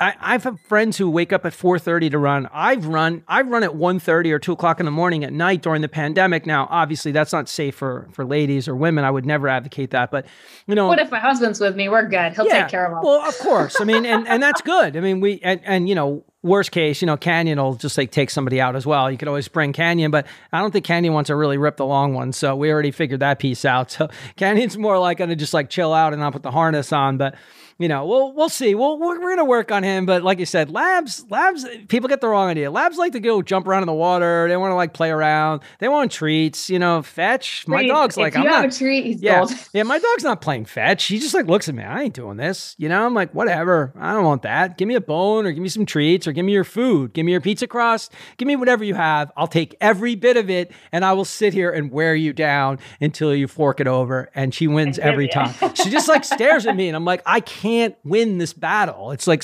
[0.00, 2.48] I, I've had friends who wake up at 4:30 to run.
[2.52, 5.82] I've run, I've run at 1:30 or 2 o'clock in the morning at night during
[5.82, 6.46] the pandemic.
[6.46, 9.04] Now, obviously, that's not safe for for ladies or women.
[9.04, 10.10] I would never advocate that.
[10.10, 10.26] But
[10.66, 11.88] you know, what if my husband's with me?
[11.88, 12.32] We're good.
[12.32, 13.04] He'll yeah, take care of us.
[13.04, 13.80] Well, of course.
[13.80, 14.96] I mean, and and that's good.
[14.96, 18.10] I mean, we and and you know, worst case, you know, Canyon will just like
[18.10, 19.08] take somebody out as well.
[19.08, 21.86] You could always bring Canyon, but I don't think Canyon wants to really rip the
[21.86, 22.32] long one.
[22.32, 23.92] So we already figured that piece out.
[23.92, 26.92] So Canyon's more like going to just like chill out and not put the harness
[26.92, 27.36] on, but
[27.78, 28.74] you know, we'll we'll see.
[28.74, 32.20] We'll, we're, we're gonna work on him, but like you said, labs labs people get
[32.20, 32.70] the wrong idea.
[32.70, 34.46] Labs like to go jump around in the water.
[34.48, 35.62] They want to like play around.
[35.80, 36.70] They want treats.
[36.70, 37.66] You know, fetch.
[37.66, 38.70] My dog's like, I'm not.
[38.70, 39.52] treat, yeah, gold.
[39.72, 39.82] yeah.
[39.82, 41.04] My dog's not playing fetch.
[41.06, 41.82] He just like looks at me.
[41.82, 42.76] I ain't doing this.
[42.78, 43.92] You know, I'm like, whatever.
[43.98, 44.78] I don't want that.
[44.78, 47.12] Give me a bone or give me some treats or give me your food.
[47.12, 48.12] Give me your pizza crust.
[48.36, 49.32] Give me whatever you have.
[49.36, 52.78] I'll take every bit of it and I will sit here and wear you down
[53.00, 54.30] until you fork it over.
[54.34, 55.54] And she wins every time.
[55.74, 57.63] she just like stares at me and I'm like, I can't
[58.04, 59.10] win this battle.
[59.10, 59.42] It's like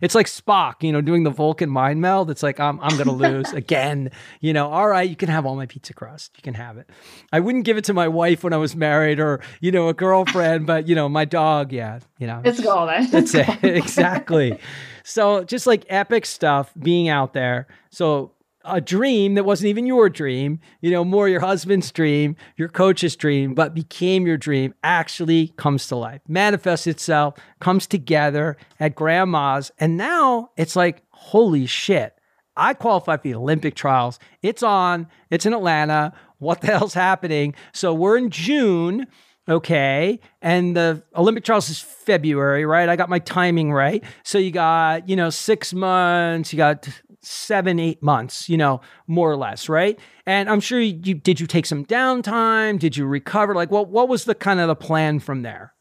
[0.00, 2.30] it's like Spock, you know, doing the Vulcan mind meld.
[2.30, 4.10] It's like I'm I'm gonna lose again.
[4.40, 6.32] You know, all right, you can have all my pizza crust.
[6.36, 6.88] You can have it.
[7.32, 9.94] I wouldn't give it to my wife when I was married or you know a
[9.94, 13.10] girlfriend, but you know my dog, yeah, you know, it's golden.
[13.10, 14.58] That's it exactly.
[15.02, 17.66] So just like epic stuff being out there.
[17.90, 18.33] So
[18.64, 23.16] a dream that wasn't even your dream, you know, more your husband's dream, your coach's
[23.16, 29.70] dream, but became your dream actually comes to life, manifests itself, comes together at grandma's.
[29.78, 32.18] And now it's like, holy shit,
[32.56, 34.18] I qualified for the Olympic trials.
[34.42, 36.12] It's on, it's in Atlanta.
[36.38, 37.54] What the hell's happening?
[37.72, 39.06] So we're in June.
[39.46, 40.20] Okay.
[40.40, 42.88] And the Olympic trials is February, right?
[42.88, 44.02] I got my timing right.
[44.22, 46.88] So you got, you know, six months, you got
[47.26, 49.98] seven, eight months, you know, more or less, right?
[50.26, 52.78] And I'm sure you did you take some downtime?
[52.78, 53.54] Did you recover?
[53.54, 55.74] Like what what was the kind of the plan from there?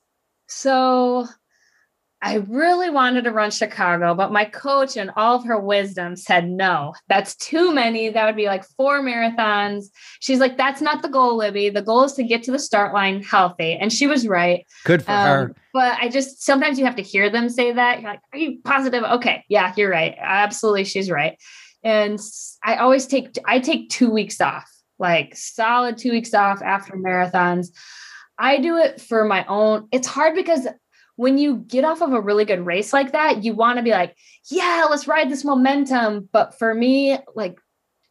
[0.48, 1.28] So
[2.26, 6.48] I really wanted to run Chicago, but my coach and all of her wisdom said,
[6.50, 8.10] no, that's too many.
[8.10, 9.88] That would be like four marathons.
[10.22, 11.70] She's like, that's not the goal, Libby.
[11.70, 13.74] The goal is to get to the start line healthy.
[13.74, 14.66] And she was right.
[14.86, 15.56] Good for um, her.
[15.74, 18.00] But I just, sometimes you have to hear them say that.
[18.00, 19.04] You're like, are you positive?
[19.04, 19.44] Okay.
[19.50, 20.16] Yeah, you're right.
[20.18, 20.86] Absolutely.
[20.86, 21.38] She's right.
[21.84, 22.18] And
[22.64, 27.68] I always take, I take two weeks off, like solid two weeks off after marathons.
[28.40, 29.90] I do it for my own.
[29.91, 30.68] It's hard because
[31.15, 33.91] when you get off of a really good race like that, you want to be
[33.91, 34.15] like,
[34.49, 36.27] yeah, let's ride this momentum.
[36.31, 37.60] But for me, like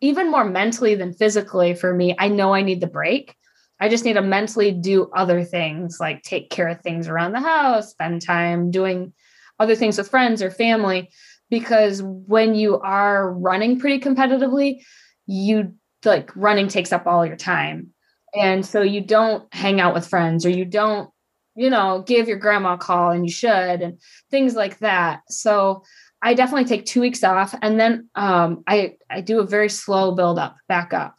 [0.01, 3.35] even more mentally than physically, for me, I know I need the break.
[3.81, 7.41] I just need to mentally do other things like take care of things around the
[7.41, 9.13] house, spend time doing
[9.59, 11.11] other things with friends or family.
[11.51, 14.83] Because when you are running pretty competitively,
[15.27, 15.75] you
[16.05, 17.89] like running takes up all your time.
[18.35, 21.11] And so you don't hang out with friends or you don't
[21.55, 24.01] you know, give your grandma a call and you should, and
[24.31, 25.21] things like that.
[25.29, 25.83] So
[26.23, 30.15] I definitely take two weeks off and then um, I, I do a very slow
[30.15, 31.17] build up back up.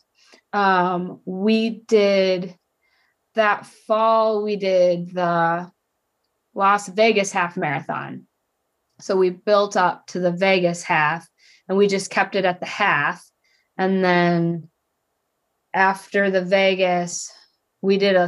[0.54, 2.56] Um, we did
[3.36, 5.72] that fall, we did the
[6.54, 8.28] Las Vegas half marathon.
[9.00, 11.28] So we built up to the Vegas half
[11.68, 13.28] and we just kept it at the half.
[13.78, 14.70] And then
[15.74, 17.32] after the Vegas,
[17.84, 18.28] we did a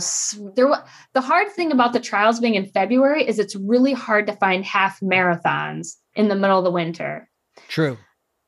[0.56, 0.80] there was
[1.14, 4.64] the hard thing about the trials being in February is it's really hard to find
[4.64, 7.30] half marathons in the middle of the winter.
[7.69, 7.98] True.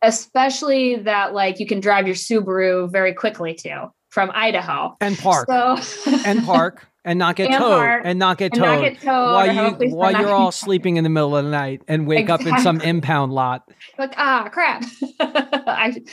[0.03, 5.47] Especially that like you can drive your Subaru very quickly to from Idaho and park
[5.49, 5.77] so,
[6.25, 9.33] and park and not get and towed park, and not get towed, not get towed
[9.33, 12.51] while you while you're all sleeping in the middle of the night and wake exactly.
[12.51, 13.69] up in some impound lot.
[13.97, 14.83] Like ah crap.
[15.19, 16.03] I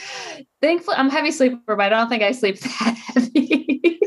[0.63, 3.99] thankfully I'm a heavy sleeper, but I don't think I sleep that heavy.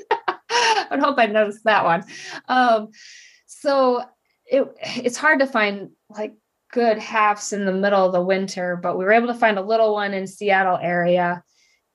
[0.90, 2.04] I hope I noticed that one.
[2.48, 2.90] Um,
[3.46, 4.04] so
[4.46, 6.36] it it's hard to find like
[6.72, 9.64] good halves in the middle of the winter, but we were able to find a
[9.64, 11.44] little one in Seattle area.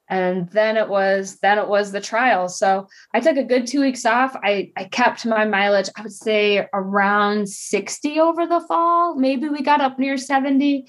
[0.09, 2.49] And then it was then it was the trial.
[2.49, 4.37] So I took a good two weeks off.
[4.43, 9.17] I, I kept my mileage, I would say around 60 over the fall.
[9.17, 10.87] Maybe we got up near 70,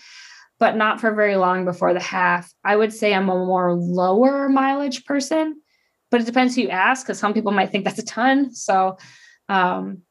[0.59, 2.51] but not for very long before the half.
[2.65, 5.61] I would say I'm a more lower mileage person
[6.14, 8.53] but it depends who you ask because some people might think that's a ton.
[8.53, 8.99] So,
[9.49, 10.03] um,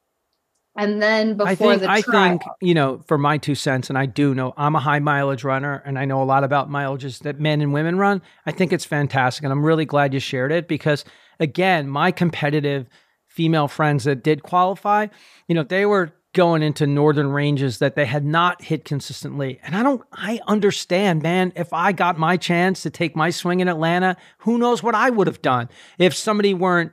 [0.77, 3.97] and then before I think, the I think, you know, for my two cents, and
[3.97, 7.21] I do know I'm a high mileage runner and I know a lot about mileages
[7.21, 8.21] that men and women run.
[8.47, 9.45] I think it's fantastic.
[9.45, 11.05] And I'm really glad you shared it because,
[11.39, 12.89] again, my competitive
[13.29, 15.07] female friends that did qualify,
[15.47, 19.61] you know, they were going into northern ranges that they had not hit consistently.
[19.63, 23.61] And I don't I understand, man, if I got my chance to take my swing
[23.61, 25.69] in Atlanta, who knows what I would have done
[25.99, 26.93] if somebody weren't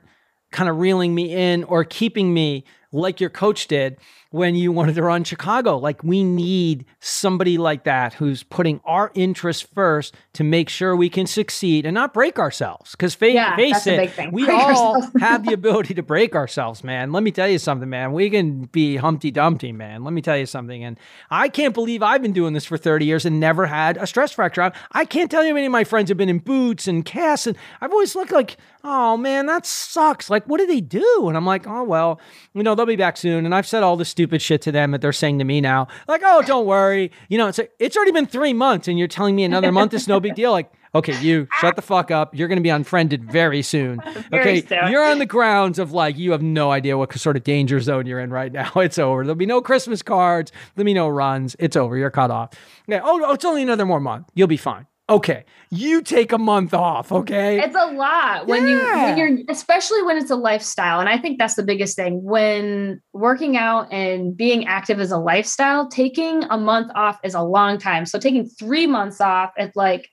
[0.50, 3.96] kind of reeling me in or keeping me like your coach did
[4.30, 5.76] when you wanted to run Chicago.
[5.78, 11.08] Like we need somebody like that who's putting our interests first to make sure we
[11.08, 12.92] can succeed and not break ourselves.
[12.92, 17.12] Because fa- yeah, face it, we break all have the ability to break ourselves, man.
[17.12, 18.12] Let me tell you something, man.
[18.12, 20.04] We can be Humpty Dumpty, man.
[20.04, 20.84] Let me tell you something.
[20.84, 20.98] And
[21.30, 24.32] I can't believe I've been doing this for 30 years and never had a stress
[24.32, 24.72] fracture.
[24.92, 27.46] I can't tell you how many of my friends have been in boots and casts,
[27.46, 30.30] and I've always looked like, oh man, that sucks.
[30.30, 31.26] Like, what do they do?
[31.28, 32.20] And I'm like, oh well,
[32.54, 33.44] you know, they'll be back soon.
[33.44, 35.88] And I've said all this stupid shit to them that they're saying to me now,
[36.08, 37.12] like, oh, don't worry.
[37.28, 39.94] You know, it's like, it's already been three months, and you're telling me another month
[39.94, 40.52] is no big deal.
[40.52, 42.34] Like, okay, you shut the fuck up.
[42.34, 44.00] You're going to be unfriended very soon.
[44.30, 44.90] very okay, soon.
[44.90, 48.06] you're on the grounds of like you have no idea what sort of danger zone
[48.06, 48.72] you're in right now.
[48.80, 49.24] It's over.
[49.24, 50.52] There'll be no Christmas cards.
[50.74, 51.54] There'll be no runs.
[51.58, 51.96] It's over.
[51.96, 52.50] You're cut off.
[52.88, 53.02] Yeah.
[53.04, 54.28] Oh, oh, it's only another more month.
[54.34, 57.60] You'll be fine okay, you take a month off, okay?
[57.60, 58.70] It's a lot when yeah.
[58.70, 61.00] you when you're especially when it's a lifestyle.
[61.00, 62.22] And I think that's the biggest thing.
[62.22, 67.42] When working out and being active is a lifestyle, taking a month off is a
[67.42, 68.06] long time.
[68.06, 70.08] So taking three months off, it's like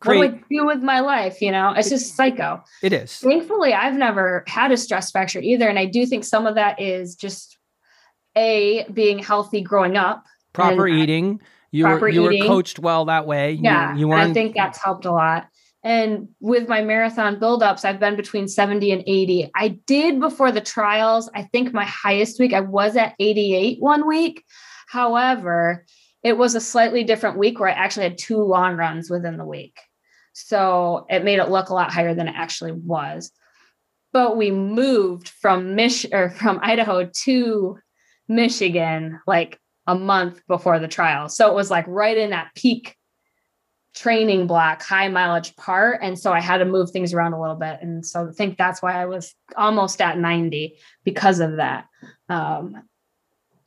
[0.00, 0.18] Great.
[0.18, 1.42] what do I do with my life?
[1.42, 2.62] You know, it's just psycho.
[2.82, 3.16] It is.
[3.18, 5.68] Thankfully, I've never had a stress fracture either.
[5.68, 7.58] And I do think some of that is just
[8.36, 10.24] a being healthy growing up.
[10.52, 11.40] Proper eating.
[11.42, 12.40] I, you were you eating.
[12.42, 13.52] were coached well that way.
[13.52, 15.48] Yeah, you, you I think that's helped a lot.
[15.82, 19.52] And with my marathon buildups, I've been between 70 and 80.
[19.54, 21.30] I did before the trials.
[21.32, 24.42] I think my highest week, I was at 88 one week.
[24.88, 25.84] However,
[26.24, 29.44] it was a slightly different week where I actually had two long runs within the
[29.44, 29.78] week.
[30.32, 33.30] So it made it look a lot higher than it actually was.
[34.12, 37.78] But we moved from Mich or from Idaho to
[38.28, 41.28] Michigan like a month before the trial.
[41.28, 42.96] So it was like right in that peak
[43.94, 46.00] training block, high mileage part.
[46.02, 47.78] And so I had to move things around a little bit.
[47.80, 51.86] And so I think that's why I was almost at 90 because of that.
[52.28, 52.82] Um,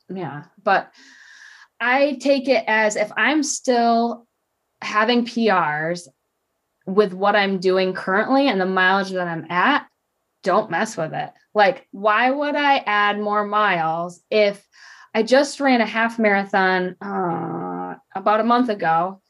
[0.08, 0.44] yeah.
[0.62, 0.92] But
[1.80, 4.26] I take it as if I'm still
[4.80, 6.06] having PRs
[6.86, 9.86] with what I'm doing currently and the mileage that I'm at,
[10.42, 11.30] don't mess with it.
[11.54, 14.64] Like, why would I add more miles if
[15.14, 19.20] I just ran a half marathon uh, about a month ago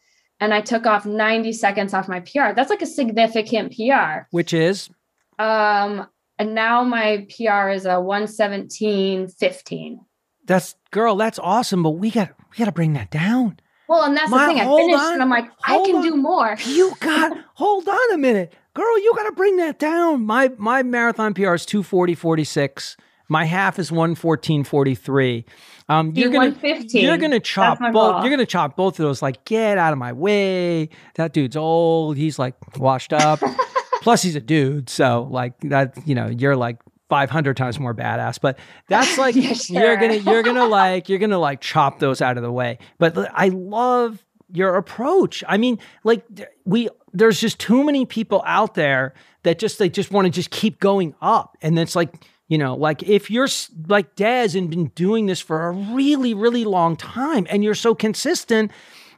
[0.40, 2.52] and I took off 90 seconds off my PR.
[2.56, 4.22] That's like a significant PR.
[4.30, 4.90] Which is?
[5.38, 6.06] Um,
[6.38, 9.98] and now my PR is a 117.15.
[10.46, 13.60] That's girl, that's awesome, but we got we gotta bring that down.
[13.88, 14.60] Well, and that's my, the thing.
[14.60, 16.02] I finished on, and I'm like, I can on.
[16.02, 16.56] do more.
[16.64, 18.52] You got hold on a minute.
[18.74, 20.24] Girl, you gotta bring that down.
[20.24, 22.96] My my marathon PR is 240 46.
[23.30, 25.44] My half is 114.43.
[25.88, 26.56] Um, you're gonna
[26.88, 28.24] you're gonna chop both.
[28.24, 29.22] You're gonna chop both of those.
[29.22, 30.88] Like, get out of my way.
[31.14, 32.16] That dude's old.
[32.16, 33.40] He's like washed up.
[34.02, 34.90] Plus, he's a dude.
[34.90, 35.96] So like that.
[36.06, 36.78] You know, you're like
[37.08, 38.40] 500 times more badass.
[38.40, 38.58] But
[38.88, 39.80] that's like yeah, sure.
[39.80, 42.78] you're gonna you're gonna like you're gonna like chop those out of the way.
[42.98, 45.44] But I love your approach.
[45.46, 46.24] I mean, like
[46.64, 50.50] we there's just too many people out there that just they just want to just
[50.50, 53.48] keep going up, and it's like you know, like if you're
[53.86, 57.94] like Des and been doing this for a really, really long time and you're so
[57.94, 58.72] consistent,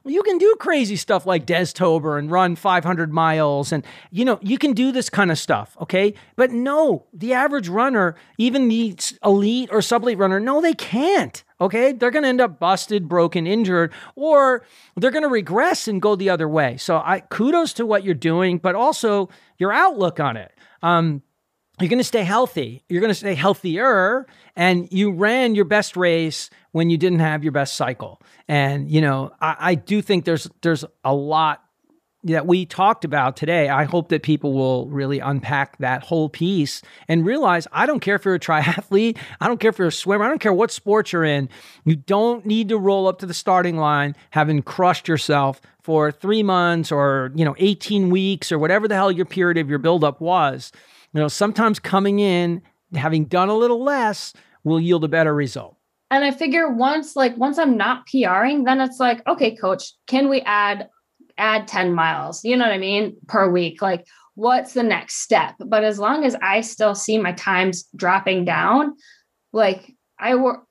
[0.05, 3.73] you can do crazy stuff like Des Tober and run 500 miles.
[3.73, 5.79] And, you know, you can do this kind of stuff.
[5.81, 6.13] Okay.
[6.37, 11.43] But no, the average runner, even the elite or sub elite runner, no, they can't.
[11.59, 11.93] Okay.
[11.93, 16.17] They're going to end up busted, broken, injured, or they're going to regress and go
[16.17, 16.77] the other way.
[16.77, 20.53] So I kudos to what you're doing, but also your outlook on it.
[20.83, 21.23] Um,
[21.83, 22.85] you're going to stay healthy.
[22.89, 24.27] You're going to stay healthier.
[24.57, 28.21] And you ran your best race when you didn't have your best cycle.
[28.49, 31.63] And, you know, I, I do think there's there's a lot
[32.25, 33.69] that we talked about today.
[33.69, 38.15] I hope that people will really unpack that whole piece and realize I don't care
[38.15, 40.71] if you're a triathlete, I don't care if you're a swimmer, I don't care what
[40.71, 41.49] sport you're in.
[41.85, 46.45] You don't need to roll up to the starting line having crushed yourself for three
[46.45, 50.21] months or, you know, 18 weeks or whatever the hell your period of your buildup
[50.21, 50.71] was.
[51.12, 52.62] You know, sometimes coming in,
[52.94, 54.32] having done a little less,
[54.64, 55.76] will yield a better result.
[56.10, 60.28] And I figure once, like, once I'm not PRing, then it's like, okay, coach, can
[60.28, 60.89] we add
[61.39, 62.44] add 10 miles?
[62.44, 63.16] You know what I mean?
[63.26, 63.80] Per week.
[63.80, 65.55] Like, what's the next step?
[65.59, 68.94] But as long as I still see my times dropping down,
[69.52, 70.66] like I work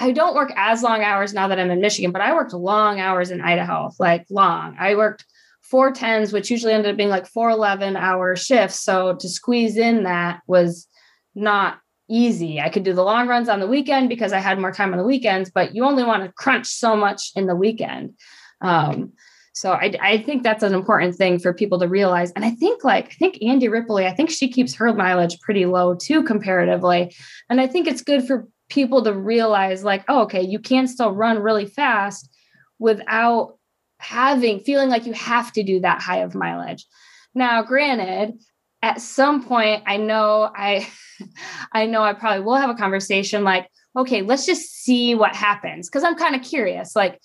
[0.00, 3.00] I don't work as long hours now that I'm in Michigan, but I worked long
[3.00, 4.76] hours in Idaho, like long.
[4.78, 5.26] I worked
[5.70, 8.80] four tens, which usually ended up being like four 11 hour shifts.
[8.80, 10.86] So to squeeze in that was
[11.34, 11.78] not
[12.08, 12.60] easy.
[12.60, 14.98] I could do the long runs on the weekend because I had more time on
[14.98, 18.14] the weekends, but you only want to crunch so much in the weekend.
[18.60, 19.12] Um,
[19.52, 22.30] so I, I think that's an important thing for people to realize.
[22.32, 25.66] And I think like, I think Andy Ripley, I think she keeps her mileage pretty
[25.66, 27.14] low too, comparatively.
[27.50, 31.12] And I think it's good for people to realize like, oh, okay, you can still
[31.12, 32.30] run really fast
[32.78, 33.57] without
[33.98, 36.86] having feeling like you have to do that high of mileage.
[37.34, 38.38] Now, granted,
[38.82, 40.88] at some point I know I
[41.72, 45.88] I know I probably will have a conversation like, okay, let's just see what happens
[45.88, 47.20] because I'm kind of curious like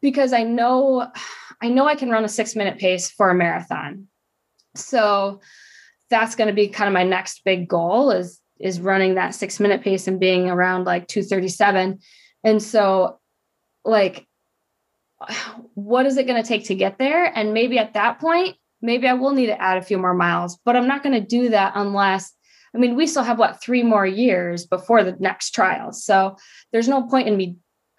[0.00, 1.10] because I know
[1.60, 4.08] I know I can run a 6-minute pace for a marathon.
[4.74, 5.40] So
[6.10, 9.82] that's going to be kind of my next big goal is is running that 6-minute
[9.82, 11.98] pace and being around like 237.
[12.44, 13.18] And so
[13.84, 14.26] like
[15.74, 17.24] what is it going to take to get there?
[17.24, 20.58] And maybe at that point, maybe I will need to add a few more miles,
[20.64, 22.32] but I'm not going to do that unless,
[22.74, 25.92] I mean, we still have what, three more years before the next trial.
[25.92, 26.36] So
[26.72, 27.56] there's no point in me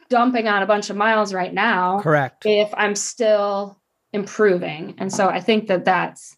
[0.09, 1.99] dumping on a bunch of miles right now.
[1.99, 2.45] Correct.
[2.45, 3.81] If I'm still
[4.13, 4.95] improving.
[4.97, 6.37] And so I think that that's,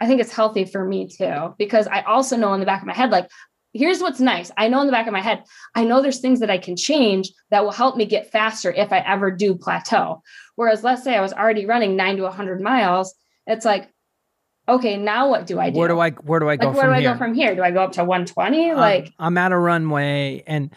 [0.00, 2.86] I think it's healthy for me too, because I also know in the back of
[2.86, 3.28] my head, like,
[3.76, 4.50] here's what's nice.
[4.56, 5.44] I know in the back of my head,
[5.74, 8.92] I know there's things that I can change that will help me get faster if
[8.92, 10.22] I ever do plateau.
[10.54, 13.14] Whereas let's say I was already running 9 to 100 miles,
[13.46, 13.90] it's like
[14.68, 15.78] okay, now what do I do?
[15.78, 17.54] Where do I where do I go like, where do I go from here?
[17.54, 18.70] Do I go up to 120?
[18.70, 20.70] Um, like I'm at a runway and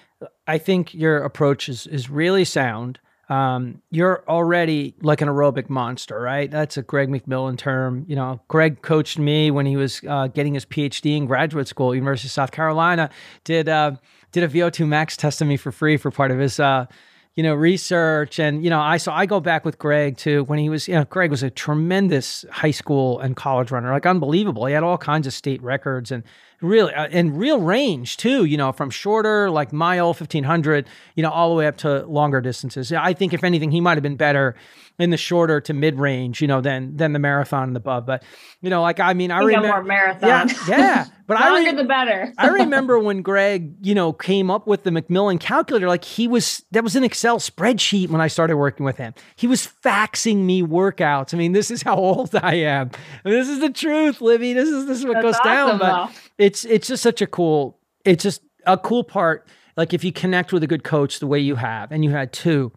[0.47, 2.99] I think your approach is is really sound
[3.29, 6.49] um, you're already like an aerobic monster, right?
[6.49, 8.05] That's a Greg McMillan term.
[8.07, 11.93] You know, Greg coached me when he was uh, getting his PhD in graduate school,
[11.93, 13.09] University of South Carolina.
[13.43, 13.91] Did uh,
[14.31, 16.87] did a VO2 max test on me for free for part of his uh,
[17.35, 20.59] you know research and you know I so I go back with Greg to when
[20.59, 24.65] he was you know Greg was a tremendous high school and college runner like unbelievable
[24.65, 26.23] he had all kinds of state records and
[26.61, 31.29] really uh, and real range too you know from shorter like mile 1500 you know
[31.29, 32.91] all the way up to longer distances.
[32.91, 34.55] I think if anything he might have been better
[34.97, 38.05] in the shorter to mid range you know than than the marathon and above.
[38.05, 38.23] but
[38.61, 40.27] you know like i mean i, remember more marathon.
[40.29, 42.33] yeah yeah but i longer re- the better.
[42.37, 46.65] I remember when greg you know came up with the mcmillan calculator like he was
[46.71, 49.13] that was an excel spreadsheet when i started working with him.
[49.37, 51.33] He was faxing me workouts.
[51.33, 52.91] I mean this is how old i am.
[53.23, 54.51] I mean, this is the truth libby.
[54.51, 57.27] This is this is what That's goes awesome, down but it's it's just such a
[57.27, 59.47] cool it's just a cool part
[59.77, 62.33] like if you connect with a good coach the way you have and you had
[62.33, 62.71] two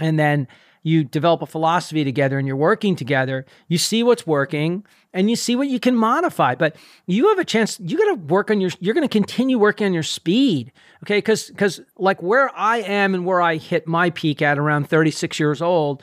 [0.00, 0.48] and then
[0.86, 5.36] you develop a philosophy together and you're working together you see what's working and you
[5.36, 6.76] see what you can modify but
[7.06, 9.86] you have a chance you got to work on your you're going to continue working
[9.86, 10.72] on your speed
[11.02, 11.18] okay?
[11.18, 15.40] Because because like where i am and where i hit my peak at around 36
[15.40, 16.02] years old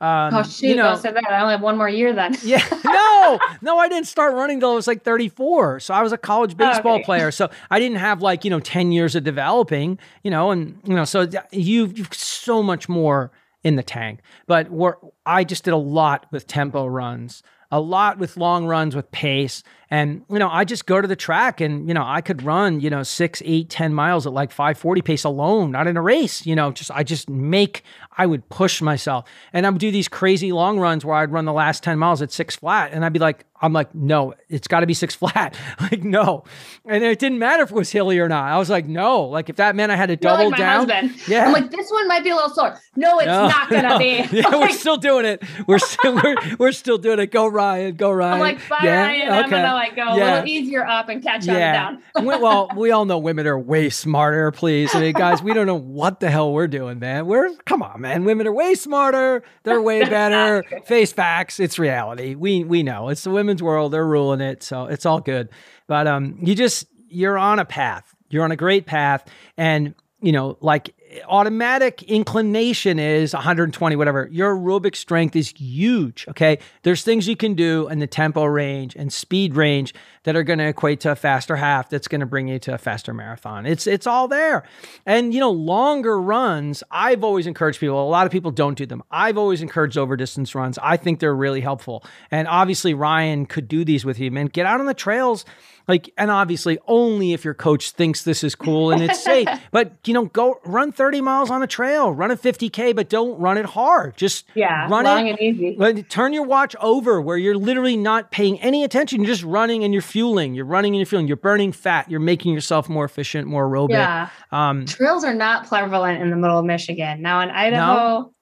[0.00, 0.68] um, oh shoot!
[0.68, 1.30] You know, said that.
[1.30, 2.36] I only have one more year then.
[2.42, 5.80] yeah, no, no, I didn't start running till I was like 34.
[5.80, 7.04] So I was a college baseball okay.
[7.04, 7.30] player.
[7.30, 9.98] So I didn't have like you know 10 years of developing.
[10.22, 13.30] You know, and you know, so you you've so much more
[13.62, 14.20] in the tank.
[14.46, 14.94] But we're,
[15.26, 19.62] I just did a lot with tempo runs, a lot with long runs with pace,
[19.90, 22.80] And, you know, I just go to the track and, you know, I could run,
[22.80, 26.46] you know, six, eight, ten miles at like 540 pace alone, not in a race,
[26.46, 27.82] you know, just, I just make,
[28.20, 29.24] I would push myself.
[29.54, 32.20] And I would do these crazy long runs where I'd run the last 10 miles
[32.20, 32.92] at six flat.
[32.92, 35.56] And I'd be like, I'm like, no, it's got to be six flat.
[35.80, 36.44] like, no.
[36.84, 38.44] And it didn't matter if it was hilly or not.
[38.52, 39.22] I was like, no.
[39.22, 40.88] Like, if that meant I had to double You're like my down.
[40.90, 41.28] husband.
[41.28, 41.46] Yeah.
[41.46, 42.78] I'm like, this one might be a little sore.
[42.94, 43.98] No, it's No, not gonna no.
[43.98, 44.10] be.
[44.32, 45.42] Yeah, we're still doing it.
[45.66, 47.30] We're still we're, we're still doing it.
[47.30, 48.34] Go Ryan, go Ryan.
[48.34, 49.32] I'm like, bye, yeah, Ryan.
[49.32, 52.02] I'm gonna like go a little easier up and catch on down.
[52.16, 54.50] We- well, we all know women are way smarter.
[54.50, 57.26] Please, I mean, guys, we don't know what the hell we're doing, man.
[57.26, 58.09] We're come on, man.
[58.10, 59.42] And women are way smarter.
[59.62, 60.62] They're way better.
[60.86, 61.60] Face facts.
[61.60, 62.34] It's reality.
[62.34, 63.92] We we know it's the women's world.
[63.92, 65.48] They're ruling it, so it's all good.
[65.86, 68.14] But um, you just you're on a path.
[68.28, 69.26] You're on a great path,
[69.56, 70.94] and you know, like
[71.26, 74.28] automatic inclination is 120, whatever.
[74.30, 76.26] Your aerobic strength is huge.
[76.28, 76.58] Okay.
[76.82, 80.58] There's things you can do in the tempo range and speed range that are going
[80.58, 83.66] to equate to a faster half that's going to bring you to a faster marathon.
[83.66, 84.64] It's it's all there.
[85.06, 88.02] And you know, longer runs, I've always encouraged people.
[88.02, 89.02] A lot of people don't do them.
[89.10, 90.78] I've always encouraged over distance runs.
[90.82, 92.04] I think they're really helpful.
[92.30, 94.46] And obviously Ryan could do these with you, man.
[94.46, 95.44] Get out on the trails
[95.90, 99.48] like and obviously only if your coach thinks this is cool and it's safe.
[99.72, 103.38] But you know go run 30 miles on a trail run a 50k but don't
[103.40, 104.16] run it hard.
[104.16, 106.02] Just Yeah, run long it and easy.
[106.04, 109.20] turn your watch over where you're literally not paying any attention.
[109.20, 110.54] You're just running and you're fueling.
[110.54, 111.26] You're running and you're fueling.
[111.28, 112.10] You're burning fat.
[112.10, 113.90] You're making yourself more efficient more aerobic.
[113.90, 114.28] Yeah.
[114.52, 117.20] um Trails are not prevalent in the middle of Michigan.
[117.22, 118.32] Now in Idaho,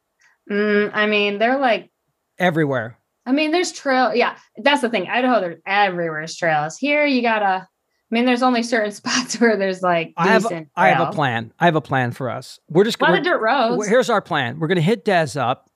[0.50, 1.90] mm, I mean, they're like,
[2.38, 2.97] everywhere
[3.28, 4.14] I mean, there's trail.
[4.14, 5.06] Yeah, that's the thing.
[5.06, 6.78] Idaho, there's everywhere's trails.
[6.78, 7.44] Here, you gotta.
[7.44, 10.68] I mean, there's only certain spots where there's like I have, decent.
[10.74, 11.52] I have a plan.
[11.60, 12.59] I have a plan for us.
[12.70, 13.86] We're just A lot of dirt roads.
[13.86, 14.59] Here's our plan.
[14.59, 15.70] We're going to hit Des up.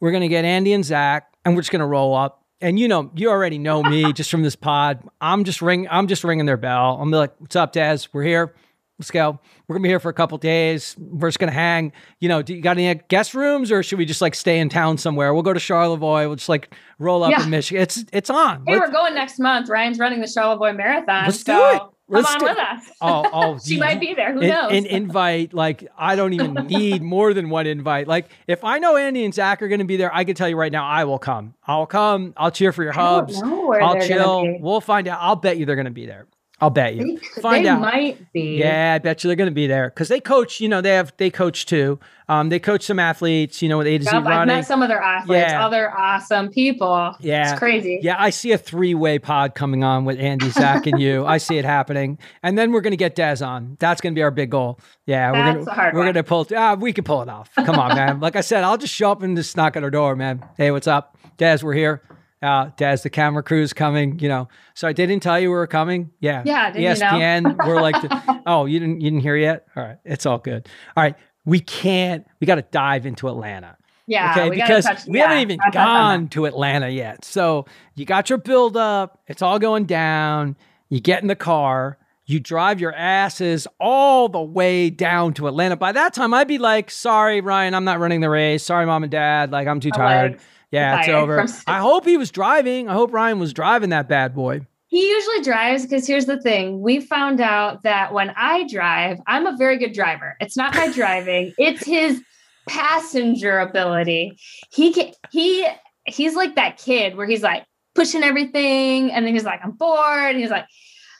[0.00, 2.42] We're going to get Andy and Zach, and we're just going to roll up.
[2.62, 5.06] And you know, you already know me just from this pod.
[5.20, 5.86] I'm just ring.
[5.90, 6.98] I'm just ringing their bell.
[6.98, 7.98] I'm like, "What's up, Des?
[8.14, 8.54] We're here.
[8.98, 9.38] Let's go.
[9.68, 10.96] We're gonna be here for a couple days.
[10.98, 11.92] We're just gonna hang.
[12.18, 14.68] You know, do you got any guest rooms, or should we just like stay in
[14.68, 15.32] town somewhere?
[15.32, 16.26] We'll go to Charlevoix.
[16.26, 17.44] We'll just like roll up Yeah.
[17.44, 17.82] in Michigan.
[17.82, 18.64] It's it's on.
[18.66, 19.68] hey, Let's- we're going next month.
[19.68, 21.26] Ryan's running the Charlevoix Marathon.
[21.26, 21.82] Let's do it.
[22.10, 22.90] Let's come on do with us.
[23.02, 24.32] oh, oh, she might be there.
[24.32, 24.72] Who an, knows?
[24.72, 28.96] an invite like i don't even need more than one invite like if i know
[28.96, 31.04] andy and zach are going to be there i can tell you right now i
[31.04, 35.36] will come i'll come i'll cheer for your hubs i'll chill we'll find out i'll
[35.36, 36.26] bet you they're going to be there
[36.60, 37.80] i'll bet you They, find they out.
[37.80, 38.58] might be.
[38.58, 40.90] yeah i bet you they're going to be there because they coach you know they
[40.94, 41.98] have they coach too
[42.28, 44.66] um they coach some athletes you know with a to z Yep, I've running met
[44.66, 45.64] some of their athletes, Yeah.
[45.64, 47.14] other awesome people.
[47.20, 47.50] Yeah.
[47.52, 48.00] It's crazy.
[48.02, 51.24] Yeah, I see a three-way pod coming on with Andy, Zach, and you.
[51.24, 53.76] I see it happening, and then we're gonna get Des on.
[53.80, 54.78] That's gonna be our big goal.
[55.06, 56.06] Yeah, we're gonna we're one.
[56.08, 56.46] gonna pull.
[56.54, 57.50] Ah, we can pull it off.
[57.54, 58.20] Come on, man.
[58.20, 60.44] Like I said, I'll just show up and just knock at our door, man.
[60.58, 61.58] Hey, what's up, Des?
[61.62, 62.02] We're here.
[62.40, 64.18] Uh, Des, the camera crew's coming.
[64.20, 66.10] You know, so I didn't tell you we were coming.
[66.20, 67.10] Yeah, Yeah, didn't you know?
[67.10, 67.66] ESPN.
[67.66, 69.66] we're like, the- oh, you didn't you didn't hear yet?
[69.76, 70.68] All right, it's all good.
[70.96, 72.26] All right, we can't.
[72.40, 74.30] We got to dive into Atlanta Yeah.
[74.32, 76.16] okay, we because touch- we yeah, haven't even gotta touch on that.
[76.20, 77.24] gone to Atlanta yet.
[77.24, 77.66] So
[77.96, 80.56] you got your build up, it's all going down.
[80.90, 85.76] You get in the car, you drive your asses all the way down to Atlanta.
[85.76, 88.62] By that time, I'd be like, sorry, Ryan, I'm not running the race.
[88.62, 89.50] Sorry, mom and dad.
[89.50, 90.32] Like, I'm too tired.
[90.32, 91.46] legs Yeah, it's over.
[91.46, 92.88] from- I hope he was driving.
[92.88, 94.66] I hope Ryan was driving that bad boy.
[94.88, 96.80] He usually drives because here's the thing.
[96.80, 100.36] We found out that when I drive, I'm a very good driver.
[100.40, 102.22] It's not my driving, it's his
[102.68, 104.38] passenger ability.
[104.70, 105.66] He can he
[106.06, 107.64] he's like that kid where he's like
[107.94, 110.30] pushing everything and then he's like, I'm bored.
[110.30, 110.66] And he's like,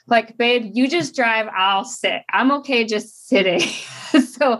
[0.07, 2.21] like, babe, you just drive, I'll sit.
[2.31, 3.59] I'm okay just sitting.
[4.31, 4.59] so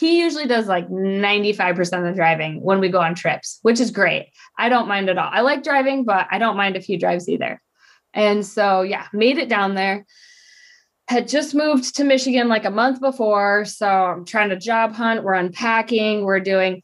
[0.00, 3.90] he usually does like 95% of the driving when we go on trips, which is
[3.90, 4.32] great.
[4.58, 5.28] I don't mind at all.
[5.30, 7.60] I like driving, but I don't mind if he drives either.
[8.14, 10.06] And so, yeah, made it down there.
[11.08, 13.66] Had just moved to Michigan like a month before.
[13.66, 15.22] So I'm trying to job hunt.
[15.22, 16.24] We're unpacking.
[16.24, 16.82] We're doing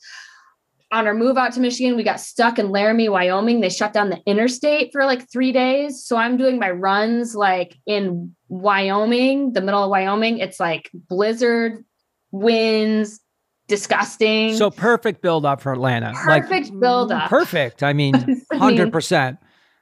[0.92, 1.96] on our move out to Michigan.
[1.96, 3.60] We got stuck in Laramie, Wyoming.
[3.60, 6.04] They shut down the interstate for like three days.
[6.04, 10.38] So I'm doing my runs like in Wyoming, the middle of Wyoming.
[10.38, 11.84] It's like blizzard,
[12.40, 13.20] winds,
[13.68, 14.54] disgusting.
[14.56, 16.12] So perfect build up for Atlanta.
[16.14, 17.28] Perfect build up.
[17.28, 17.82] Perfect.
[17.82, 18.14] I mean,
[18.52, 19.38] 100%.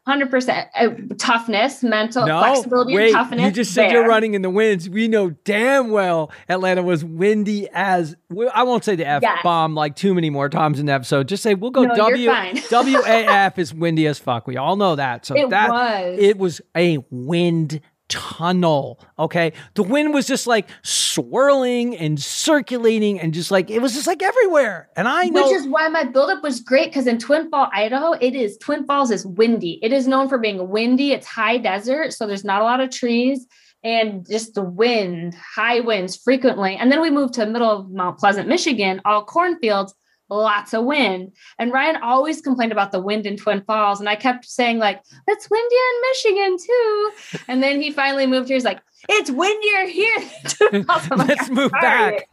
[0.07, 3.41] Hundred percent uh, toughness, mental No, flexibility, wait, and toughness.
[3.41, 4.87] you just said you're running in the winds.
[4.87, 8.15] We know damn well Atlanta was windy as
[8.53, 9.39] I won't say the F Yes.
[9.43, 11.27] bomb like too many more times in the episode.
[11.27, 12.29] Just say we'll go No, W.
[12.31, 14.47] WAF is windy as fuck.
[14.47, 15.25] We all know that.
[15.25, 16.19] So It that was.
[16.21, 17.81] it was a wind
[18.15, 19.01] tunnel.
[19.19, 19.53] Okay.
[19.75, 24.23] The wind was just like swirling and circulating and just like, it was just like
[24.23, 24.89] everywhere.
[24.97, 25.43] And I know.
[25.43, 28.87] Which is why my buildup was great because in Twin Falls, Idaho, it is, Twin
[28.87, 29.81] Falls is windy.
[29.83, 31.11] It is known for being windy.
[31.11, 32.13] It's high desert.
[32.13, 33.47] So there's not a lot of trees
[33.83, 36.77] and just the wind, high winds frequently.
[36.77, 39.93] And then we moved to middle of Mount Pleasant, Michigan, all cornfields
[40.31, 41.33] lots of wind.
[41.59, 44.01] And Ryan always complained about the wind in Twin Falls.
[44.01, 47.11] And I kept saying, like, it's windy in Michigan too.
[47.49, 48.57] And then he finally moved here.
[48.57, 50.85] He's like, it's windier here.
[51.17, 52.27] Let's move back.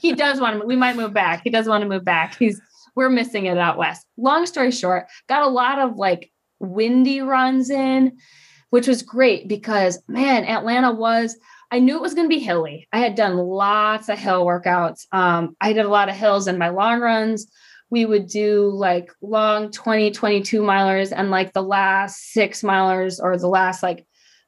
[0.00, 1.42] he does want to, we might move back.
[1.44, 2.36] He does want to move back.
[2.36, 2.60] He's,
[2.96, 4.06] we're missing it out west.
[4.16, 8.16] Long story short, got a lot of like windy runs in,
[8.70, 11.36] which was great because man, Atlanta was
[11.74, 12.86] I knew it was going to be hilly.
[12.92, 15.08] I had done lots of hill workouts.
[15.10, 17.50] Um, I did a lot of hills in my long runs.
[17.90, 23.36] We would do like long 20, 22 milers and like the last six milers or
[23.36, 24.06] the last like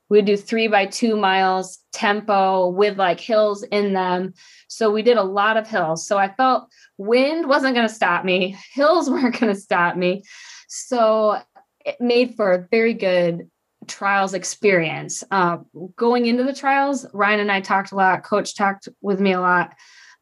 [0.09, 4.33] we would do three by two miles tempo with like hills in them.
[4.69, 6.07] So we did a lot of hills.
[6.07, 10.23] So I felt wind wasn't going to stop me, hills weren't going to stop me.
[10.69, 11.41] So
[11.85, 13.51] it made for a very good
[13.89, 15.25] trials experience.
[15.31, 15.59] Uh,
[15.97, 18.25] going into the trials, Ryan and I talked a lot.
[18.25, 19.75] Coach talked with me a lot.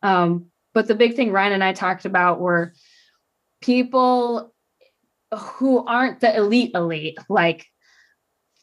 [0.02, 2.74] Um, but the big thing Ryan and I talked about were
[3.60, 4.52] people
[5.32, 7.66] who aren't the elite elite, like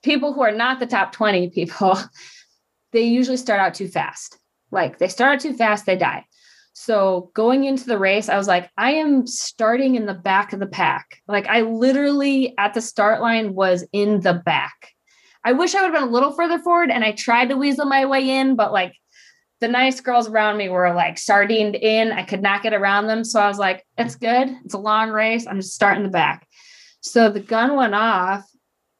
[0.03, 1.97] people who are not the top 20 people,
[2.91, 4.37] they usually start out too fast.
[4.71, 6.25] Like they start out too fast, they die.
[6.73, 10.59] So going into the race, I was like, I am starting in the back of
[10.59, 11.21] the pack.
[11.27, 14.89] Like I literally at the start line was in the back.
[15.43, 17.85] I wish I would have been a little further forward and I tried to weasel
[17.85, 18.93] my way in, but like
[19.59, 22.11] the nice girls around me were like sardined in.
[22.11, 23.23] I could not get around them.
[23.23, 24.49] So I was like, it's good.
[24.65, 25.45] It's a long race.
[25.47, 26.47] I'm just starting the back.
[27.01, 28.45] So the gun went off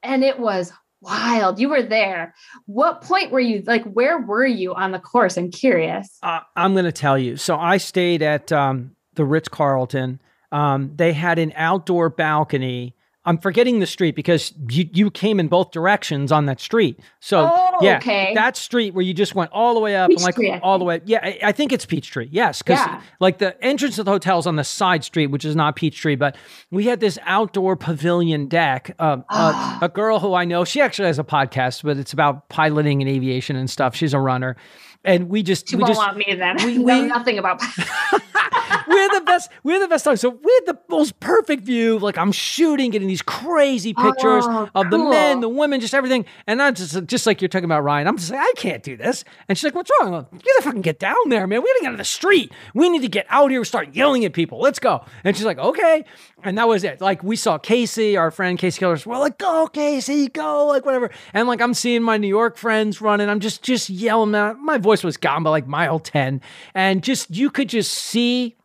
[0.03, 0.71] and it was
[1.01, 1.59] wild.
[1.59, 2.33] You were there.
[2.65, 3.83] What point were you like?
[3.85, 5.37] Where were you on the course?
[5.37, 6.17] I'm curious.
[6.23, 7.37] Uh, I'm going to tell you.
[7.37, 10.21] So I stayed at um, the Ritz Carlton.
[10.51, 15.47] Um, they had an outdoor balcony I'm forgetting the street because you you came in
[15.47, 16.99] both directions on that street.
[17.19, 18.33] So oh, yeah, okay.
[18.33, 20.85] that street where you just went all the way up and like Peachtree, all the
[20.85, 21.01] way.
[21.05, 22.29] Yeah, I, I think it's Peachtree.
[22.31, 22.99] Yes, because Yeah.
[23.19, 26.15] like the entrance to the hotel is on the side street, which is not Peachtree,
[26.15, 26.35] but
[26.71, 28.95] we had this outdoor pavilion deck.
[28.97, 32.49] Uh, uh, a girl who I know, she actually has a podcast, but it's about
[32.49, 33.95] piloting and aviation and stuff.
[33.95, 34.55] She's a runner,
[35.03, 36.57] and we just She we won't just want me then.
[36.63, 37.61] we- We know nothing about.
[38.87, 39.49] we're the best.
[39.63, 40.03] We're the best.
[40.19, 41.99] So we had the most perfect view.
[41.99, 46.25] Like I'm shooting, getting these crazy pictures Oh, of the men, the women, just everything.
[46.47, 48.07] And I'm just just like you're talking about Ryan.
[48.07, 49.23] I'm just like I can't do this.
[49.47, 51.61] And she's like, "What's wrong?" Like, you gotta fucking get down there, man.
[51.61, 52.51] We gotta get on the street.
[52.73, 53.63] We need to get out here.
[53.63, 54.59] Start yelling at people.
[54.59, 55.05] Let's go.
[55.23, 56.05] And she's like, "Okay."
[56.43, 57.01] And that was it.
[57.01, 59.05] Like we saw Casey, our friend Casey Killers.
[59.05, 61.09] We're like, "Go, Casey, go!" Like whatever.
[61.33, 63.29] And like I'm seeing my New York friends running.
[63.29, 64.31] I'm just just yelling.
[64.31, 64.63] Man.
[64.63, 66.41] My voice was gone by like mile ten,
[66.73, 68.55] and just you could just see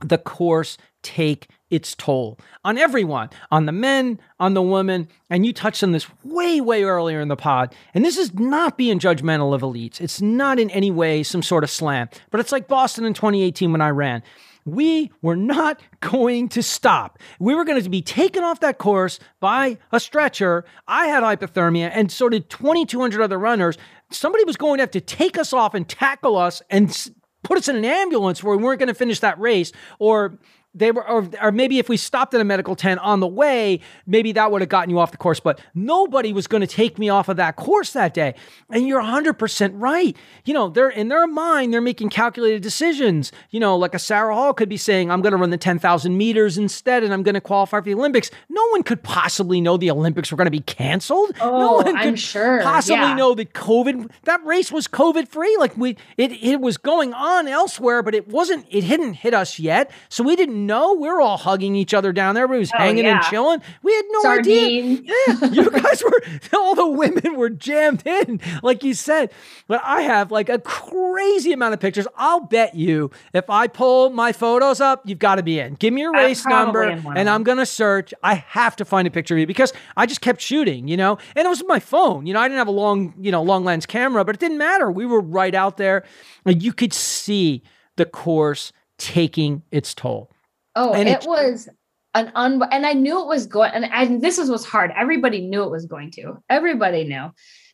[0.00, 5.08] the course take its toll on everyone, on the men, on the women.
[5.30, 7.74] And you touched on this way, way earlier in the pod.
[7.94, 10.00] And this is not being judgmental of elites.
[10.00, 13.72] It's not in any way some sort of slam, but it's like Boston in 2018
[13.72, 14.22] when I ran.
[14.66, 17.18] We were not going to stop.
[17.38, 20.64] We were going to be taken off that course by a stretcher.
[20.86, 23.78] I had hypothermia, and so did 2,200 other runners.
[24.10, 27.10] Somebody was going to have to take us off and tackle us and
[27.44, 29.70] put us in an ambulance where we weren't going to finish that race
[30.00, 30.36] or
[30.76, 33.80] they were or, or maybe if we stopped at a medical tent on the way
[34.06, 36.98] maybe that would have gotten you off the course but nobody was going to take
[36.98, 38.34] me off of that course that day.
[38.70, 40.16] And you're 100% right.
[40.44, 43.32] You know they're in their mind they're making calculated decisions.
[43.50, 46.16] You know like a sara hall could be saying i'm going to run the 10000
[46.16, 48.30] meters instead and i'm going to qualify for the olympics.
[48.48, 51.32] No one could possibly know the olympics were going to be canceled.
[51.40, 52.62] No Oh, one I'm sure.
[52.62, 53.14] possibly Yeah.
[53.14, 57.48] know that covid that race was covid free like we it it was going on
[57.48, 59.90] elsewhere but it wasn't it hadn't hit us yet.
[60.08, 62.44] So we didn't know we're all hugging each other down there.
[62.44, 63.62] Everybody was Oh, hanging and chilling.
[63.82, 64.98] We had no Sardine.
[64.98, 66.22] idea yeah you guys were
[66.58, 69.32] all the women were jammed in like you said.
[69.68, 72.06] But i have like a crazy amount of pictures.
[72.16, 75.74] I'll bet you if i pull my photos up you've got to be in.
[75.74, 78.12] Give me your race number in one of and i'm gonna search.
[78.22, 81.18] I have to find a picture of you because i just kept shooting you know?
[81.34, 82.40] And it was my phone you know?
[82.40, 84.90] I didn't have a long you know long lens camera but it didn't matter.
[84.90, 86.04] We were right out there.
[86.44, 87.62] And you could see
[87.96, 90.30] the course taking its toll
[90.76, 91.68] Oh, And it, it- was
[92.14, 94.92] an un and I knew it was going and, this is was hard.
[94.96, 96.38] Everybody knew it was going to.
[96.48, 97.30] Everybody knew.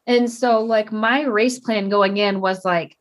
[0.07, 2.97] And so like my race plan going in was like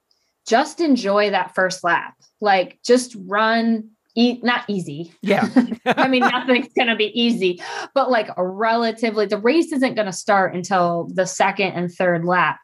[0.47, 2.15] just enjoy that first lap.
[2.41, 5.13] Like just run e- not easy.
[5.21, 5.47] Yeah.
[5.85, 7.61] I mean, nothing's going to be easy,
[7.95, 12.59] but like relatively, the race isn't going to start until the second and third lap.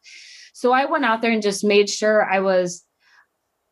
[0.54, 2.84] So I went out there and just made sure I was,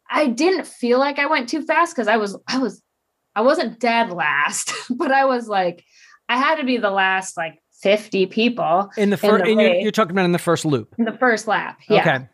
[0.10, 2.82] I didn't feel like I went too fast because I was, I was,
[3.36, 5.84] I wasn't dead last, but I was like,
[6.30, 10.12] I had to be the last like 50 people in the first, you're, you're, talking
[10.12, 11.80] about in the first loop, in the first lap.
[11.90, 12.02] Yeah.
[12.02, 12.30] Okay.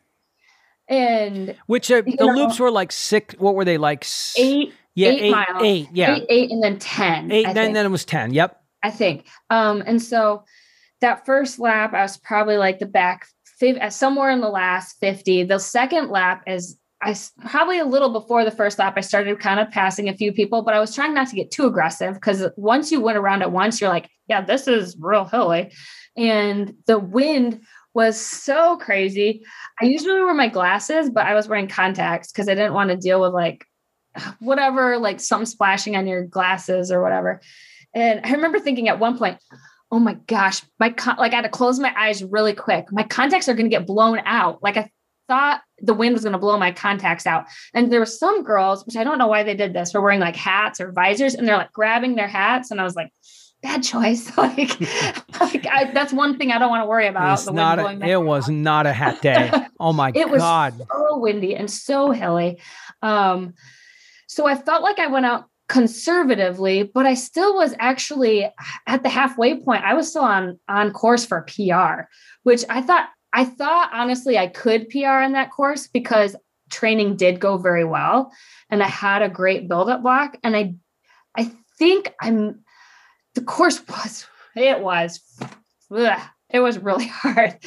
[0.87, 4.05] And which uh, the know, loops were like six, what were they like?
[4.37, 5.61] Eight yeah, eight, eight miles.
[5.63, 6.15] Eight, yeah.
[6.15, 7.31] Eight, eight, and then 10.
[7.31, 8.33] Eight, then, then it was 10.
[8.33, 8.61] Yep.
[8.83, 9.25] I think.
[9.49, 10.43] Um, and so
[11.01, 13.27] that first lap, I was probably like the back
[13.89, 15.43] somewhere in the last 50.
[15.43, 17.15] The second lap is I
[17.49, 20.61] probably a little before the first lap, I started kind of passing a few people,
[20.61, 23.51] but I was trying not to get too aggressive because once you went around it
[23.51, 25.71] once, you're like, yeah, this is real hilly.
[26.15, 27.61] And the wind
[27.93, 29.43] was so crazy.
[29.81, 32.97] I usually wear my glasses, but I was wearing contacts because I didn't want to
[32.97, 33.65] deal with like
[34.39, 37.41] whatever, like something splashing on your glasses or whatever.
[37.93, 39.39] And I remember thinking at one point,
[39.91, 42.85] oh my gosh, my con- like I had to close my eyes really quick.
[42.91, 44.63] My contacts are going to get blown out.
[44.63, 44.89] Like I
[45.31, 47.45] thought the wind was going to blow my contacts out.
[47.73, 50.19] And there were some girls, which I don't know why they did this, were wearing
[50.19, 53.13] like hats or visors, and they're like grabbing their hats, and I was like,
[53.63, 54.37] bad choice.
[54.37, 54.77] like,
[55.39, 57.47] like I, that's one thing I don't want to worry about.
[57.47, 59.51] It, not a, it was not a hat day.
[59.83, 62.61] Oh my it god, it was so windy and so hilly.
[63.01, 63.55] Um,
[64.27, 68.47] so I felt like I went out conservatively, but I still was actually
[68.85, 69.83] at the halfway point.
[69.83, 72.03] I was still on on course for PR,
[72.43, 76.35] which I thought I thought honestly I could PR in that course because
[76.69, 78.31] training did go very well
[78.69, 80.75] and I had a great build-up block and I
[81.37, 82.63] I think I'm
[83.35, 84.25] the course was
[84.55, 85.21] it was
[85.91, 87.57] ugh, it was really hard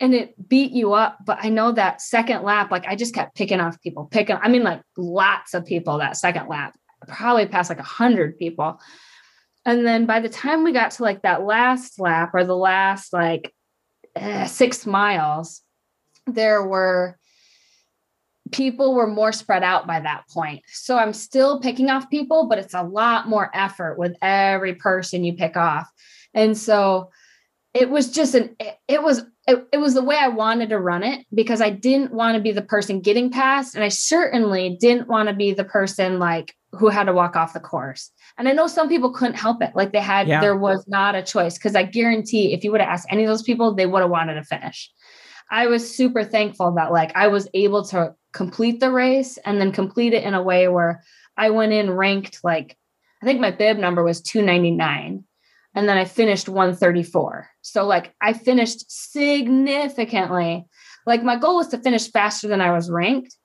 [0.00, 1.18] and it beat you up.
[1.24, 4.48] But I know that second lap, like I just kept picking off people, picking, I
[4.48, 6.76] mean, like lots of people that second lap,
[7.08, 8.80] probably past like a hundred people.
[9.64, 13.12] And then by the time we got to like that last lap or the last
[13.12, 13.52] like
[14.16, 15.62] eh, six miles,
[16.26, 17.18] there were
[18.52, 20.62] people were more spread out by that point.
[20.68, 25.24] So I'm still picking off people, but it's a lot more effort with every person
[25.24, 25.88] you pick off.
[26.32, 27.10] And so
[27.74, 28.56] it was just an
[28.88, 32.12] it, was it, it was the way I wanted to run it because I didn't
[32.12, 35.64] want to be the person getting past and I certainly didn't want to be the
[35.64, 38.10] person like who had to walk off the course.
[38.38, 39.74] And I know some people couldn't help it.
[39.74, 40.40] Like they had yeah.
[40.40, 43.28] there was not a choice because I guarantee if you would have asked any of
[43.28, 44.90] those people they would have wanted to finish.
[45.50, 49.72] I was super thankful that like I was able to complete the race and then
[49.72, 51.02] complete it in a way where
[51.36, 52.76] I went in ranked like
[53.22, 55.24] I think my bib number was 299
[55.74, 57.48] and then I finished 134.
[57.62, 60.66] So like I finished significantly.
[61.06, 63.36] Like my goal was to finish faster than I was ranked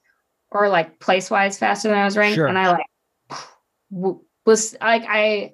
[0.50, 2.36] or like place wise faster than I was ranked.
[2.36, 2.48] Sure.
[2.48, 5.54] And I like was like I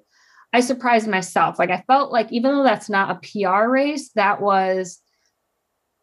[0.52, 1.58] I surprised myself.
[1.58, 5.00] Like I felt like even though that's not a PR race, that was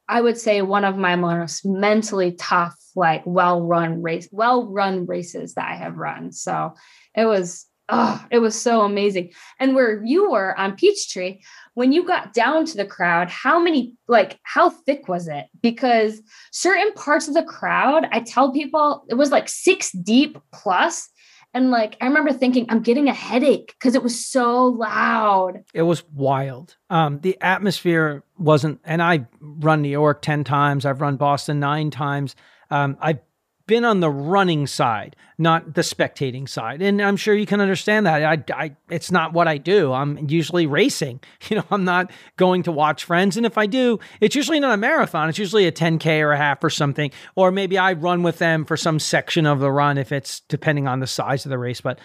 [0.08, 5.06] I would say one of my most mentally tough, like well run race, well run
[5.06, 6.32] races that I have run.
[6.32, 6.76] So
[7.16, 9.32] it was oh, it was so amazing.
[9.60, 11.42] And where you were on Peachtree,
[11.74, 15.46] when you got down to the crowd, how many, like, how thick was it?
[15.62, 16.22] Because
[16.52, 21.10] certain parts of the crowd, I tell people it was like six deep plus,
[21.56, 25.64] And like, I remember thinking, I'm getting a headache because it was so loud.
[25.74, 26.76] It was wild.
[26.90, 31.92] Um, the atmosphere wasn't, and I've run New York 10 times, I've run Boston nine
[31.92, 32.36] times.
[32.70, 33.20] Um, I've
[33.68, 36.82] been on the running side, not the spectating side.
[36.82, 38.24] And I'm sure you can understand that.
[38.24, 39.92] I, I, it's not what I do.
[39.92, 41.20] I'm usually racing.
[41.50, 43.38] You know, I'm not going to watch friends.
[43.38, 45.30] And if I do, it's usually not a marathon.
[45.30, 47.12] It's usually a 10K or a half or something.
[47.36, 50.88] Or maybe I run with them for some section of the run if it's depending
[50.88, 51.82] on the size of the race.
[51.82, 52.00] But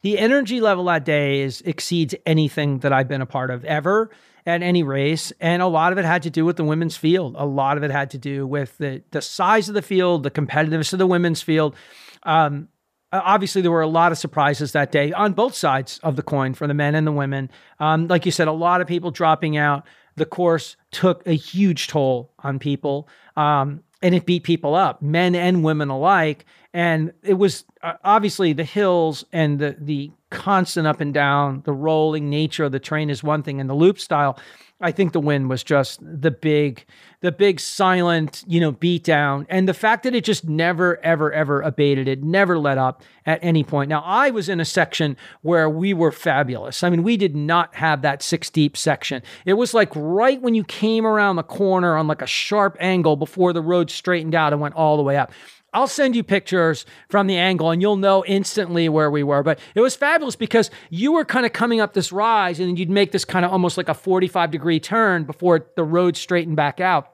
[0.00, 4.10] the energy level that day is exceeds anything that I've been a part of ever
[4.46, 5.32] at any race.
[5.40, 7.34] And a lot of it had to do with the women's field.
[7.36, 10.30] A lot of it had to do with the, the size of the field, the
[10.30, 11.74] competitiveness of the women's field.
[12.22, 12.68] Um,
[13.12, 16.54] obviously, there were a lot of surprises that day on both sides of the coin
[16.54, 17.50] for the men and the women.
[17.80, 19.84] Um, like you said, a lot of people dropping out.
[20.14, 23.08] The course took a huge toll on people.
[23.36, 26.44] Um, and it beat people up, men and women alike.
[26.72, 31.72] And it was uh, obviously the hills and the the constant up and down, the
[31.72, 34.38] rolling nature of the train is one thing, and the loop style.
[34.78, 36.84] I think the win was just the big,
[37.22, 39.46] the big silent, you know, beat down.
[39.48, 43.38] And the fact that it just never, ever, ever abated, it never let up at
[43.42, 43.88] any point.
[43.88, 46.82] Now, I was in a section where we were fabulous.
[46.82, 49.22] I mean, we did not have that six deep section.
[49.46, 53.16] It was like right when you came around the corner on like a sharp angle
[53.16, 55.32] before the road straightened out and went all the way up.
[55.76, 59.42] I'll send you pictures from the angle and you'll know instantly where we were.
[59.42, 62.88] But it was fabulous because you were kind of coming up this rise and you'd
[62.88, 66.80] make this kind of almost like a 45 degree turn before the road straightened back
[66.80, 67.12] out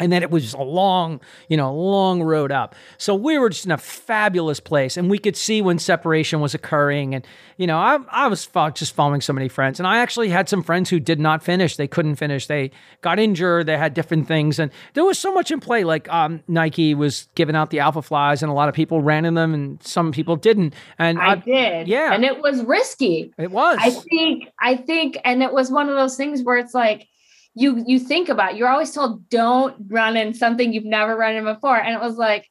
[0.00, 2.74] and then it was a long, you know, long road up.
[2.96, 6.54] So we were just in a fabulous place, and we could see when separation was
[6.54, 7.14] occurring.
[7.14, 7.26] And
[7.58, 10.62] you know, I, I was just following so many friends, and I actually had some
[10.62, 11.76] friends who did not finish.
[11.76, 12.46] They couldn't finish.
[12.46, 12.70] They
[13.02, 13.66] got injured.
[13.66, 15.84] They had different things, and there was so much in play.
[15.84, 19.26] Like um, Nike was giving out the Alpha Flies, and a lot of people ran
[19.26, 20.74] in them, and some people didn't.
[20.98, 23.32] And I, I did, yeah, and it was risky.
[23.38, 23.78] It was.
[23.80, 24.48] I think.
[24.58, 27.06] I think, and it was one of those things where it's like
[27.54, 31.44] you you think about you're always told don't run in something you've never run in
[31.44, 31.76] before.
[31.76, 32.48] And it was like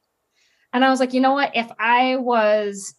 [0.72, 1.56] and i was like you know what?
[1.56, 2.94] If i was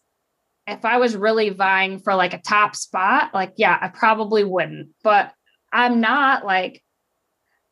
[0.66, 4.90] if i was really vying for like a top spot like yeah i probably wouldn't.
[5.02, 5.32] But
[5.72, 6.82] i'm not like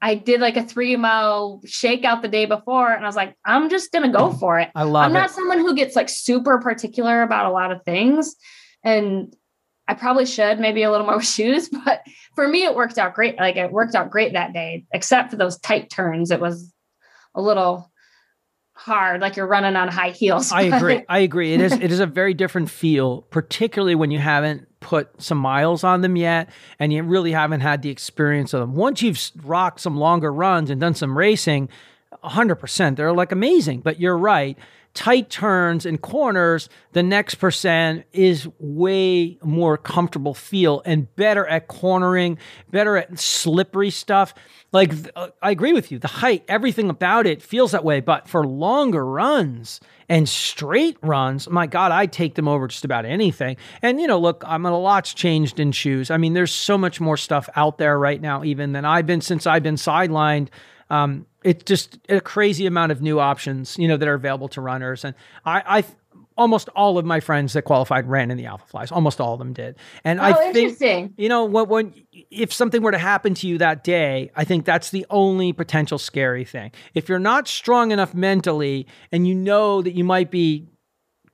[0.00, 3.68] i did like a three mile shakeout the day before and i was like i'm
[3.68, 4.38] just gonna go mm.
[4.38, 4.70] for it.
[4.74, 5.20] I love i'm it.
[5.20, 8.36] not someone who gets like super particular about a lot of things
[8.84, 9.34] and
[9.90, 12.02] I probably should maybe a little more shoes, but
[12.36, 13.36] for me, it worked out great.
[13.36, 16.30] Like it worked out great that day, except for those tight turns.
[16.30, 16.72] It was
[17.34, 17.90] a little
[18.72, 20.52] hard, like you're running on high heels.
[20.52, 21.04] I agree.
[21.08, 21.52] I agree.
[21.54, 25.82] It is it is a very different feel, particularly when you haven't put some miles
[25.82, 26.48] on them yet
[26.78, 28.74] and you really haven't had the experience of them.
[28.76, 31.68] Once you've rocked some longer runs and done some racing,
[32.22, 33.80] 100%, they're like amazing.
[33.80, 34.56] But you're right
[34.94, 41.68] tight turns and corners, the next percent is way more comfortable feel and better at
[41.68, 42.38] cornering,
[42.70, 44.34] better at slippery stuff.
[44.72, 45.98] Like, uh, I agree with you.
[45.98, 48.00] The height, everything about it feels that way.
[48.00, 53.04] But for longer runs and straight runs, my God, I take them over just about
[53.04, 53.56] anything.
[53.82, 56.10] And, you know, look, I'm a lot's changed in shoes.
[56.10, 59.20] I mean, there's so much more stuff out there right now, even than I've been
[59.20, 60.48] since I've been sidelined.
[60.88, 64.60] Um, it's just a crazy amount of new options, you know, that are available to
[64.60, 65.04] runners.
[65.04, 65.14] And
[65.44, 65.84] I, I
[66.36, 68.90] almost all of my friends that qualified ran in the alpha flies.
[68.90, 69.76] Almost all of them did.
[70.04, 71.94] And oh, I think, you know, when, when
[72.30, 75.98] if something were to happen to you that day, I think that's the only potential
[75.98, 76.72] scary thing.
[76.94, 80.66] If you're not strong enough mentally and you know that you might be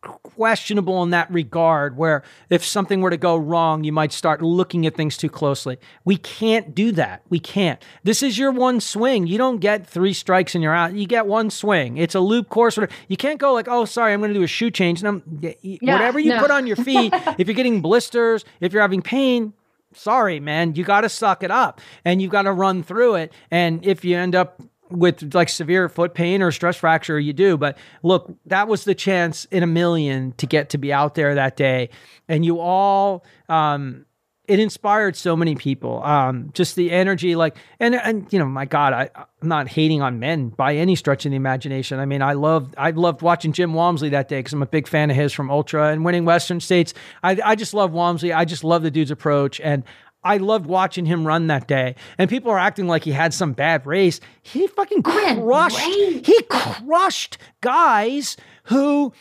[0.06, 4.86] questionable in that regard where if something were to go wrong you might start looking
[4.86, 5.78] at things too closely.
[6.04, 7.22] We can't do that.
[7.28, 7.82] We can't.
[8.04, 9.26] This is your one swing.
[9.26, 10.94] You don't get three strikes and you're out.
[10.94, 11.96] You get one swing.
[11.96, 12.78] It's a loop course.
[13.08, 15.02] You can't go like oh sorry i'm going to do a shoe change.
[15.02, 15.22] And I'm,
[15.62, 16.40] yeah, whatever you no.
[16.40, 19.52] put on your feet if you're getting blisters if you're having pain
[19.94, 21.80] sorry man you got to suck it up.
[22.04, 23.32] And you got to run through it.
[23.50, 24.60] And if you end up
[24.90, 27.56] with like severe foot pain or stress fracture, you do.
[27.56, 31.34] But look, that was the chance in a million to get to be out there
[31.34, 31.90] that day.
[32.28, 34.06] And you all, um,
[34.48, 36.02] it inspired so many people.
[36.04, 39.10] Um, just the energy, like, and and you know, my God, I,
[39.42, 41.98] I'm not hating on men by any stretch of the imagination.
[41.98, 44.86] I mean, I loved I loved watching Jim Walmsley that day because I'm a big
[44.86, 46.94] fan of his from Ultra and winning Western States.
[47.22, 48.32] I I just love Walmsley.
[48.32, 49.82] I just love the dude's approach, and
[50.26, 51.94] I loved watching him run that day.
[52.18, 54.20] And people are acting like he had some bad race.
[54.42, 55.78] He fucking crushed.
[55.78, 59.12] He crushed guys who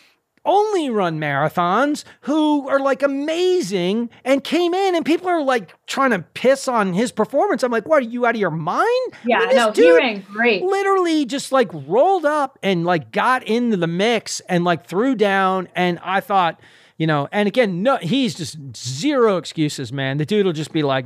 [0.45, 6.11] only run marathons who are like amazing and came in and people are like trying
[6.11, 7.63] to piss on his performance.
[7.63, 9.13] I'm like, what are you out of your mind?
[9.25, 10.63] Yeah, I mean, no, he ran great.
[10.63, 15.67] Literally just like rolled up and like got into the mix and like threw down.
[15.75, 16.59] And I thought,
[16.97, 20.17] you know, and again, no, he's just zero excuses, man.
[20.17, 21.05] The dude will just be like,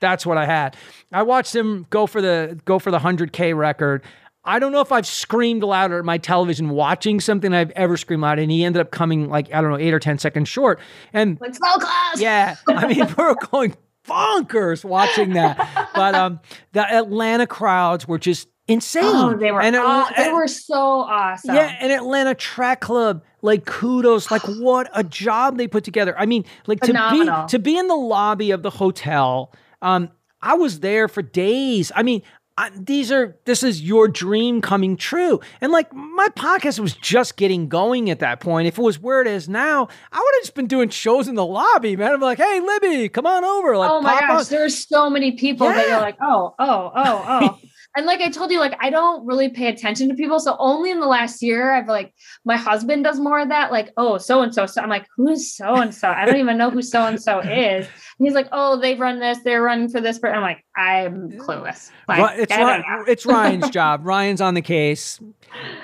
[0.00, 0.76] that's what I had.
[1.12, 4.02] I watched him go for the go for the 100k record.
[4.44, 8.22] I don't know if I've screamed louder at my television watching something I've ever screamed
[8.22, 10.80] loud, and he ended up coming like I don't know eight or ten seconds short.
[11.12, 12.20] And like slow class.
[12.20, 13.74] Yeah, I mean we're going
[14.06, 15.90] bonkers watching that.
[15.94, 16.40] but um,
[16.72, 19.02] the Atlanta crowds were just insane.
[19.04, 21.54] Oh, they were and aw- they were so awesome.
[21.54, 26.18] Yeah, and Atlanta Track Club, like kudos, like what a job they put together.
[26.18, 27.46] I mean, like Phenomenal.
[27.46, 29.52] to be to be in the lobby of the hotel.
[29.82, 30.10] Um,
[30.40, 31.90] I was there for days.
[31.94, 32.22] I mean,
[32.56, 37.36] I, these are this is your dream coming true and like my podcast was just
[37.36, 40.42] getting going at that point if it was where it is now i would have
[40.42, 43.76] just been doing shows in the lobby man i'm like hey libby come on over
[43.76, 45.74] like oh my gosh there's so many people yeah.
[45.74, 47.58] that you're like oh oh oh oh
[47.96, 50.40] And like I told you, like I don't really pay attention to people.
[50.40, 52.12] So only in the last year, I've like
[52.44, 53.70] my husband does more of that.
[53.70, 54.66] Like, oh, so and so.
[54.66, 56.08] So I'm like, who's so and so?
[56.08, 57.86] I don't even know who so and so is.
[57.86, 59.38] And he's like, oh, they run this.
[59.44, 60.18] They're running for this.
[60.24, 61.90] I'm like, I'm clueless.
[62.08, 64.04] Like, it's Ryan, it's Ryan's job.
[64.04, 65.20] Ryan's on the case.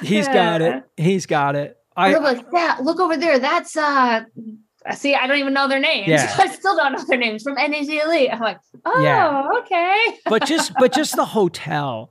[0.03, 0.85] He's got it.
[0.97, 1.77] He's got it.
[1.97, 3.39] I, like, yeah, look over there.
[3.39, 4.25] That's uh
[4.95, 6.09] see, I don't even know their names.
[6.09, 6.35] Yeah.
[6.39, 8.31] I still don't know their names from NAZ Elite.
[8.33, 9.49] I'm like, oh, yeah.
[9.61, 10.19] okay.
[10.27, 12.11] but just but just the hotel,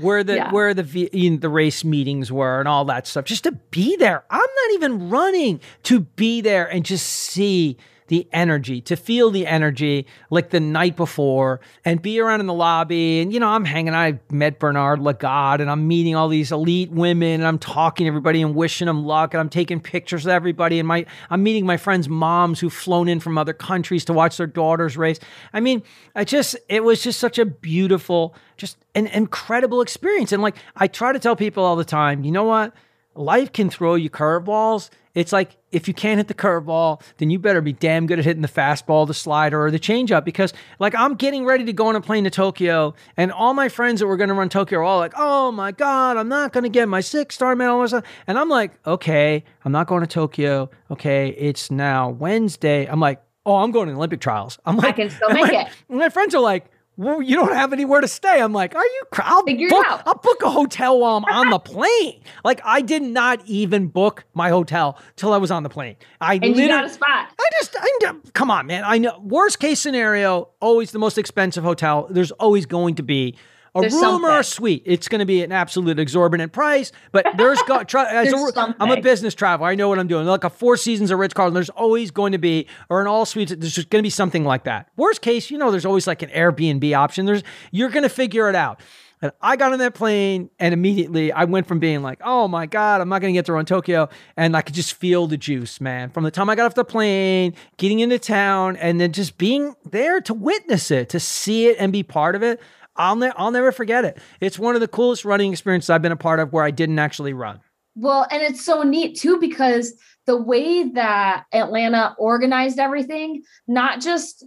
[0.00, 0.52] where the Yeah.
[0.52, 3.24] where the you know, the race meetings were and all that stuff.
[3.24, 4.24] Just to be there.
[4.30, 7.76] I'm not even running to be there and just see
[8.10, 12.52] the energy, to feel the energy like the night before and be around in the
[12.52, 13.20] lobby.
[13.20, 14.00] And, you know, I'm hanging out.
[14.00, 18.08] I met Bernard Lagat and I'm meeting all these elite women and I'm talking to
[18.08, 19.32] everybody and wishing them luck.
[19.32, 20.80] And I'm taking pictures of everybody.
[20.80, 24.38] And my I'm meeting my friends' moms who've flown in from other countries to watch
[24.38, 25.20] their daughters race.
[25.52, 25.80] I mean,
[26.16, 30.32] I just, it was just such a beautiful, just an incredible experience.
[30.32, 32.74] And like, I try to tell people all the time, you know what?
[33.14, 34.90] Life can throw you curveballs.
[35.14, 38.24] It's like if you can't hit the curveball, then you better be damn good at
[38.24, 40.24] hitting the fastball, the slider, or the changeup.
[40.24, 43.68] Because like I'm getting ready to go on a plane to Tokyo, and all my
[43.68, 46.52] friends that were going to run Tokyo are all like, "Oh my god, I'm not
[46.52, 47.80] going to get my six star medal."
[48.26, 50.70] And I'm like, "Okay, I'm not going to Tokyo.
[50.90, 54.88] Okay, it's now Wednesday." I'm like, "Oh, I'm going to the Olympic trials." I'm like,
[54.88, 55.68] "I can still make it.
[55.88, 56.70] My friends are like,
[57.00, 58.42] well, you don't have anywhere to stay.
[58.42, 59.02] I'm like, are you?
[59.14, 60.02] I'll Figure book, out.
[60.04, 62.20] I'll book a hotel while I'm on the plane.
[62.44, 65.96] Like I did not even book my hotel till I was on the plane.
[66.20, 67.32] I And you got a spot.
[67.38, 68.84] I just, I, come on, man.
[68.84, 69.18] I know.
[69.22, 72.06] Worst case scenario, always the most expensive hotel.
[72.10, 73.34] There's always going to be
[73.74, 74.82] a There's room or a suite.
[74.84, 77.88] It's going to be an absolute exorbitant price, but there's got.
[77.88, 79.68] Try, a- I'm a business traveler.
[79.68, 80.26] I know what I'm doing.
[80.26, 83.24] Like a Four Seasons or Ritz Carlton, there's always going to be, or an all
[83.24, 83.54] suites.
[83.56, 84.88] There's just going to be something like that.
[84.96, 87.26] Worst case, you know, there's always like an Airbnb option.
[87.26, 88.80] There's you're going to figure it out.
[89.22, 92.64] And I got on that plane and immediately I went from being like, oh my
[92.64, 94.08] God, I'm not going to get to run Tokyo.
[94.36, 96.08] And I could just feel the juice, man.
[96.08, 99.74] From the time I got off the plane, getting into town, and then just being
[99.90, 102.60] there to witness it, to see it and be part of it.
[103.00, 104.18] I'll, ne- I'll never forget it.
[104.40, 106.98] It's one of the coolest running experiences I've been a part of where I didn't
[106.98, 107.60] actually run.
[107.96, 109.94] Well, and it's so neat too because
[110.26, 114.44] the way that Atlanta organized everything, not just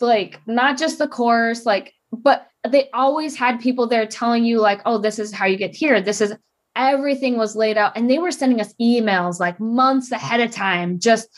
[0.00, 4.80] like not just the course, like, but they always had people there telling you, like,
[4.86, 6.00] oh, this is how you get here.
[6.00, 6.34] This is
[6.76, 7.96] everything was laid out.
[7.96, 11.28] And they were sending us emails like months ahead of time, just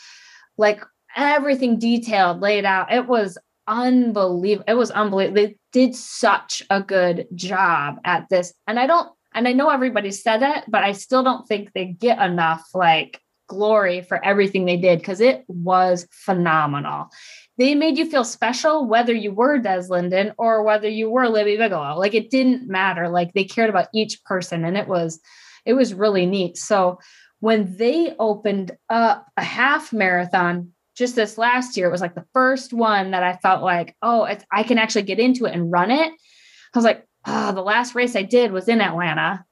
[0.57, 0.81] like
[1.15, 2.91] everything detailed, laid out.
[2.91, 3.37] It was
[3.69, 4.65] unbelievable.
[4.67, 5.43] It was unbelievable.
[5.43, 8.53] They did such a good job at this.
[8.67, 11.85] And I don't, and I know everybody said it, but I still don't think they
[11.85, 17.09] get enough like glory for everything they did because it was phenomenal.
[17.57, 21.57] They made you feel special whether you were Des Linden or whether you were Libby
[21.57, 21.97] Bigelow.
[21.97, 23.09] Like it didn't matter.
[23.09, 25.19] Like they cared about each person and it was
[25.65, 26.57] it was really neat.
[26.57, 26.99] So
[27.39, 32.27] when they opened up a half marathon just this last year, it was like the
[32.33, 35.91] first one that I felt like, oh, I can actually get into it and run
[35.91, 36.11] it.
[36.11, 39.45] I was like, oh, the last race I did was in Atlanta.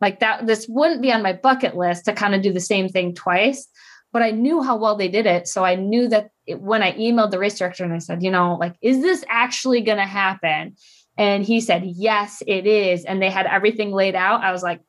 [0.00, 2.88] Like that, this wouldn't be on my bucket list to kind of do the same
[2.88, 3.68] thing twice,
[4.14, 5.46] but I knew how well they did it.
[5.46, 8.30] So I knew that it, when I emailed the race director and I said, you
[8.30, 10.74] know, like, is this actually going to happen?
[11.18, 13.04] And he said, yes, it is.
[13.04, 14.42] And they had everything laid out.
[14.42, 14.80] I was like,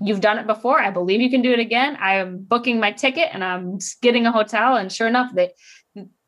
[0.00, 0.80] you've done it before.
[0.80, 1.96] I believe you can do it again.
[2.00, 4.76] I am booking my ticket and I'm getting a hotel.
[4.76, 5.52] And sure enough, they,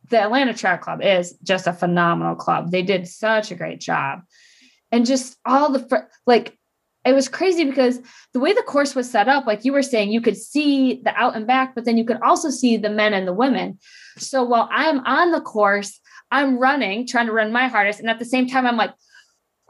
[0.09, 2.70] the Atlanta Track Club is just a phenomenal club.
[2.70, 4.20] They did such a great job.
[4.92, 6.56] And just all the, fr- like,
[7.05, 8.01] it was crazy because
[8.34, 11.14] the way the course was set up, like you were saying, you could see the
[11.16, 13.78] out and back, but then you could also see the men and the women.
[14.18, 15.98] So while I'm on the course,
[16.30, 18.01] I'm running, trying to run my hardest.
[18.01, 18.92] And at the same time, I'm like,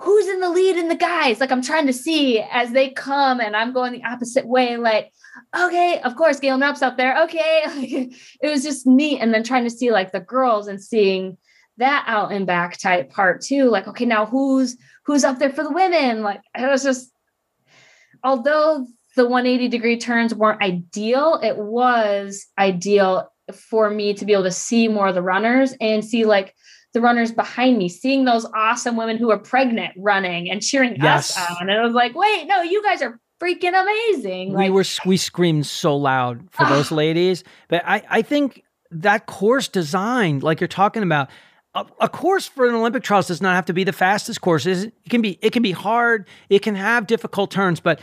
[0.01, 1.41] who's in the lead in the guys?
[1.41, 4.77] Like I'm trying to see as they come and I'm going the opposite way.
[4.77, 5.13] Like,
[5.57, 7.23] okay, of course, Galen Rupp's up there.
[7.25, 7.63] Okay.
[8.41, 9.21] it was just neat.
[9.21, 11.37] And then trying to see like the girls and seeing
[11.77, 13.69] that out and back type part too.
[13.69, 16.23] Like, okay, now who's who's up there for the women?
[16.23, 17.13] Like it was just
[18.25, 18.87] although
[19.17, 24.51] the 180 degree turns weren't ideal, it was ideal for me to be able to
[24.51, 26.55] see more of the runners and see like
[26.93, 31.37] the runners behind me, seeing those awesome women who are pregnant running and cheering Yes.
[31.37, 31.69] us on.
[31.69, 34.51] And it was like, wait, no, you guys are freaking amazing.
[34.51, 39.25] we Like, were we screamed so loud for those ladies but i i think that
[39.25, 41.31] course design like you're talking about
[41.75, 44.67] a, a course for an olympic trials does not have to be the fastest course
[44.67, 47.99] it can be it can be hard it can have difficult turns but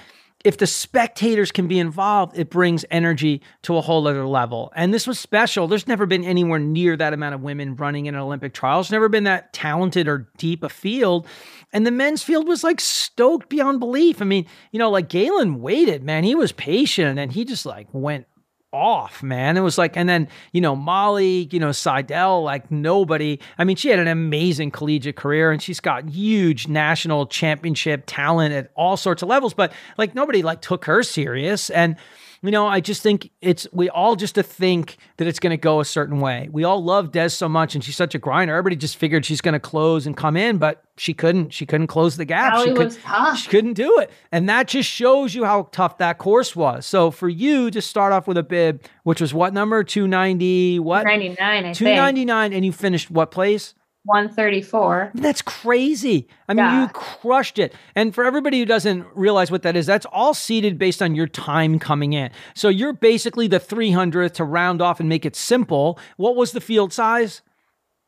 [0.45, 4.71] if the spectators can be involved, it brings energy to a whole other level.
[4.75, 5.67] And this was special.
[5.67, 8.91] There's never been anywhere near that amount of women running in an Olympic trials.
[8.91, 11.27] Never been that talented or deep a field.
[11.73, 14.21] And the men's field was like stoked beyond belief.
[14.21, 16.23] I mean, you know, like Galen waited, man.
[16.23, 18.27] He was patient and he just like went
[18.77, 19.57] off, man.
[19.57, 23.39] It was like, and then, you know, Molly, you know, Seidel, like nobody.
[23.57, 28.53] I mean, she had an amazing collegiate career and she's got huge national championship talent
[28.53, 31.69] at all sorts of levels, but like nobody like took her serious.
[31.69, 31.97] And
[32.41, 35.57] you know, I just think it's we all just to think that it's going to
[35.57, 36.49] go a certain way.
[36.51, 38.53] We all love Des so much, and she's such a grinder.
[38.53, 41.53] Everybody just figured she's going to close and come in, but she couldn't.
[41.53, 42.59] She couldn't close the gap.
[42.59, 43.37] She, could, was tough.
[43.37, 46.85] she couldn't do it, and that just shows you how tough that course was.
[46.85, 49.83] So for you to start off with a bib, which was what number?
[49.83, 50.79] Two ninety.
[50.79, 51.03] What?
[51.05, 51.97] 99, I Two think.
[51.97, 53.73] ninety nine, and you finished what place?
[54.07, 55.11] 134.
[55.15, 56.27] That's crazy.
[56.47, 56.81] I mean, Yeah.
[56.83, 57.73] you crushed it.
[57.95, 61.27] And for everybody who doesn't realize what that is, that's all seated based on your
[61.27, 62.31] time coming in.
[62.55, 65.99] So you're basically the 300th to round off and make it simple.
[66.15, 67.41] What was the field size?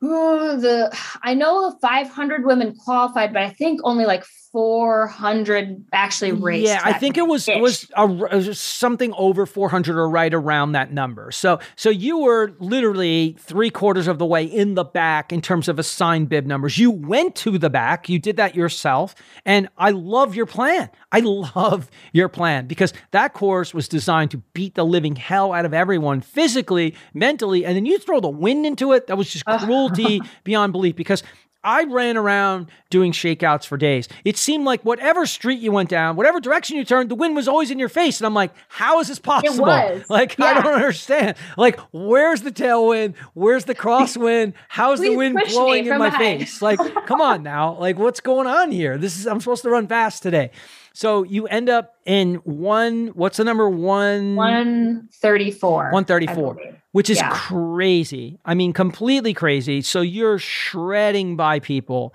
[0.04, 6.66] Ooh, the I know 500 women qualified, but I think only like 400 actually raced.
[6.66, 10.34] Yeah, I think it was it was a, it was something over 400 or right
[10.34, 11.32] around that number.
[11.32, 15.68] So so you were literally three quarters of the way in the back in terms
[15.68, 16.80] of assigned bib numbers.
[16.80, 19.14] You went to the back, you did that yourself,
[19.46, 20.90] and I love your plan.
[21.12, 21.20] I
[21.56, 25.76] love your plan because that course was designed to beat the living hell out of
[25.76, 29.08] everyone physically, mentally, and then you throw the wind into it.
[29.08, 31.22] That was just cruelty beyond belief because
[31.64, 34.08] I ran around doing shakeouts for days.
[34.24, 37.48] It seemed like whatever street you went down, whatever direction you turned, the wind was
[37.48, 38.20] always in your face.
[38.20, 39.66] And I'm like, how is this possible?
[40.10, 41.36] Like, I don't understand.
[41.58, 43.16] Like, where's the tailwind?
[43.34, 44.54] Where's the crosswind?
[44.70, 46.40] How's the wind blowing in my behind.
[46.40, 46.62] face?
[46.62, 47.78] Like, come on now.
[47.78, 48.98] Like, what's going on here?
[48.98, 50.52] This is, I'm supposed to run fast today.
[50.94, 53.70] So you end up in one, what's the number?
[53.70, 54.36] One.
[54.36, 55.92] 134.
[55.92, 56.58] 134,
[56.92, 57.30] which is Yeah.
[57.32, 58.40] crazy.
[58.46, 59.82] I mean, completely crazy.
[59.82, 62.14] So you're shredding by people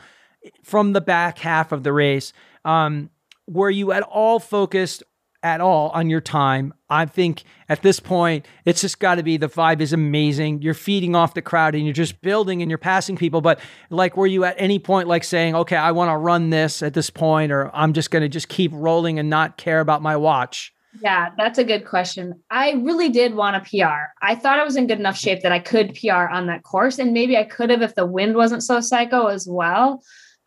[0.62, 2.32] from the back half of the race.
[2.64, 3.10] Um,
[3.46, 5.02] were you at all focused
[5.44, 6.74] at all on your time?
[6.90, 10.62] I think at this point, it's just got to be the vibe is amazing.
[10.62, 13.40] You're feeding off the crowd and you're just building and you're passing people.
[13.40, 13.60] But
[13.90, 16.94] like, were you at any point like saying, okay, I want to run this at
[16.94, 20.16] this point, or I'm just going to just keep rolling and not care about my
[20.16, 20.72] watch?
[21.02, 22.40] Yeah, that's a good question.
[22.50, 24.12] I really did want a PR.
[24.22, 26.98] I thought I was in good enough shape that I could PR on that course.
[26.98, 30.02] And maybe I could have if the wind wasn't so psycho as well.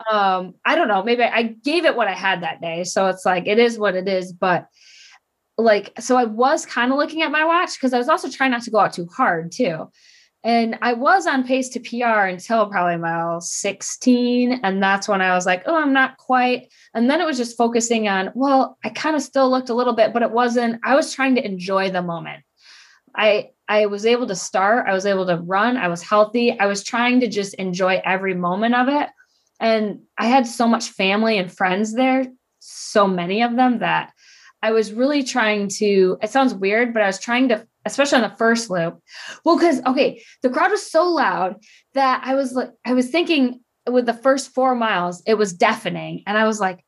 [0.09, 1.03] Um, I don't know.
[1.03, 2.83] Maybe I gave it what I had that day.
[2.85, 4.31] So it's like, it is what it is.
[4.31, 4.67] But
[5.57, 8.51] like, so I was kind of looking at my watch because I was also trying
[8.51, 9.89] not to go out too hard too.
[10.43, 14.61] And I was on pace to PR until probably mile 16.
[14.63, 16.71] And that's when I was like, oh, I'm not quite.
[16.93, 19.93] And then it was just focusing on, well, I kind of still looked a little
[19.93, 22.43] bit, but it wasn't, I was trying to enjoy the moment.
[23.15, 26.57] I I was able to start, I was able to run, I was healthy.
[26.57, 29.09] I was trying to just enjoy every moment of it.
[29.59, 32.27] And I had so much family and friends there,
[32.59, 34.13] so many of them that
[34.61, 38.29] I was really trying to, it sounds weird, but I was trying to, especially on
[38.29, 39.01] the first loop.
[39.45, 41.57] Well, because okay, the crowd was so loud
[41.93, 46.23] that I was like, I was thinking with the first four miles, it was deafening.
[46.25, 46.83] And I was like,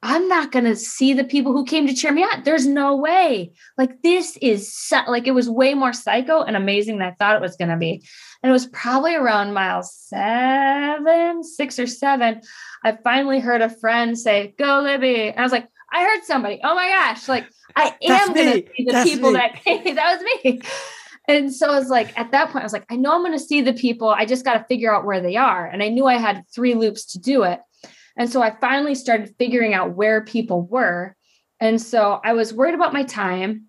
[0.00, 2.44] I'm not going to see the people who came to cheer me on.
[2.44, 3.50] There's no way.
[3.76, 7.34] Like, this is so, like, it was way more psycho and amazing than I thought
[7.34, 8.04] it was going to be.
[8.42, 12.42] And it was probably around mile seven, six or seven.
[12.84, 15.30] I finally heard a friend say, Go, Libby.
[15.30, 16.60] And I was like, I heard somebody.
[16.62, 17.28] Oh my gosh.
[17.28, 19.38] Like, I am going to see the That's people me.
[19.38, 19.94] that came.
[19.94, 20.60] that was me.
[21.28, 23.32] And so I was like, at that point, I was like, I know I'm going
[23.32, 24.08] to see the people.
[24.08, 25.66] I just got to figure out where they are.
[25.66, 27.60] And I knew I had three loops to do it.
[28.16, 31.14] And so I finally started figuring out where people were.
[31.60, 33.66] And so I was worried about my time,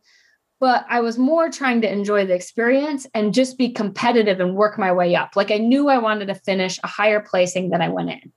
[0.60, 4.80] but I was more trying to enjoy the experience and just be competitive and work
[4.80, 5.36] my way up.
[5.36, 8.32] Like I knew I wanted to finish a higher placing than I went in.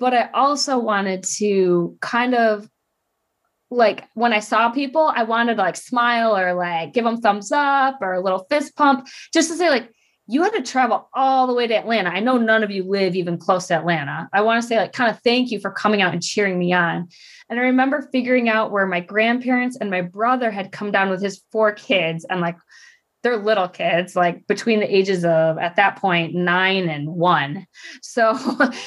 [0.00, 2.68] But I also wanted to kind of
[3.70, 7.52] like when I saw people, I wanted to like smile or like give them thumbs
[7.52, 9.90] up or a little fist pump just to say, like,
[10.26, 12.08] you had to travel all the way to Atlanta.
[12.10, 14.28] I know none of you live even close to Atlanta.
[14.32, 16.72] I want to say, like, kind of thank you for coming out and cheering me
[16.72, 17.08] on.
[17.48, 21.20] And I remember figuring out where my grandparents and my brother had come down with
[21.20, 22.56] his four kids and like
[23.22, 27.66] they're little kids, like between the ages of at that point nine and one.
[28.00, 28.38] So,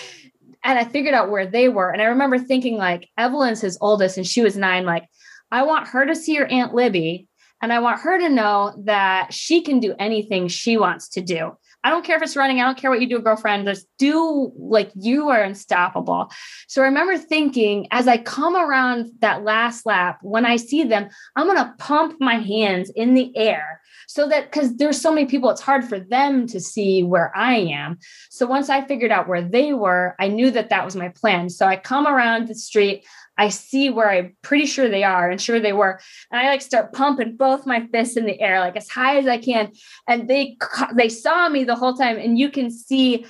[0.64, 1.90] and I figured out where they were.
[1.90, 4.86] And I remember thinking, like, Evelyn's his oldest and she was nine.
[4.86, 5.08] Like,
[5.52, 7.28] I want her to see her Aunt Libby
[7.62, 11.58] and I want her to know that she can do anything she wants to do.
[11.84, 12.62] I don't care if it's running.
[12.62, 13.68] I don't care what you do, girlfriend.
[13.68, 16.32] Just do like you are unstoppable.
[16.68, 21.10] So I remember thinking as I come around that last lap, when I see them,
[21.36, 23.82] I'm going to pump my hands in the air
[24.14, 27.56] so that because there's so many people, it's hard for them to see where I
[27.56, 27.98] am.
[28.30, 31.50] So once I figured out where they were, I knew that that was my plan.
[31.50, 33.08] So I come around the street.
[33.40, 36.00] I see where I'm pretty sure they are and sure they were.
[36.32, 39.26] And I like start pumping both my fists in the air, like as high as
[39.26, 39.72] I can.
[40.08, 40.58] And they
[40.94, 42.20] they saw me the whole time.
[42.20, 43.26] And you can see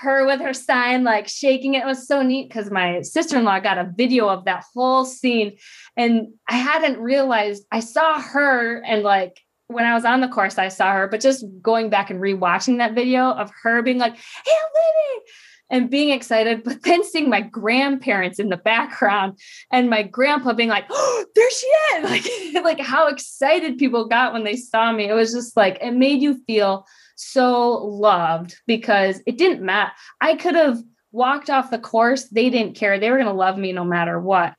[0.00, 1.84] her with her sign, like shaking it.
[1.84, 5.58] was so neat because my sister in law got a video of that whole scene.
[5.94, 9.38] And I hadn't realized I saw her and like
[9.72, 12.78] when I was on the course, I saw her, but just going back and rewatching
[12.78, 15.24] that video of her being like, Hey, Libby,
[15.72, 19.38] and being excited, but then seeing my grandparents in the background
[19.70, 22.52] and my grandpa being like, oh, there she is.
[22.54, 25.08] Like, like how excited people got when they saw me.
[25.08, 26.86] It was just like, it made you feel
[27.16, 29.92] so loved because it didn't matter.
[30.20, 30.78] I could have
[31.10, 32.24] walked off the course.
[32.28, 32.98] They didn't care.
[32.98, 34.54] They were going to love me no matter what.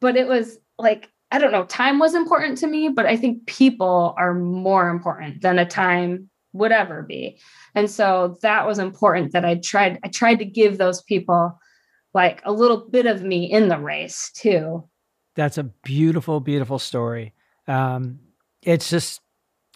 [0.00, 3.46] But it was like, I don't know, time was important to me, but I think
[3.46, 7.40] people are more important than a time would ever be.
[7.74, 11.58] And so that was important that I tried I tried to give those people
[12.12, 14.86] like a little bit of me in the race too.
[15.34, 17.32] That's a beautiful beautiful story.
[17.66, 18.20] Um
[18.62, 19.22] it's just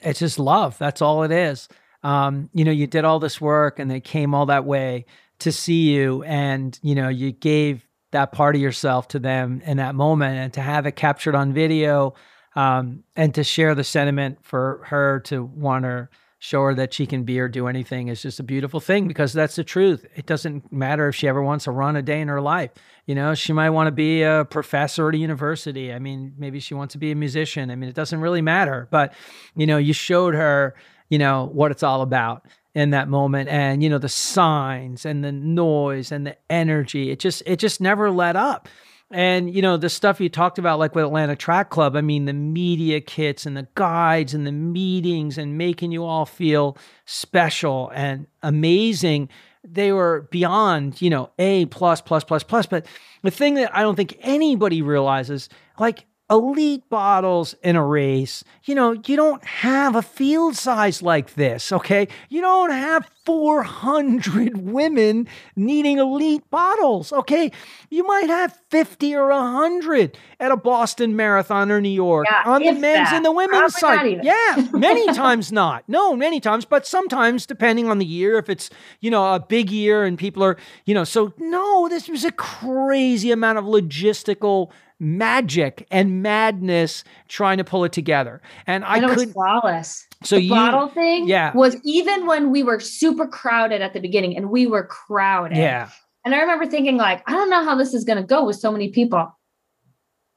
[0.02, 0.76] it's just love.
[0.76, 1.68] That's all it is.
[2.02, 5.06] Um you know, you did all this work and they came all that way
[5.38, 9.78] to see you and you know, you gave that part of yourself to them in
[9.78, 12.14] that moment and to have it captured on video
[12.54, 17.06] um, and to share the sentiment for her to want her show her that she
[17.06, 20.06] can be or do anything is just a beautiful thing because that's the truth.
[20.14, 22.70] It doesn't matter if she ever wants to run a day in her life.
[23.06, 25.92] You know, she might want to be a professor at a university.
[25.92, 27.70] I mean, maybe she wants to be a musician.
[27.70, 28.86] I mean, it doesn't really matter.
[28.90, 29.14] But,
[29.56, 30.74] you know, you showed her,
[31.08, 32.46] you know, what it's all about
[32.76, 37.18] in that moment and you know the signs and the noise and the energy it
[37.18, 38.68] just it just never let up
[39.10, 41.94] and you know the stuff you talked about, like with Atlanta Track Club.
[41.94, 46.26] I mean, the media kits and the guides and the meetings and making you all
[46.26, 49.28] feel special and amazing.
[49.62, 52.66] They were beyond, you know, A plus plus plus plus.
[52.66, 52.86] But
[53.22, 55.48] the thing that I don't think anybody realizes,
[55.78, 61.34] like elite bottles in a race, you know, you don't have a field size like
[61.34, 62.08] this, okay?
[62.28, 65.26] You don't have 400 women
[65.56, 67.50] needing elite bottles, okay?
[67.90, 72.62] You might have 50 or 100 at a Boston Marathon or New York yeah, on
[72.62, 73.14] the men's that.
[73.14, 74.24] and the women's Probably side.
[74.24, 75.84] Yeah, many times not.
[75.88, 78.70] No, many times, but sometimes depending on the year, if it's,
[79.00, 82.32] you know, a big year and people are, you know, so no, this was a
[82.32, 88.40] crazy amount of logistical magic and madness trying to pull it together.
[88.66, 90.06] And I, I could flawless.
[90.22, 91.52] So the you, bottle thing yeah.
[91.54, 95.58] was even when we were super crowded at the beginning and we were crowded.
[95.58, 95.90] Yeah.
[96.24, 98.56] And I remember thinking like, I don't know how this is going to go with
[98.56, 99.30] so many people.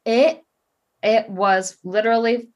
[0.06, 0.44] It
[1.02, 2.50] it was literally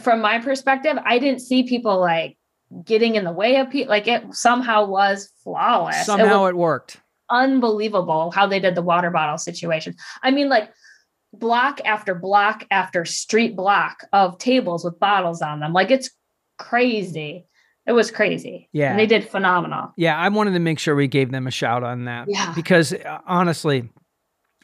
[0.00, 2.36] from my perspective, I didn't see people like
[2.84, 3.90] getting in the way of people.
[3.90, 6.06] Like it somehow was flawless.
[6.06, 7.00] Somehow it, it worked.
[7.30, 9.94] Unbelievable how they did the water bottle situation.
[10.22, 10.70] I mean, like
[11.32, 15.72] block after block after street block of tables with bottles on them.
[15.72, 16.10] Like it's
[16.58, 17.46] crazy.
[17.86, 18.68] It was crazy.
[18.72, 18.90] Yeah.
[18.90, 19.92] And they did phenomenal.
[19.96, 20.18] Yeah.
[20.18, 22.26] I wanted to make sure we gave them a shout on that.
[22.28, 22.52] Yeah.
[22.54, 23.88] Because uh, honestly,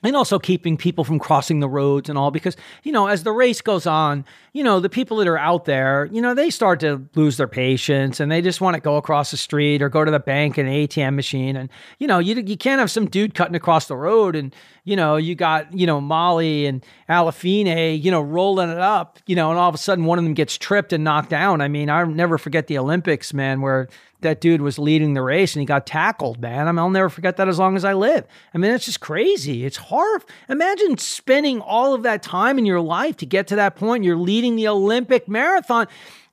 [0.04, 3.32] and also keeping people from crossing the roads and all because you know as the
[3.32, 6.78] race goes on you know the people that are out there you know they start
[6.80, 10.04] to lose their patience and they just want to go across the street or go
[10.04, 11.56] to the bank and atm machine.
[11.56, 11.68] And
[11.98, 14.54] you know you, you can't have some dude cutting across the road and
[14.84, 19.34] you know you got you know molly and Aliphine you know rolling it up you
[19.34, 21.60] know and all of a sudden one of them gets tripped and knocked down.
[21.60, 23.88] I mean i'll never forget the olympics man where
[24.24, 26.68] that dude was leading the race and he got tackled, man.
[26.68, 28.26] I mean, I'll never forget that as long as I live.
[28.52, 29.64] I mean, it's just crazy.
[29.64, 30.24] It's hard.
[30.48, 34.04] Imagine spending all of that time in your life to get to that point.
[34.04, 35.86] You're leading the Olympic marathon.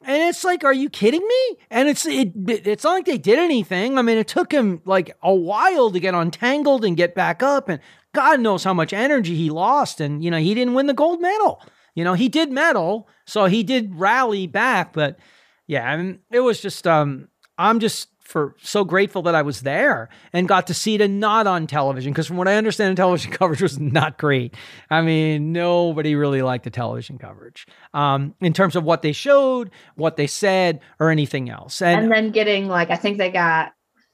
[0.04, 1.58] And it's like, are you kidding me?
[1.70, 4.00] And it's it, it's not like they did anything.
[4.00, 7.70] I mean, it took him like a while to get untangled and get back up,
[7.70, 7.80] and
[8.14, 10.02] God knows how much energy he lost.
[10.02, 11.62] And you know, he didn't win the gold medal.
[11.94, 14.92] You know, he did medal, so he did rally back.
[14.94, 15.20] But
[15.68, 17.28] yeah, I mean, it was just um,
[17.62, 21.20] I'm just for so grateful that I was there and got to see it and
[21.20, 24.56] not on television because from what I understand, the television coverage was not great.
[24.90, 29.70] I mean, nobody really liked the television coverage um, in terms of what they showed,
[29.96, 31.82] what they said, or anything else.
[31.82, 33.74] And, and then getting like, I think they got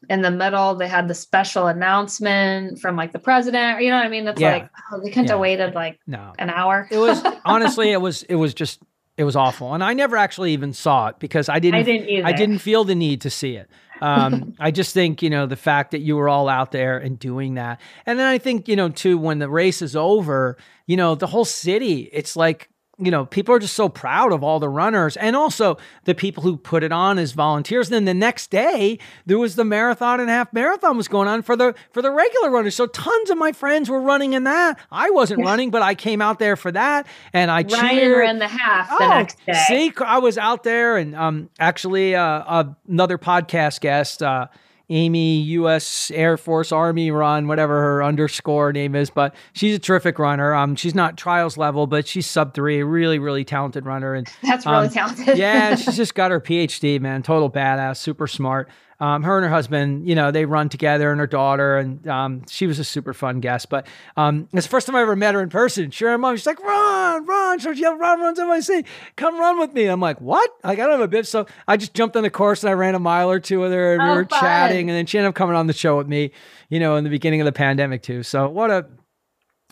[0.09, 3.81] in the middle, they had the special announcement from like the president.
[3.81, 4.27] You know what I mean?
[4.27, 4.51] It's yeah.
[4.51, 5.31] like oh, they couldn't yeah.
[5.31, 6.33] have waited like no.
[6.39, 6.87] an hour.
[6.91, 8.79] it was honestly, it was it was just
[9.17, 11.79] it was awful, and I never actually even saw it because I didn't.
[11.79, 12.27] I didn't either.
[12.27, 13.67] I didn't feel the need to see it.
[13.99, 17.17] Um, I just think you know the fact that you were all out there and
[17.17, 20.97] doing that, and then I think you know too when the race is over, you
[20.97, 22.09] know the whole city.
[22.13, 22.69] It's like
[22.99, 26.41] you know, people are just so proud of all the runners and also the people
[26.41, 27.87] who put it on as volunteers.
[27.89, 31.43] And then the next day, there was the marathon and half marathon was going on
[31.43, 32.75] for the for the regular runners.
[32.75, 34.79] So tons of my friends were running in that.
[34.91, 38.17] I wasn't running, but I came out there for that and I Ryan cheered.
[38.17, 39.53] ran the half the oh, next day.
[39.67, 44.47] See, I was out there and um actually uh, another podcast guest uh
[44.89, 46.11] Amy U.S.
[46.13, 49.09] Air Force Army run, whatever her underscore name is.
[49.09, 50.53] But she's a terrific runner.
[50.53, 52.83] Um, she's not trials level, but she's sub three.
[52.83, 54.13] Really, really talented runner.
[54.13, 55.37] And that's really um, talented.
[55.37, 57.23] yeah, she's just got her PhD, man.
[57.23, 58.69] Total badass, super smart
[58.99, 62.41] um, her and her husband, you know, they run together and her daughter, and um,
[62.49, 63.69] she was a super fun guest.
[63.69, 65.91] But um, it's the first time I ever met her in person.
[65.91, 67.59] She ran mom, she's like, run, run.
[67.75, 68.83] Yelled, run, run, somebody say,
[69.15, 69.85] come run with me.
[69.85, 70.49] I'm like, what?
[70.63, 71.25] Like, I don't have a bib.
[71.25, 73.71] So I just jumped on the course and I ran a mile or two with
[73.71, 74.39] her and oh, we were fun.
[74.39, 74.89] chatting.
[74.89, 76.31] And then she ended up coming on the show with me,
[76.69, 78.23] you know, in the beginning of the pandemic too.
[78.23, 78.87] So what a,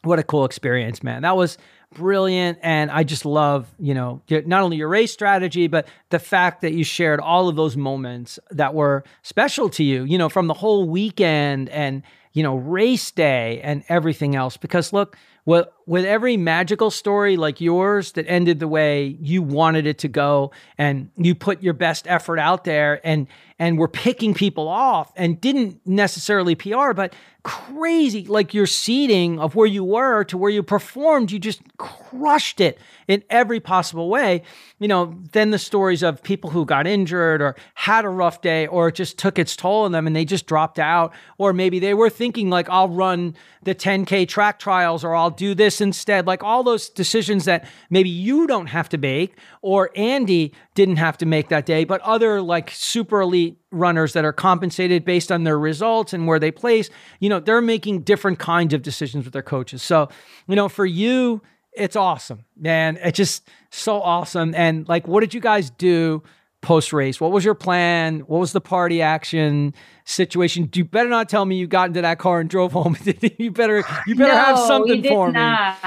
[0.03, 1.23] what a cool experience, man.
[1.23, 1.57] That was
[1.95, 2.59] brilliant.
[2.61, 6.73] And I just love, you know, not only your race strategy, but the fact that
[6.73, 10.53] you shared all of those moments that were special to you, you know, from the
[10.53, 12.03] whole weekend and,
[12.33, 14.57] you know, race day and everything else.
[14.57, 19.87] Because look, with, with every magical story like yours that ended the way you wanted
[19.87, 23.27] it to go and you put your best effort out there and
[23.57, 27.13] and were picking people off and didn't necessarily PR, but
[27.45, 32.59] crazy like your seeding of where you were to where you performed, you just crushed
[32.59, 34.41] it in every possible way.
[34.79, 38.65] You know, then the stories of people who got injured or had a rough day
[38.65, 41.13] or just took its toll on them and they just dropped out.
[41.37, 45.53] Or maybe they were thinking, like, I'll run the 10K track trials or I'll do
[45.53, 46.25] this instead.
[46.25, 51.17] Like all those decisions that maybe you don't have to make or Andy didn't have
[51.19, 55.43] to make that day, but other like super elite runners that are compensated based on
[55.43, 56.89] their results and where they place,
[57.19, 59.81] you know, they're making different kinds of decisions with their coaches.
[59.81, 60.09] So,
[60.47, 61.41] you know, for you,
[61.73, 62.97] it's awesome, man.
[63.01, 64.55] It's just so awesome.
[64.55, 66.23] And like, what did you guys do
[66.65, 67.21] post race?
[67.21, 68.21] What was your plan?
[68.21, 69.73] What was the party action
[70.03, 70.67] situation?
[70.73, 72.97] You better not tell me you got into that car and drove home.
[73.37, 75.77] you better, you better no, have something for not.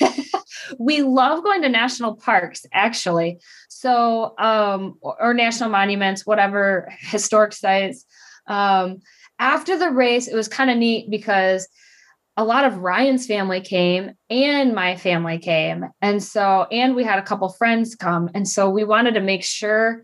[0.00, 0.08] me.
[0.78, 3.40] we love going to national parks, actually.
[3.68, 8.04] So, um, or, or national monuments, whatever historic sites.
[8.46, 9.00] Um,
[9.38, 11.66] after the race, it was kind of neat because
[12.40, 15.84] a lot of Ryan's family came and my family came.
[16.00, 18.30] And so, and we had a couple friends come.
[18.34, 20.02] And so we wanted to make sure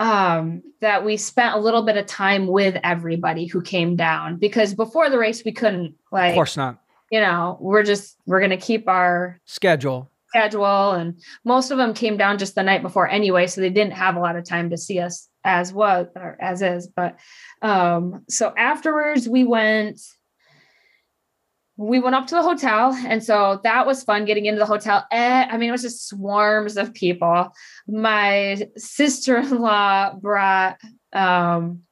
[0.00, 4.74] um, that we spent a little bit of time with everybody who came down because
[4.74, 6.82] before the race, we couldn't like, of course not.
[7.12, 10.90] You know, we're just, we're going to keep our schedule schedule.
[10.90, 13.46] And most of them came down just the night before anyway.
[13.46, 16.62] So they didn't have a lot of time to see us as was or as
[16.62, 16.88] is.
[16.88, 17.16] But
[17.62, 20.00] um, so afterwards, we went
[21.76, 25.04] we went up to the hotel and so that was fun getting into the hotel.
[25.10, 27.50] Eh, i mean it was just swarms of people.
[27.86, 30.80] My sister-in-law brought
[31.12, 31.82] um,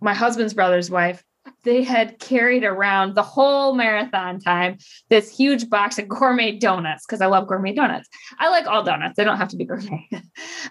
[0.00, 1.22] my husband's brother's wife.
[1.62, 4.78] They had carried around the whole marathon time
[5.08, 8.08] this huge box of gourmet donuts because i love gourmet donuts.
[8.38, 9.16] I like all donuts.
[9.16, 10.08] They don't have to be gourmet.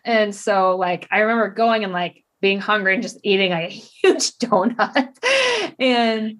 [0.04, 3.68] And so like i remember going and like being hungry and just eating a
[4.04, 5.16] huge donut.
[5.80, 6.40] And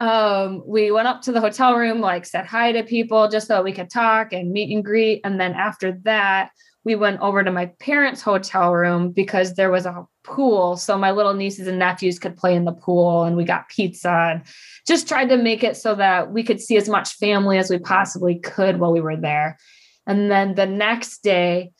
[0.00, 3.62] um, we went up to the hotel room, like said hi to people just so
[3.62, 5.20] we could talk and meet and greet.
[5.24, 6.50] And then after that,
[6.84, 10.76] we went over to my parents' hotel room because there was a pool.
[10.76, 14.10] So my little nieces and nephews could play in the pool and we got pizza
[14.10, 14.42] and
[14.86, 17.78] just tried to make it so that we could see as much family as we
[17.78, 19.58] possibly could while we were there.
[20.06, 21.72] And then the next day,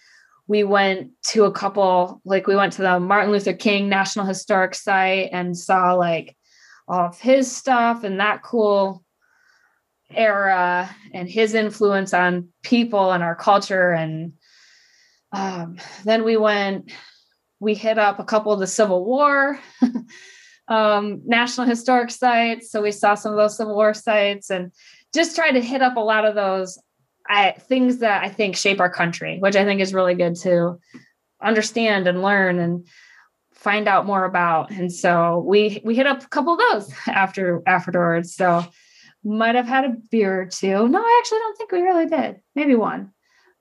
[0.47, 4.74] we went to a couple, like we went to the Martin Luther King National Historic
[4.74, 6.36] Site and saw like
[6.90, 9.04] of his stuff and that cool
[10.10, 13.92] era and his influence on people and our culture.
[13.92, 14.32] And
[15.32, 16.92] um, then we went
[17.60, 19.60] we hit up a couple of the civil war
[20.68, 22.70] um, national historic sites.
[22.70, 24.72] So we saw some of those civil war sites and
[25.14, 26.78] just tried to hit up a lot of those
[27.28, 30.80] I, things that i think shape our country which i think is really good to
[31.42, 32.58] understand and learn.
[32.58, 32.86] And
[33.60, 34.70] find out more about.
[34.70, 38.34] And so we we hit up a couple of those after afterwards.
[38.34, 38.64] So
[39.22, 40.88] might have had a beer or two.
[40.88, 42.40] No, I actually don't think we really did.
[42.54, 43.12] Maybe one,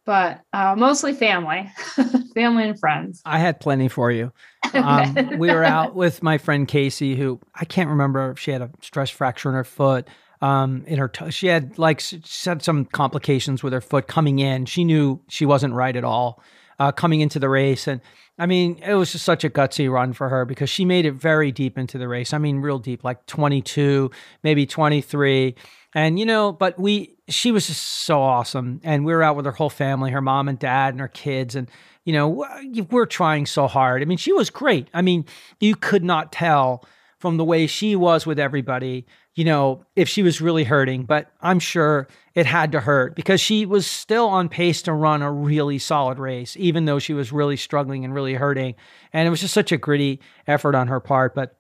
[0.06, 1.70] but uh, mostly family,
[2.34, 3.22] family and friends.
[3.26, 4.32] I had plenty for you.
[4.72, 8.62] Um, we were out with my friend Casey, who I can't remember if she had
[8.62, 10.08] a stress fracture in her foot.
[10.42, 14.38] Um, in her, t- she had like she had some complications with her foot coming
[14.38, 14.68] in.
[14.68, 16.44] She knew she wasn't right at all
[16.78, 18.02] uh, coming into the race, and
[18.40, 21.12] I mean, it was just such a gutsy run for her because she made it
[21.12, 22.34] very deep into the race.
[22.34, 24.10] I mean, real deep, like 22,
[24.44, 25.56] maybe 23.
[25.94, 28.80] And, you know, but we, she was just so awesome.
[28.84, 31.54] And we were out with her whole family, her mom and dad and her kids.
[31.56, 31.70] And,
[32.06, 32.48] you know,
[32.90, 34.02] we're trying so hard.
[34.02, 34.88] I mean, she was great.
[34.94, 35.26] I mean,
[35.60, 36.86] you could not tell
[37.20, 41.32] from the way she was with everybody you know, if she was really hurting, but
[41.42, 45.32] I'm sure it had to hurt because she was still on pace to run a
[45.32, 48.76] really solid race, even though she was really struggling and really hurting.
[49.14, 51.36] And it was just such a gritty effort on her part.
[51.36, 51.60] But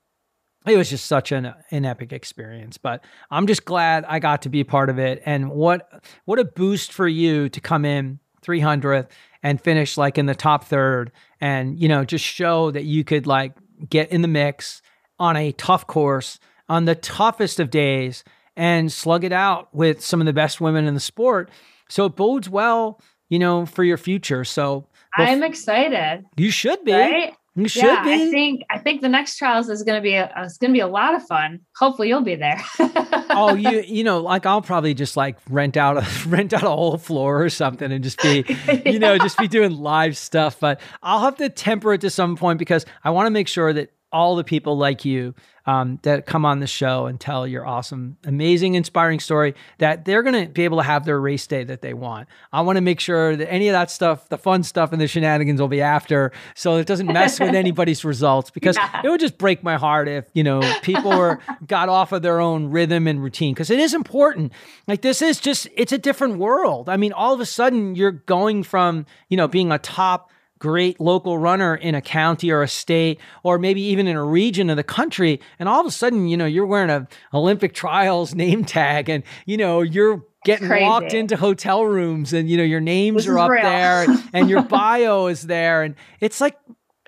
[0.67, 4.49] it was just such an an epic experience but i'm just glad i got to
[4.49, 9.07] be part of it and what what a boost for you to come in 300th
[9.41, 13.25] and finish like in the top third and you know just show that you could
[13.25, 13.53] like
[13.89, 14.81] get in the mix
[15.17, 16.39] on a tough course
[16.69, 18.23] on the toughest of days
[18.55, 21.49] and slug it out with some of the best women in the sport
[21.89, 24.85] so it bodes well you know for your future so
[25.17, 27.33] well, i'm excited you should be right?
[27.59, 28.13] You should yeah, be.
[28.13, 30.73] I think I think the next trials is going to be a, it's going to
[30.73, 31.59] be a lot of fun.
[31.75, 32.61] Hopefully, you'll be there.
[32.79, 36.69] oh, you you know, like I'll probably just like rent out a rent out a
[36.69, 38.81] whole floor or something and just be, yeah.
[38.85, 40.59] you know, just be doing live stuff.
[40.59, 43.73] But I'll have to temper it to some point because I want to make sure
[43.73, 47.65] that all the people like you um, that come on the show and tell your
[47.65, 51.63] awesome, amazing, inspiring story that they're going to be able to have their race day
[51.63, 52.27] that they want.
[52.51, 55.07] I want to make sure that any of that stuff, the fun stuff and the
[55.07, 59.01] shenanigans will be after so it doesn't mess with anybody's results because yeah.
[59.03, 62.39] it would just break my heart if, you know, people were got off of their
[62.39, 64.51] own rhythm and routine because it is important.
[64.87, 66.89] Like this is just, it's a different world.
[66.89, 70.99] I mean, all of a sudden you're going from, you know, being a top great
[70.99, 74.75] local runner in a county or a state or maybe even in a region of
[74.77, 78.65] the country and all of a sudden you know you're wearing a olympic trials name
[78.65, 83.23] tag and you know you're getting walked into hotel rooms and you know your names
[83.23, 83.63] this are up real.
[83.63, 86.57] there and, and your bio is there and it's like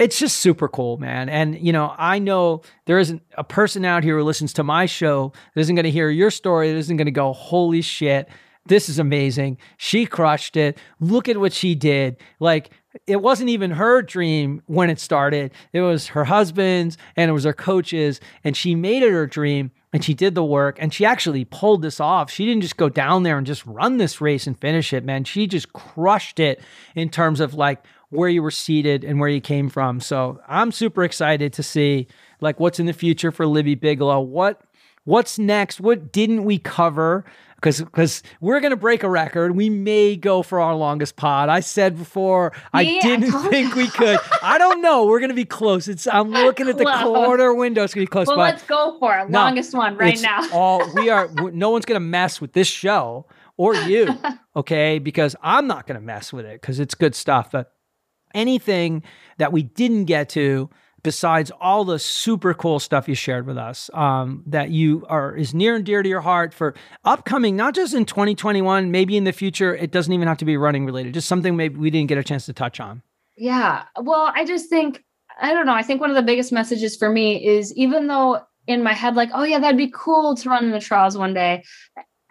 [0.02, 1.30] it's just super cool, man.
[1.30, 4.88] And you know, I know there isn't a person out here who listens to my
[4.88, 8.28] show that isn't going to hear your story that isn't going to go, "Holy shit,
[8.66, 9.58] this is amazing!
[9.78, 10.78] She crushed it!
[11.00, 12.72] Look at what she did!" Like
[13.08, 15.52] it wasn't even her dream when it started.
[15.74, 18.20] It was her husband's and it was her coach's.
[18.44, 21.82] And she made it her dream and she did the work and she actually pulled
[21.82, 22.30] this off.
[22.30, 25.24] She didn't just go down there and just run this race and finish it, man.
[25.24, 26.62] She just crushed it
[26.96, 30.02] in terms of like where you were seated and where you came from.
[30.02, 32.08] So I'm super excited to see
[32.42, 34.20] like what's in the future for Libby Bigelow.
[34.20, 34.62] What
[35.06, 35.80] what's next?
[35.80, 37.24] What didn't we cover?
[37.62, 39.56] Because because we're gonna break a record.
[39.56, 41.48] We may go for our longest pod.
[41.48, 44.20] I said before yeah, I didn't I think we could.
[44.42, 45.06] I don't know.
[45.06, 45.88] We're gonna be close.
[45.88, 47.84] It's I'm looking at the corner window.
[47.84, 48.28] It's gonna be close.
[48.28, 49.30] Well, let's go for it.
[49.30, 50.50] Longest no, one right now.
[50.52, 51.30] all we are.
[51.52, 53.26] No one's gonna mess with this show
[53.58, 54.18] or you,
[54.56, 55.00] okay?
[55.00, 57.52] Because I'm not gonna mess with it because it's good stuff.
[57.52, 57.74] But
[58.34, 59.04] anything
[59.38, 60.70] that we didn't get to
[61.04, 65.54] besides all the super cool stuff you shared with us um, that you are is
[65.54, 66.74] near and dear to your heart for
[67.04, 70.58] upcoming not just in 2021 maybe in the future it doesn't even have to be
[70.58, 73.02] running related just something maybe we didn't get a chance to touch on
[73.38, 75.04] yeah well i just think
[75.42, 78.40] i don't know i think one of the biggest messages for me is even though
[78.68, 81.34] in my head like oh yeah that'd be cool to run in the trials one
[81.34, 81.64] day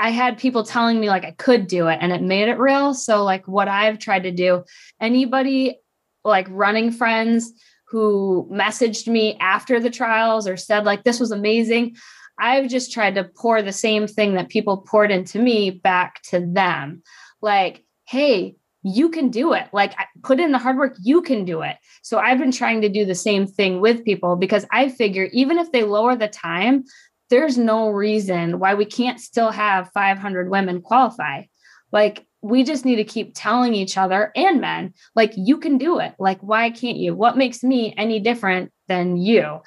[0.02, 2.94] I had people telling me like I could do it and it made it real.
[2.94, 4.64] So like what I've tried to do,
[4.98, 5.78] anybody
[6.24, 7.52] like running friends
[7.90, 11.96] who messaged me after the trials or said like this was amazing.
[12.38, 16.40] I've just tried to pour the same thing that people poured into me back to
[16.40, 17.02] them.
[17.42, 19.68] Like hey you can do it.
[19.72, 21.76] Like put in the hard work you can do it.
[22.02, 25.58] So i've been trying to do the same thing with people because i figure even
[25.58, 26.84] if they lower the time
[27.30, 31.44] there's no reason why we can't still have 500 women qualify.
[31.92, 35.98] Like we just need to keep telling each other and men, like, you can do
[35.98, 36.14] it.
[36.18, 37.14] Like, why can't you?
[37.14, 39.60] What makes me any different than you?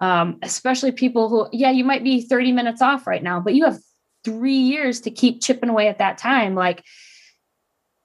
[0.00, 3.64] Um, especially people who, yeah, you might be 30 minutes off right now, but you
[3.64, 3.78] have
[4.24, 6.54] three years to keep chipping away at that time.
[6.54, 6.84] Like,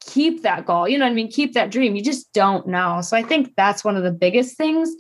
[0.06, 0.88] keep that goal.
[0.88, 1.31] You know what I mean?
[1.31, 1.95] Keep that dream.
[1.95, 3.02] You just don't know.
[3.02, 4.93] So I think that's one of the biggest things.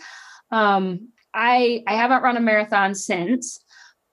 [0.51, 3.59] Um, I I haven't run a marathon since,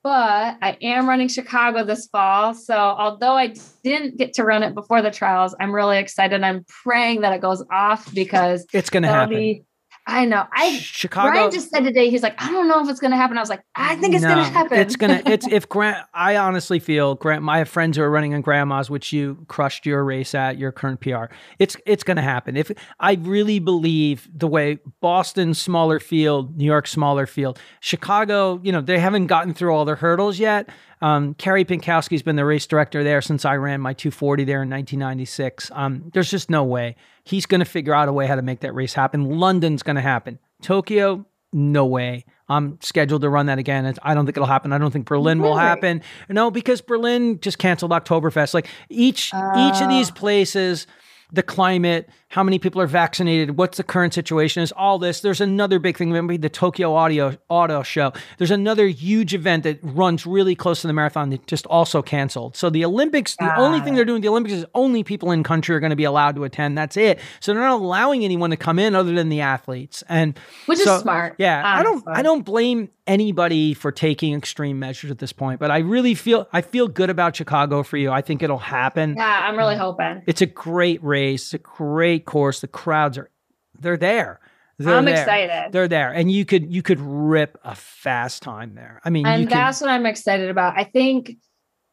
[0.02, 2.54] but I am running Chicago this fall.
[2.54, 3.54] So although I
[3.84, 6.42] didn't get to run it before the trials, I'm really excited.
[6.42, 9.36] I'm praying that it goes off because it's going to happen.
[9.36, 9.64] Be,
[10.06, 10.44] I know.
[10.52, 11.28] I Chicago.
[11.28, 13.36] Ryan just said today, he's like, I don't know if it's going to happen.
[13.36, 14.78] I was like, I think it's no, going to happen.
[14.78, 15.30] It's going to.
[15.30, 16.04] It's if Grant.
[16.12, 17.42] I honestly feel Grant.
[17.42, 21.00] My friends who are running on Grandma's, which you crushed your race at your current
[21.00, 21.26] PR.
[21.60, 22.56] It's it's going to happen.
[22.56, 28.60] If I really believe the way Boston smaller field, New York smaller field, Chicago.
[28.64, 30.68] You know they haven't gotten through all their hurdles yet.
[31.00, 34.70] Um, Carey Pinkowski's been the race director there since I ran my 240 there in
[34.70, 35.70] 1996.
[35.74, 38.60] Um, there's just no way he's going to figure out a way how to make
[38.60, 39.38] that race happen.
[39.38, 40.38] London's going to happen.
[40.62, 42.24] Tokyo, no way.
[42.48, 43.94] I'm scheduled to run that again.
[44.02, 44.72] I don't think it'll happen.
[44.72, 45.50] I don't think Berlin really?
[45.50, 46.02] will happen.
[46.28, 48.54] No, because Berlin just canceled Oktoberfest.
[48.54, 49.52] Like each uh.
[49.56, 50.14] each of these ah.
[50.14, 50.86] places
[51.32, 55.20] the climate, how many people are vaccinated, what's the current situation is, all this.
[55.20, 56.08] There's another big thing.
[56.08, 58.12] Remember the Tokyo Audio Auto Show.
[58.38, 62.56] There's another huge event that runs really close to the marathon that just also canceled.
[62.56, 63.96] So the Olympics, the only thing ah.
[63.96, 66.44] they're doing the Olympics is only people in country are going to be allowed to
[66.44, 66.76] attend.
[66.76, 67.18] That's it.
[67.40, 70.04] So they're not allowing anyone to come in other than the athletes.
[70.08, 71.36] And which so, is smart.
[71.38, 75.70] Yeah, I don't I don't blame anybody for taking extreme measures at this point, but
[75.70, 78.10] I really feel I feel good about Chicago for you.
[78.10, 79.14] I think it'll happen.
[79.16, 80.22] Yeah, I'm really hoping.
[80.26, 82.60] It's a great race, it's a great course.
[82.60, 83.30] The crowds are
[83.78, 84.40] they're there.
[84.78, 85.20] They're I'm there.
[85.20, 85.72] excited.
[85.72, 89.00] They're there, and you could you could rip a fast time there.
[89.04, 90.78] I mean, and that's can, what I'm excited about.
[90.78, 91.36] I think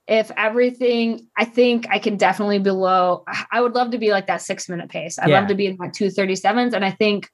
[0.08, 3.26] if everything, I think I can definitely below.
[3.52, 5.20] I would love to be like that six minute pace.
[5.20, 5.40] I'd Yeah.
[5.40, 7.30] love to be in my two thirty sevens, and I think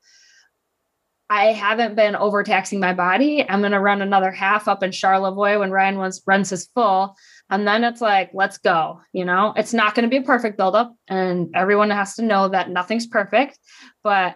[1.30, 3.43] I haven't been overtaxing my body.
[3.47, 7.15] I'm going to run another half up in Charlevoix when Ryan runs, runs his full.
[7.49, 9.02] And then it's like, let's go.
[9.11, 10.95] You know, it's not going to be a perfect buildup.
[11.07, 13.57] And everyone has to know that nothing's perfect,
[14.03, 14.35] but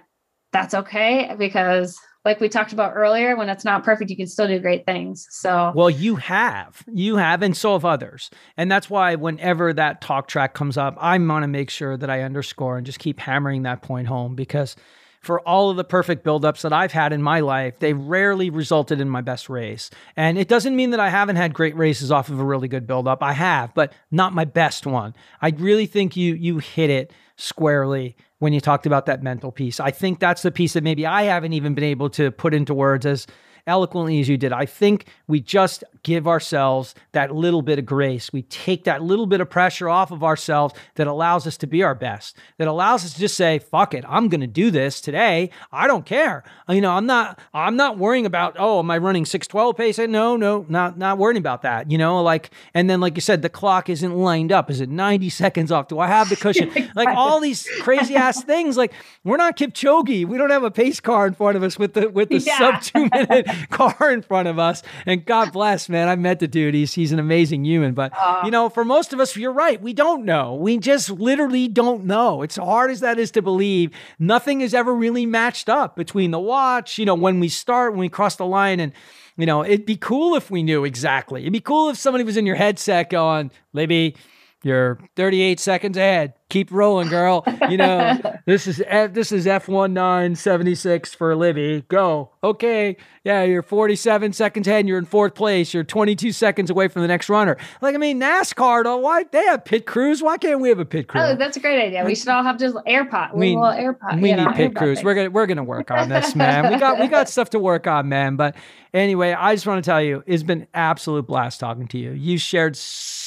[0.52, 4.48] that's okay because, like we talked about earlier, when it's not perfect, you can still
[4.48, 5.26] do great things.
[5.30, 10.02] So, Well, you have, you have, and so have others, and that's why whenever that
[10.02, 13.20] talk track comes up, I want to make sure that I underscore and just keep
[13.20, 14.76] hammering that point home because
[15.20, 19.02] for all of the perfect buildups that I've had in my life, they rarely resulted
[19.02, 19.90] in my best race.
[20.16, 22.88] And it doesn't mean that I haven't had great races off of a really good
[22.88, 23.22] buildup.
[23.22, 25.14] I have, but not my best one.
[25.42, 29.80] I really think you you hit it squarely when you talked about that mental piece.
[29.80, 32.74] I think that's the piece that maybe I haven't even been able to put into
[32.74, 33.28] words as
[33.68, 34.52] eloquently as you did.
[34.54, 38.32] I think we just give ourselves that little bit of grace.
[38.32, 41.84] We take that little bit of pressure off of ourselves that allows us to be
[41.84, 45.02] our best, that allows us to just say, fuck it, I'm going to do this
[45.02, 45.50] today.
[45.72, 46.44] I don't care.
[46.70, 49.98] Uh, you know, I'm not, I'm not worrying about, oh, am I running 612 pace?
[50.00, 53.42] No, no, not, not worrying about that, you know, like, and then, like you said,
[53.42, 54.70] the clock isn't lined up.
[54.72, 55.88] Is it 90 seconds off?
[55.90, 56.72] Do I have the cushion?
[56.96, 58.78] like all these crazy ass things.
[58.78, 60.26] Like we're not Kipchoge.
[60.26, 62.80] We don't have a pace car in front of us with the, with the Yeah.
[62.80, 64.84] sub two minute car in front of us.
[65.06, 66.08] And God bless, man.
[66.08, 66.74] I met the dude.
[66.74, 67.94] He's he's an amazing human.
[67.94, 68.46] But Aw.
[68.46, 69.82] you know, for most of us, you're right.
[69.82, 70.56] We don't know.
[70.56, 72.42] We just literally don't know.
[72.42, 73.92] It's hard as that is to believe.
[74.18, 78.00] Nothing is ever really matched up between the watch, you know, when we start, when
[78.00, 78.94] we cross the line and
[79.38, 81.42] you know, it'd be cool if we knew exactly.
[81.42, 84.18] It'd be cool if somebody was in your headset going, Libby,
[84.64, 86.34] you're 38 seconds ahead.
[86.50, 87.44] Keep rolling, girl.
[87.70, 91.84] You know, this is F, this is F1976 for Libby.
[91.88, 92.32] Go.
[92.44, 92.98] Okay.
[93.24, 95.74] Yeah, you're 47 seconds ahead and you're in fourth place.
[95.74, 97.58] You're 22 seconds away from the next runner.
[97.82, 100.24] Like, I mean, NASCAR, though, why they have pit crews?
[100.24, 101.22] Why can't we have a pit crew?
[101.22, 102.04] oh, that's a great idea.
[102.04, 103.36] We should all have just AirPod.
[103.36, 104.16] We- little AirPod.
[104.16, 104.98] we need know, pit crews.
[104.98, 105.06] things.
[105.06, 106.74] We're gonna we're gonna work on this, man.
[106.74, 108.36] We got we got stuff to work on, man.
[108.38, 108.56] But
[108.94, 112.12] anyway, I just want to tell you, it's been absolute blast talking to you.
[112.12, 113.19] You shared so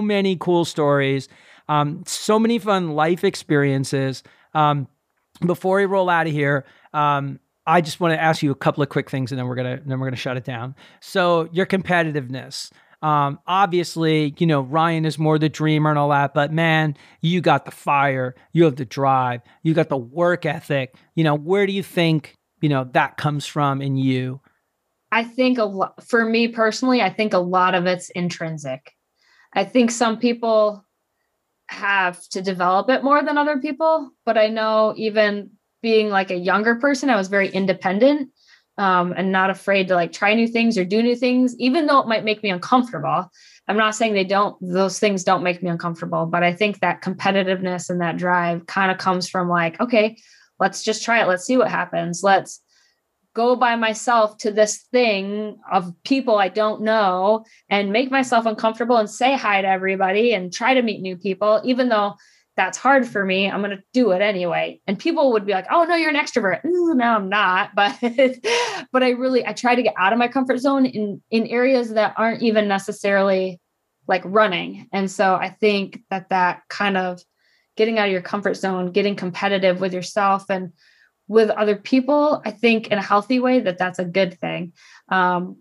[0.00, 1.28] many cool stories,
[1.68, 4.22] um, so many fun life experiences.
[4.54, 4.88] Um,
[5.44, 8.82] before we roll out of here, um, I just want to ask you a couple
[8.82, 10.74] of quick things, and then we're gonna then we're gonna shut it down.
[11.00, 12.70] So your competitiveness.
[13.02, 17.42] Um, obviously, you know, Ryan is more the dreamer and all that, but man, you
[17.42, 20.94] got the fire, you have the drive, you got the work ethic.
[21.14, 24.40] You know, where do you think, you know, that comes from in you?
[25.12, 28.92] I think a lot for me personally, I think a lot of it's intrinsic.
[29.54, 30.84] I think some people
[31.68, 35.50] have to develop it more than other people, but I know even
[35.82, 38.30] being like a younger person, I was very independent
[38.78, 42.00] um, and not afraid to like try new things or do new things, even though
[42.00, 43.30] it might make me uncomfortable.
[43.68, 47.02] I'm not saying they don't, those things don't make me uncomfortable, but I think that
[47.02, 50.16] competitiveness and that drive kind of comes from like, okay,
[50.58, 51.28] let's just try it.
[51.28, 52.22] Let's see what happens.
[52.22, 52.60] Let's
[53.34, 58.96] go by myself to this thing of people I don't know and make myself uncomfortable
[58.96, 62.14] and say hi to everybody and try to meet new people, even though
[62.56, 63.50] that's hard for me.
[63.50, 64.80] I'm going to do it anyway.
[64.86, 67.70] And people would be like, "Oh no, you're an extrovert." No, I'm not.
[67.74, 67.98] But
[68.92, 71.94] but I really I try to get out of my comfort zone in in areas
[71.94, 73.60] that aren't even necessarily
[74.06, 74.88] like running.
[74.92, 77.20] And so I think that that kind of
[77.76, 80.72] getting out of your comfort zone, getting competitive with yourself and
[81.28, 84.72] with other people, I think in a healthy way that that's a good thing.
[85.08, 85.56] Um,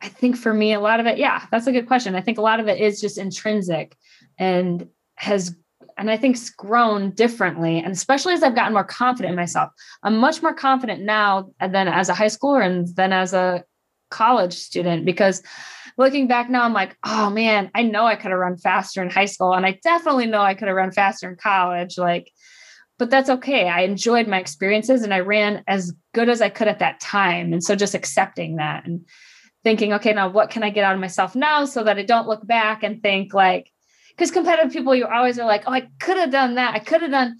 [0.00, 2.14] I think for me, a lot of it, yeah, that's a good question.
[2.14, 3.96] I think a lot of it is just intrinsic
[4.38, 5.54] and has,
[5.98, 7.78] and I think it's grown differently.
[7.78, 9.70] And especially as I've gotten more confident in myself,
[10.02, 13.64] I'm much more confident now than as a high schooler and then as a
[14.10, 15.42] college student because
[15.98, 19.10] looking back now, I'm like, oh man, I know I could have run faster in
[19.10, 19.52] high school.
[19.52, 21.98] And I definitely know I could have run faster in college.
[21.98, 22.32] Like,
[23.00, 23.66] but that's okay.
[23.66, 27.54] I enjoyed my experiences and I ran as good as I could at that time.
[27.54, 29.06] And so just accepting that and
[29.64, 32.28] thinking, okay, now what can I get out of myself now so that I don't
[32.28, 33.72] look back and think like,
[34.10, 36.74] because competitive people, you always are like, oh, I could have done that.
[36.74, 37.38] I could have done.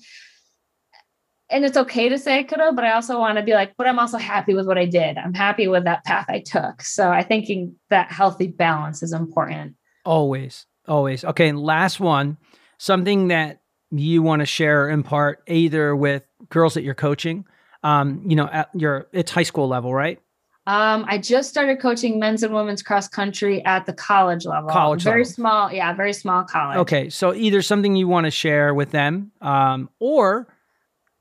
[1.50, 3.74] And it's okay to say I could have, but I also want to be like,
[3.76, 5.18] but I'm also happy with what I did.
[5.18, 6.80] I'm happy with that path I took.
[6.80, 9.74] So I think that healthy balance is important.
[10.06, 11.22] Always, always.
[11.22, 11.48] Okay.
[11.48, 12.38] And last one,
[12.78, 13.59] something that
[13.90, 17.44] you want to share in part either with girls that you're coaching,
[17.82, 20.20] um, you know, at your, it's high school level, right?
[20.66, 24.70] Um, I just started coaching men's and women's cross country at the college level.
[24.70, 25.32] College very level.
[25.32, 26.78] small, yeah, very small college.
[26.78, 30.46] Okay, so either something you want to share with them, um, or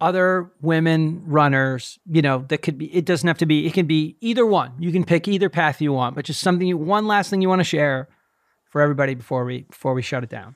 [0.01, 2.93] other women runners, you know, that could be.
[2.93, 3.65] It doesn't have to be.
[3.65, 4.73] It can be either one.
[4.77, 6.67] You can pick either path you want, but just something.
[6.67, 8.07] You, one last thing you want to share
[8.69, 10.55] for everybody before we before we shut it down.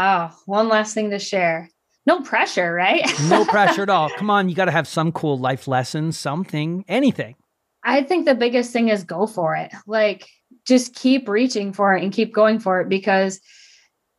[0.00, 1.68] Oh, one last thing to share.
[2.06, 3.04] No pressure, right?
[3.28, 4.08] no pressure at all.
[4.10, 7.34] Come on, you got to have some cool life lessons, something, anything.
[7.82, 9.72] I think the biggest thing is go for it.
[9.88, 10.28] Like
[10.68, 13.40] just keep reaching for it and keep going for it because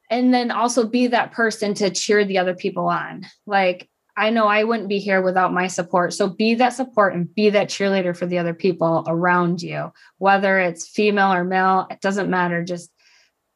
[0.10, 3.26] and then also be that person to cheer the other people on.
[3.46, 6.14] Like I know I wouldn't be here without my support.
[6.14, 10.60] So be that support and be that cheerleader for the other people around you, whether
[10.60, 12.66] it's female or male, it doesn't matter.
[12.66, 12.92] Just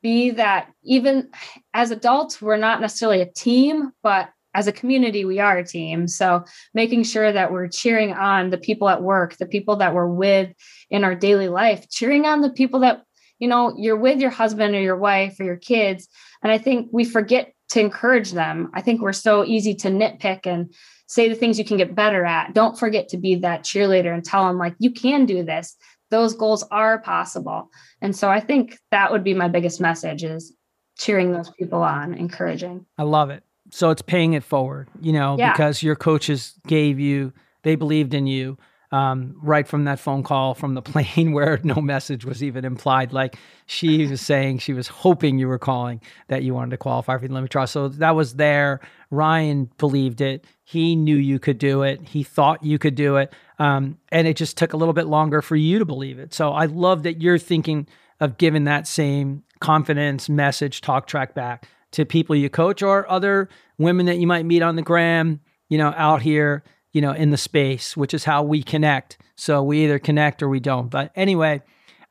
[0.04, 1.30] be that even
[1.74, 6.08] as adults, we're not necessarily a team, but as a community, we are a team.
[6.08, 6.44] So
[6.76, 10.54] making sure that we're cheering on the people at work, the people that we're with
[10.92, 13.02] in our daily life, cheering on the people that,
[13.40, 16.08] you know, you're with your husband or your wife or your kids.
[16.44, 18.70] And I think we forget to encourage them.
[18.76, 20.72] I think we're so easy to nitpick and
[21.08, 22.54] say the things you can get better at.
[22.54, 25.76] Don't forget to be that cheerleader and tell them, like, you can do this.
[26.14, 27.70] Those goals are possible.
[28.02, 30.56] And so I think that would be my biggest message is
[30.98, 32.86] cheering those people on, encouraging.
[32.98, 35.52] I love it so it's paying it forward, you know, yeah.
[35.52, 37.34] because your coaches gave you,
[37.64, 38.58] they believed in you.
[38.94, 43.12] Um, right from that phone call from the plane where no message was even implied.
[43.12, 47.18] Like she was saying she was hoping you were calling that you wanted to qualify
[47.18, 47.66] for the Olympic trial.
[47.66, 48.82] So that was there.
[49.10, 50.46] Ryan believed it.
[50.64, 52.08] He knew you could do it.
[52.08, 53.34] He thought you could do it.
[53.58, 56.32] Um, and it just took a little bit longer for you to believe it.
[56.32, 57.88] So I love that you're thinking
[58.20, 63.50] of giving that same confidence message talk track back to people you coach or other
[63.78, 65.40] women that you might meet on the gram,
[65.70, 66.64] you know, out here,
[66.94, 69.18] you know, in the space, which is how we connect.
[69.36, 70.90] So we either connect or we don't.
[70.90, 71.62] But anyway,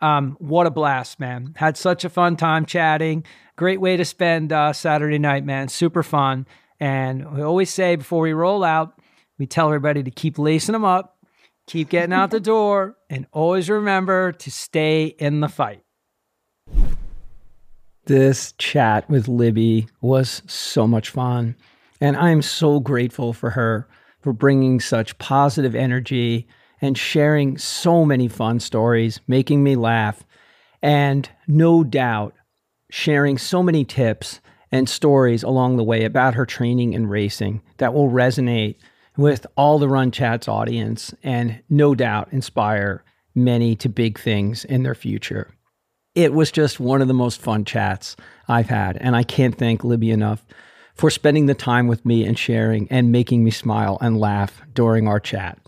[0.00, 1.54] um, what a blast, man.
[1.56, 3.24] Had such a fun time chatting.
[3.56, 5.68] Great way to spend uh, Saturday night, man.
[5.68, 6.46] Super fun.
[6.80, 8.98] And we always say before we roll out,
[9.38, 11.16] we tell everybody to keep lacing them up,
[11.68, 15.82] keep getting out the door, and always remember to stay in the fight.
[18.06, 21.54] This chat with Libby was so much fun.
[22.00, 23.86] And I'm so grateful for her
[24.22, 26.46] for bringing such positive energy
[26.80, 30.24] and sharing so many fun stories, making me laugh,
[30.80, 32.34] and no doubt
[32.90, 37.94] sharing so many tips and stories along the way about her training and racing that
[37.94, 38.76] will resonate
[39.16, 44.82] with all the Run Chats audience and no doubt inspire many to big things in
[44.82, 45.54] their future
[46.14, 48.16] it was just one of the most fun chats
[48.48, 48.96] I've had.
[48.98, 50.44] And I can't thank Libby enough
[50.94, 55.08] for spending the time with me and sharing and making me smile and laugh during
[55.08, 55.58] our chat.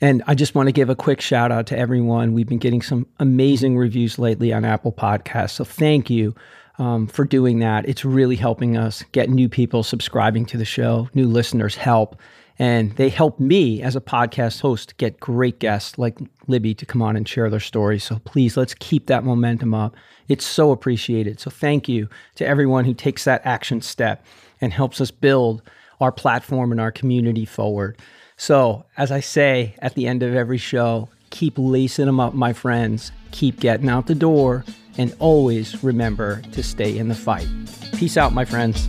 [0.00, 2.32] And I just want to give a quick shout out to everyone.
[2.32, 5.50] We've been getting some amazing reviews lately on Apple Podcasts.
[5.50, 6.34] So thank you
[6.78, 7.86] um, for doing that.
[7.86, 12.16] It's really helping us get new people subscribing to the show, new listeners help.
[12.58, 17.00] And they help me as a podcast host get great guests like Libby to come
[17.00, 18.04] on and share their stories.
[18.04, 19.94] So please, let's keep that momentum up.
[20.30, 21.40] It's so appreciated.
[21.40, 24.24] So thank you to everyone who takes that action step
[24.60, 25.60] and helps us build
[26.00, 27.98] our platform and our community forward.
[28.36, 32.52] So, as I say at the end of every show, keep lacing them up, my
[32.52, 33.10] friends.
[33.32, 34.64] Keep getting out the door
[34.96, 37.48] and always remember to stay in the fight.
[37.96, 38.88] Peace out, my friends.